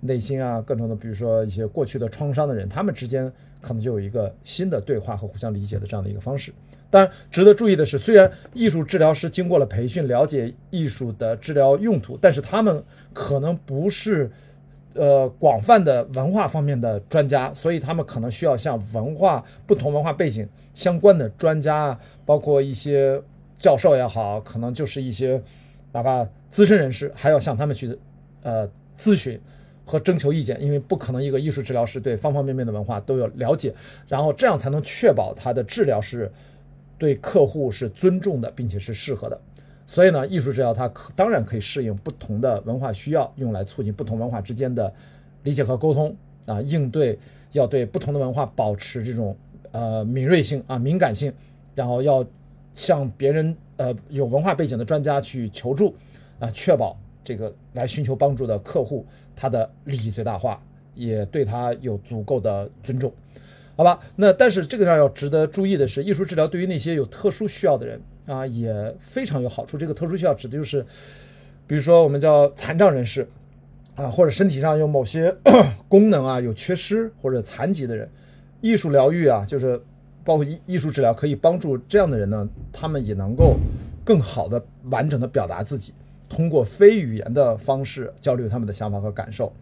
[0.00, 3.32] 内心啊各种的，比如说一些过去的创伤的人，他们之间。
[3.62, 6.52] 可能就有一个新的对话和互相理解的这样的一个方式。
[6.90, 12.82] 当然，值得注意的是，虽然艺术治疗师经过了培训，了解艺术的治疗用途，但是他们
[13.12, 14.28] 可能不是
[14.94, 23.20] 呃广泛的文化方面的专家，所以他们可能需要向文化不同文化背景相关的专家，包括一些
[23.58, 25.42] 教授也好，可能就是一些
[25.92, 27.98] 哪怕资深人士，还要向他们去
[28.42, 29.40] 呃咨询。
[29.84, 33.74] 和征求意见，因为不可能一个艺术治疗师对方方面面的文化都有了解，
[34.06, 36.30] 然后这样才能确保他的治疗是
[36.96, 39.38] 对客户是尊重的，并且是适合的。
[39.92, 44.90] 所以呢，艺术治疗它可当然可以适应不同的文化需要，用来促进不同文化之间的
[45.42, 46.16] 理解和沟通
[46.46, 47.18] 啊，应对
[47.52, 49.36] 要对不同的文化保持这种
[49.70, 51.30] 呃敏锐性啊敏感性，
[51.74, 52.24] 然后要
[52.72, 55.94] 向别人呃有文化背景的专家去求助
[56.38, 56.98] 啊，确保。
[57.22, 59.06] 这个来寻求帮助的客户，
[59.36, 60.58] 他的利益最大化，
[60.94, 63.12] 也对他有足够的尊重，
[63.76, 64.00] 好吧？
[64.16, 69.76] 那但是这个上要值得注意的是，艺术治疗对于那些有特殊需要的人啊，也非常有好处。
[69.76, 70.84] 这个特殊需要指的就是，
[71.66, 73.28] 比如说我们叫残障人士
[73.94, 75.34] 啊，或者身体上有某些
[75.88, 78.08] 功能啊有缺失或者残疾的人，
[78.60, 79.80] 艺术疗愈啊，就是
[80.24, 83.56] 包括艺艺术治疗可以帮助这样的人呢，他们也能够
[84.04, 85.92] 更好的完整的表达自己。
[86.28, 89.52] 通过非语言的方式交流他们的想法和感受，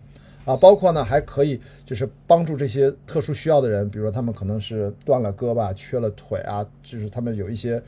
[0.45, 7.83] 啊，包括呢还可以就是帮助这些特殊需要的人，比如说他们可能是断了胳膊、缺了腿啊，就是他们有一些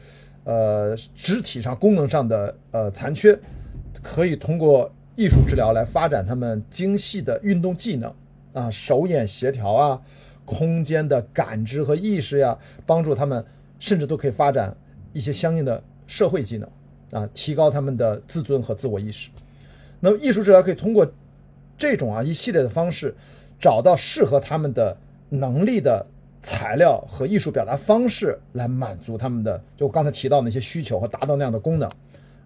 [0.45, 3.39] 呃肢体上功能上的呃残缺，
[4.03, 8.13] 可以通过艺术治疗来发展他们精细的运动技能
[8.53, 10.01] 啊，手眼协调啊，
[10.45, 13.45] 空间的感知和意识呀，帮助他们
[13.79, 14.77] 甚至都可以发展
[15.13, 16.69] 一些相应的社会技能。
[17.13, 19.29] 啊，提高他们的自尊和自我意识。
[20.01, 21.07] 那么，艺术治疗可以通过
[21.77, 23.15] 这种啊一系列的方式，
[23.61, 24.97] 找到适合他们的
[25.29, 26.07] 能力的
[26.43, 31.89] 材料和艺术表达方式，来满足他们的就我刚才提到那些需求和达到那样的功能。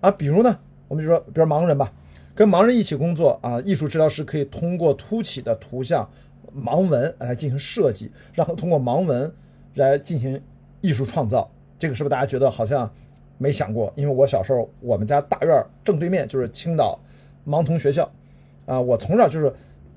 [0.00, 0.58] 啊，比如呢，
[0.88, 1.92] 我们就说，比如盲人吧，
[2.34, 6.08] 跟盲人一起工作啊，艺术治疗师可以通过凸起的图像
[6.54, 9.32] 盲文来进行设计，然后通过盲文
[9.74, 10.40] 来进行
[10.80, 11.50] 艺术创造。
[11.78, 12.90] 这个是不是大家觉得好像？
[13.38, 16.98] 没想过，因为我小时候，我们家大院正对面就是青岛
[17.46, 18.10] 盲童学校，
[18.64, 19.52] 啊，我从小就是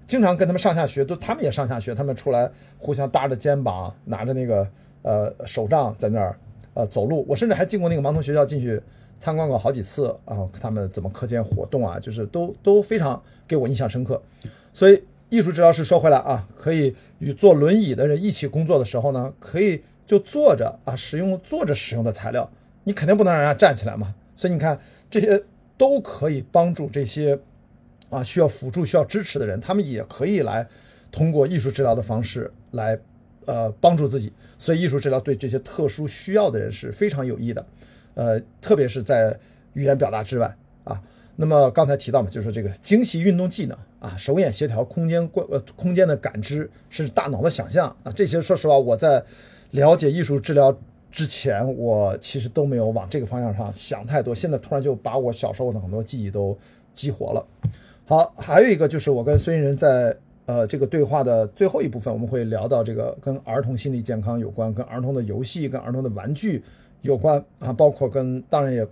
[0.09, 2.49] 经常跟他们上下学，都他们也上下学，他们出来
[2.79, 4.67] 互相搭着肩膀，拿着那个
[5.03, 6.35] 呃手杖在那儿
[6.73, 7.23] 呃走路。
[7.29, 8.81] 我甚至还进过那个盲童学校进去
[9.19, 14.19] 参观过好几次啊，他们怎么课间活动啊，就是都都非常给我印象深刻。
[14.73, 14.99] 所以
[15.29, 22.49] 艺术治疗师说回来啊，可以与坐轮椅的人一起工作的时候呢，可以就坐着啊，使用坐着使用的材料。
[22.83, 25.39] 你肯定不能让人家站起来嘛，所以你看这些
[25.77, 27.37] 都可以帮助这些
[28.09, 30.67] 啊需要辅助、需要支持的人，他们也可以来
[31.11, 32.99] 通过艺术治疗的方式来
[33.45, 34.31] 呃帮助自己。
[34.57, 37.65] 所以艺术治疗对这些特殊需要的人是非常有益的，
[38.15, 39.37] 呃，特别是在
[39.73, 40.53] 语言表达之外
[40.83, 41.01] 啊。
[41.35, 49.23] 那么刚才提到嘛，就是这个精细运动技能啊，手眼协调、空间观呃空间的感知，甚至大脑的想象啊，这些说实话我在
[49.71, 50.77] 了解艺术治疗。
[51.11, 56.55] 之前我其实都没有往这个方向上想太多，现在突然就把我小时候的很多记忆都
[56.93, 57.43] 激活了。
[58.09, 60.17] 好，还有一个就是我跟孙艺人在
[60.47, 66.63] 呃这个对话的最后一部分，我们会聊到这个跟儿童心理健康有关，跟儿童的游戏、跟儿童的玩具
[67.03, 68.83] 有关啊，包括跟当然也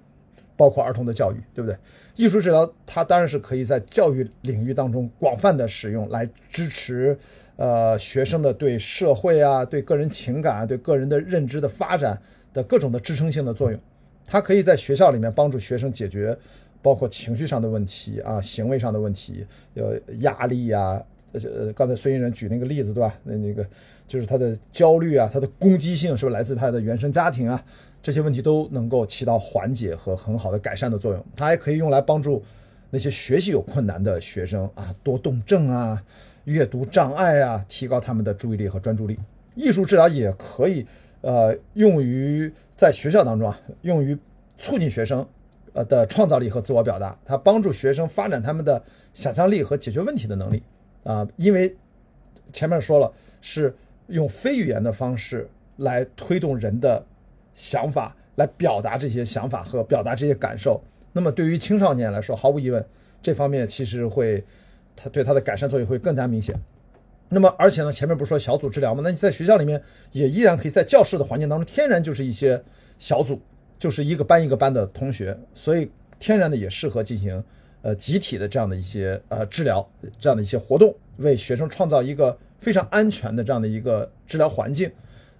[0.56, 1.76] 包括儿童的教育，对不对？
[2.16, 7.18] 艺术治疗它当然是可以在教育领域当中广泛的使用来支持。
[7.56, 12.22] 呃，学生的对社会啊、对个人情感啊、对个人的认知的发展
[12.54, 13.80] 的各种的支撑性的作用，
[14.28, 16.38] 它可以在学校里面帮助学生解决
[16.82, 19.46] 包括情绪上的问题啊、行为上的问题，
[19.76, 23.14] 呃，压力呀、呃，刚才孙艺人举那个例子，对吧？
[23.24, 23.66] 那那个
[24.08, 27.64] 就是他的焦虑啊，他的攻击性是不是来自他的原生家庭啊？
[28.02, 31.26] 这些问题都能够起到缓解和很好的改善的作用。
[31.36, 32.42] 它还可以用来帮助
[32.90, 36.02] 那些学习有困难的学生啊，多动症啊、
[36.46, 39.20] 阅读障碍啊，提高他们的注意力和专注力。
[39.56, 40.86] 艺术治疗也可以
[41.22, 44.18] 呃用于在学校当中啊，用于
[44.58, 45.28] 促进学生
[45.78, 48.82] 呃的创造力和自我表达，它帮助学生发展他们的
[49.14, 50.64] 想象力和解决问题的能力
[51.04, 51.28] 啊。
[51.36, 51.76] 因为
[52.52, 53.76] 前面说了，是
[54.08, 57.06] 用非语言的方式来推动人的
[57.54, 60.82] 想法，来表达这些想法和表达这些感受。
[61.14, 62.84] 那么对于青少年来说，毫无疑问，
[63.22, 64.44] 这方面其实会
[64.96, 66.60] 他对他的改善作用会更加明显。
[67.30, 69.02] 那么，而且呢，前面不是说小组治疗吗？
[69.04, 69.80] 那你在学校里面
[70.12, 72.64] 也依然可以在教室的环境当中，天然就是一些
[72.98, 73.40] 小组，
[73.80, 75.90] 就是一个班一个班的同学，所以
[76.20, 77.44] 天然的也适合进行
[77.82, 79.88] 呃集体的这样的一些呃治疗
[80.20, 84.92] 这样的一些活动，为学生创造一个非常安全的这样的一个治疗环境。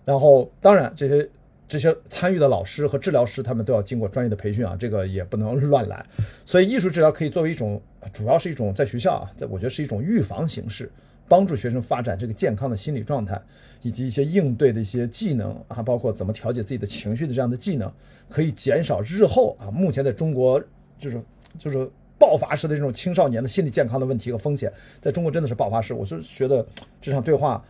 [0.06, 1.30] 然后，当然这些
[1.68, 6.06] 这些参与的老师和治疗师，他们都要经过专业的培训啊，这个也不能乱来。
[6.46, 7.82] 所以，艺术治疗可以作为一种，
[8.14, 10.90] 主要是一种在学校啊，在我觉得是一种预防形式。
[11.28, 13.42] 帮助学生发展这个健康的心理状态，
[13.82, 17.92] 以及一些应对的一些技能啊，包括怎么调节自己的情绪的这样的技能，
[18.30, 20.62] 可以减少日后啊，目前在中国
[20.98, 21.22] 就是
[21.60, 24.72] 就是爆发式的这种青少年的心理健康的问题和风险，
[25.02, 25.94] 在中国真的是爆发式。
[25.94, 26.66] 我是觉得
[27.02, 27.64] 这场对话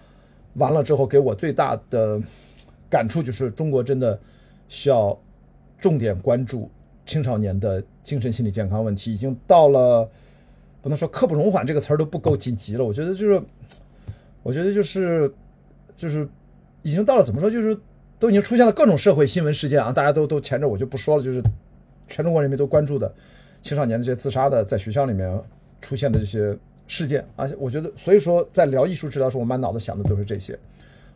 [0.54, 2.22] 完了之后，给我最大的
[2.90, 4.20] 感触就是，中国真的
[4.68, 5.20] 需要
[5.80, 6.70] 重点关注
[7.06, 10.08] 青少年的精神心理健康问题，已经到了。
[10.82, 13.42] 不能说刻不容缓这个词儿都不够紧急了，我觉得就是，
[14.44, 15.32] 我觉得就是，
[15.96, 16.28] 就是
[16.82, 17.78] 已经到了怎么说，就是
[18.18, 21.44] 都已经出现了各种社会新闻事件啊，大家都都前着我就不说了，就是
[22.08, 23.14] 全中国人民都关注的
[23.62, 25.42] 青少年的这些自杀的，在学校里面
[25.82, 30.58] 出现的这些事件啊，我觉得所以说在聊艺术治疗时，我满脑子想的都是这些。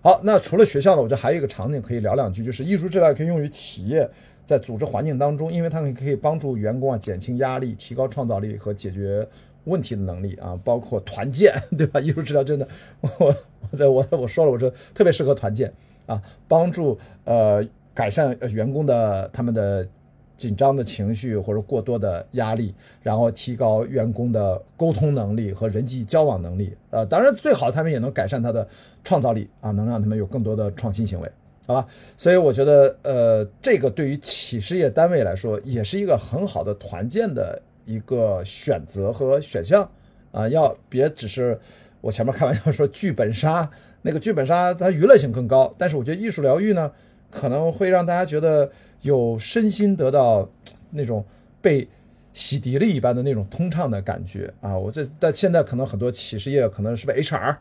[0.01, 4.09] 好，那除了学校呢，我觉得还有一个场景可以聊两句，就是艺术治疗可以用于企业
[4.43, 9.25] 在组织环境当中，因为他们可以帮助员工啊减轻压力，提高创造力和解决。
[9.65, 11.99] 问题的能力啊，包括团建， 对吧？
[11.99, 12.67] 艺术治疗真的，
[13.01, 13.35] 我
[13.71, 15.71] 我在我我说了，我说特别适合团建
[16.07, 17.63] 啊，帮助呃
[17.93, 19.87] 改善员工的他们的
[20.35, 22.73] 紧张的情绪或者过多的压力，
[23.03, 26.75] 然后提高员工的沟通能力和人际交往能力。
[26.89, 28.67] 呃，当然最好他们也能改善他的
[29.03, 31.31] 创造力啊，能让他们有更多的创新行为，
[31.67, 31.87] 好吧？
[32.17, 37.61] 所以我觉得呃，这个对于企事业单位来说，也是一个很好的团建的。
[37.85, 39.89] 一个选择和选项
[40.31, 41.59] 啊，要别只是
[41.99, 43.69] 我前面开玩笑说剧本杀，
[44.01, 46.91] 那个剧本杀它娱乐性更高，但是我觉得艺术疗愈呢，
[47.29, 48.71] 可能会让大家觉得
[49.01, 50.49] 有身心得到
[50.89, 51.23] 那种
[51.61, 51.87] 被
[52.33, 54.77] 洗涤了一般的那种通畅的感觉啊。
[54.77, 57.57] 我这但现在可能很多企事业可能是被 HR，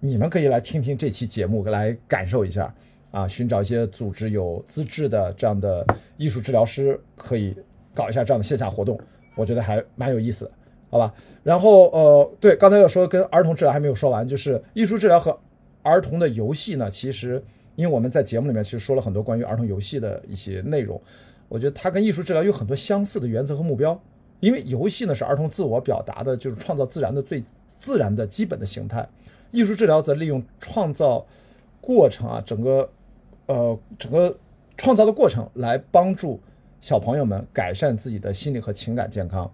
[0.00, 2.72] 你们可以来听听这期节目来感受一下
[3.10, 5.84] 啊，寻找一些组织有资质的这样的
[6.16, 7.56] 艺术治疗师，可以
[7.92, 8.98] 搞一下这样的线下活动。
[9.34, 10.50] 我觉得还蛮有意思的，
[10.90, 11.12] 好吧？
[11.42, 15.36] 然后呃，对，刚才要说跟儿童治疗还没有说完，就是艺术治疗和
[15.82, 17.42] 儿童的游戏呢，其实
[17.74, 21.00] 因为我们在节目里面其实说了很多关于儿童游戏的一些内容，
[21.48, 24.00] 我觉得它跟艺术治疗有很多相似的原则和目标。
[24.40, 27.42] 因为游戏呢是儿童自我表达的，就是创造自然的最
[27.78, 29.08] 自然的基本的形态，
[29.50, 31.26] 艺术治疗则利用创造
[31.80, 32.88] 过程啊，整个
[33.46, 34.36] 呃整个
[34.76, 36.38] 创造的过程来帮助。
[36.84, 39.50] 小朋友们改善自己的心理和情感健康，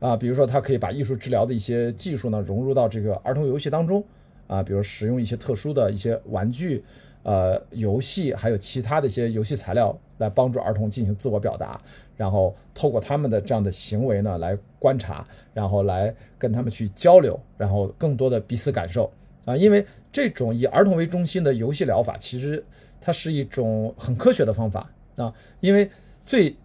[0.00, 4.04] 啊，比如说他可以把艺术治疗的一些技术呢融入到这个儿童游戏当中，
[4.48, 6.82] 啊，比如使用一些特殊的一些玩具、
[7.22, 11.80] 呃游戏，还有其他的一些游戏材料来帮助儿童进行自我表达，
[12.16, 19.08] 然后透过他们的这样的行为呢来观察，然后来跟他们去交流，然后更多的彼此感受，
[19.44, 22.60] 啊，因为这种以儿童为中心的游戏疗法，其实
[23.00, 24.90] 它是一种很科学的方法。
[25.14, 25.88] 啊，因为
[26.24, 26.56] 最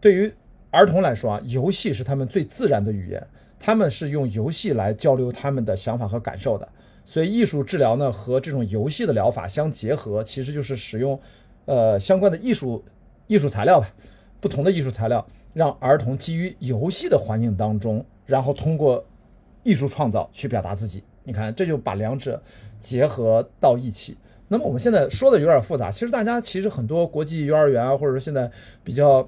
[0.00, 0.32] 对于
[0.70, 3.26] 儿童来说啊，游戏是他们最自然的语言，
[3.58, 6.66] 他们是用游戏来交流他们的想法和感受的。
[7.04, 11.18] 所以艺术治疗呢和这种游戏的疗法相结合，其实就是使用，
[11.64, 12.84] 呃相关的艺术
[13.26, 13.92] 艺术材料吧，
[14.40, 19.04] 不同的艺术材料，让儿童基于游戏的环境当中，然后通过
[19.64, 21.02] 艺术创造去表达自己。
[21.24, 22.40] 你看，这就把两者
[22.78, 24.16] 结合到一起。
[24.52, 28.50] 那么我们现在说的有点复杂，其实大家其实很多国际幼儿园啊，或者说现在
[28.82, 29.26] 比较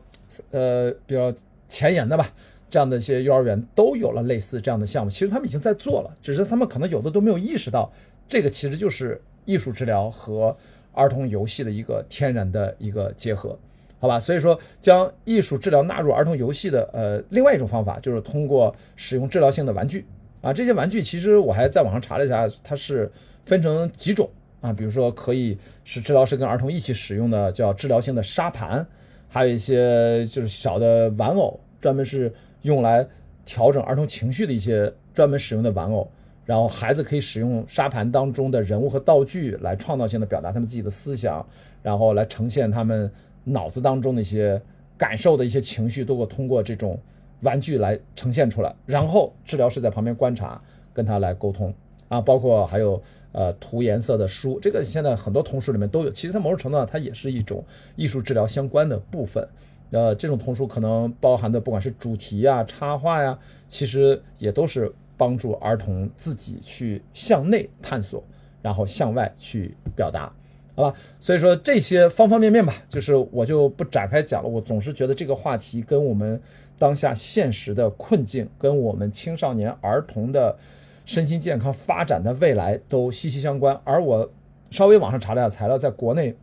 [0.51, 1.33] 呃比较
[1.69, 2.29] 前沿的吧，
[2.69, 7.89] 这样的一些幼儿园都有了类似这样的项目，其实他们已经在做了，只是他们可能有的都没有意识到，
[8.29, 10.57] 这个其实就是艺术治疗和
[10.93, 13.57] 儿童游戏的一个天然的一个结合，
[14.01, 14.19] 好吧？
[14.19, 20.05] 所以说将艺术治疗纳入儿童游戏的呃另外一种方法，就是通过使用治疗性的玩具
[20.41, 20.53] 啊。
[20.53, 23.09] 这些玩具其实我还在网上查了一下，它是
[23.45, 24.29] 分成几种
[24.63, 28.87] 啊，比如说可以是治疗师跟儿童一起使用的叫治疗性的沙盘，
[29.29, 32.33] 还有一些就是小的玩偶，专门是
[32.63, 33.07] 用来
[33.45, 36.11] 调整儿童情绪的一些专门使用的玩偶。
[36.45, 41.47] 然后孩子可以使用沙盘当中的人物和道具来创造性的表达他们自己的思想，
[41.83, 43.11] 然后来呈现他们
[43.45, 44.61] 脑子当中的一些
[44.99, 46.99] 感受的一些情绪，都会通过这种
[47.43, 48.75] 玩具来呈现出来。
[48.87, 50.61] 然后治疗师在旁边观察，
[50.93, 51.73] 跟他来沟通
[52.09, 53.01] 啊，包括还有
[53.33, 56.11] 呃涂颜色的书，这个现在很多童书里面都有。
[56.11, 57.65] 其实它某种程度上它也是一种
[57.97, 59.47] 艺术治疗相关的部分。
[59.91, 64.93] 呃，这种童书可能包含的不管是主题呀、插画呀，其实也都是。
[65.15, 68.25] 帮助儿童自己去向内探索，
[68.61, 70.33] 然后向外去表达，
[70.75, 70.99] 好吧？
[71.21, 74.49] 所以说这些方方面面吧，就是我就不展开讲了。
[74.49, 76.41] 我总是觉得这个话题跟我们
[76.77, 80.57] 当下现实的困境，跟我们青少年儿童的
[81.05, 83.79] 身心健康发展的未来都息息相关。
[83.85, 84.31] 而我
[84.71, 86.35] 稍微网上查了下材料，在国内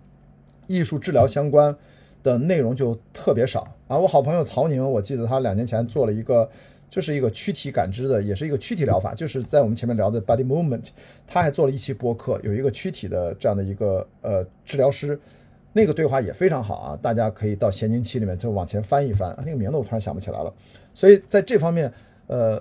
[0.68, 1.76] 艺术治疗相关
[2.24, 3.98] 的内容就特别少啊。
[3.98, 6.50] 我好朋友曹宁，我记得他两年前做了一个。
[6.92, 9.14] 就是一个躯体感知的，也是一个躯体疗法。
[9.14, 10.88] 就是在我们前面聊的 body movement，
[11.28, 15.20] 他还做了一期播客，有一个躯体的这样的一个呃治疗师，
[15.72, 19.32] 那个对话也非常好啊，大家可以到闲情期里面就往前翻一翻。
[19.46, 20.52] 那个名字我突然想不起来了。
[20.92, 21.94] 所以在这方面，
[22.26, 22.60] 呃，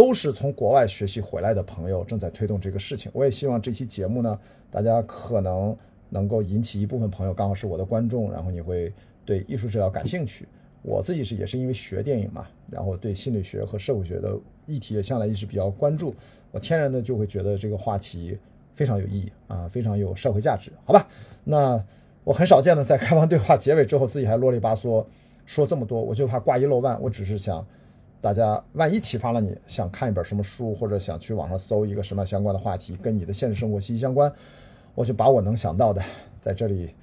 [0.00, 3.12] 都是从国外学习回来的朋友正在推动这个事情。
[3.12, 4.40] 我也希望这期节目呢，
[4.70, 5.76] 大家可能
[6.08, 8.90] 能够引起一部分朋友，刚好是我的观众，然后你会
[9.26, 10.48] 对艺术治疗感兴趣。
[10.80, 16.14] 我自己是也是因为学电影嘛，然后对心理学和社会学的议题也向来一直比较关注，
[16.50, 18.38] 我天然的就会觉得这个话题
[18.72, 21.06] 非常有意义啊，非常有社会价值，好吧？
[21.44, 21.84] 那
[22.24, 25.04] 我很少见的在开放对话结尾之后自己还啰里吧嗦
[25.44, 26.98] 说这么多，我就怕挂一漏万。
[27.02, 27.62] 我只是想
[28.20, 34.32] 大家万一启发了你想看一本什么书，或者想去网上搜一个什么相关的话题，跟你的现实生活息息相关，
[34.94, 36.02] 我就把我能想到的
[36.40, 36.94] 在这里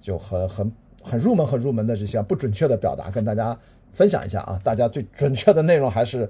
[0.00, 0.72] 就很很。
[1.08, 3.56] 很入门、很入门的这些不准确的表达，跟大家
[3.92, 4.60] 分享一下啊！
[4.64, 6.28] 大家最准确的内容还是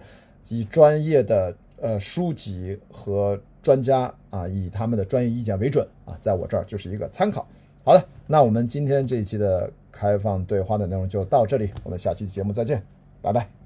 [0.48, 7.48] 以专业的呃书籍和专家啊，以他们的专业意见为准啊，在我这儿就是一个参考。
[7.84, 12.84] 好的，那我们今天这一期的开放对话的内容就到这里，我们下期节目再见，
[13.22, 13.65] 拜拜。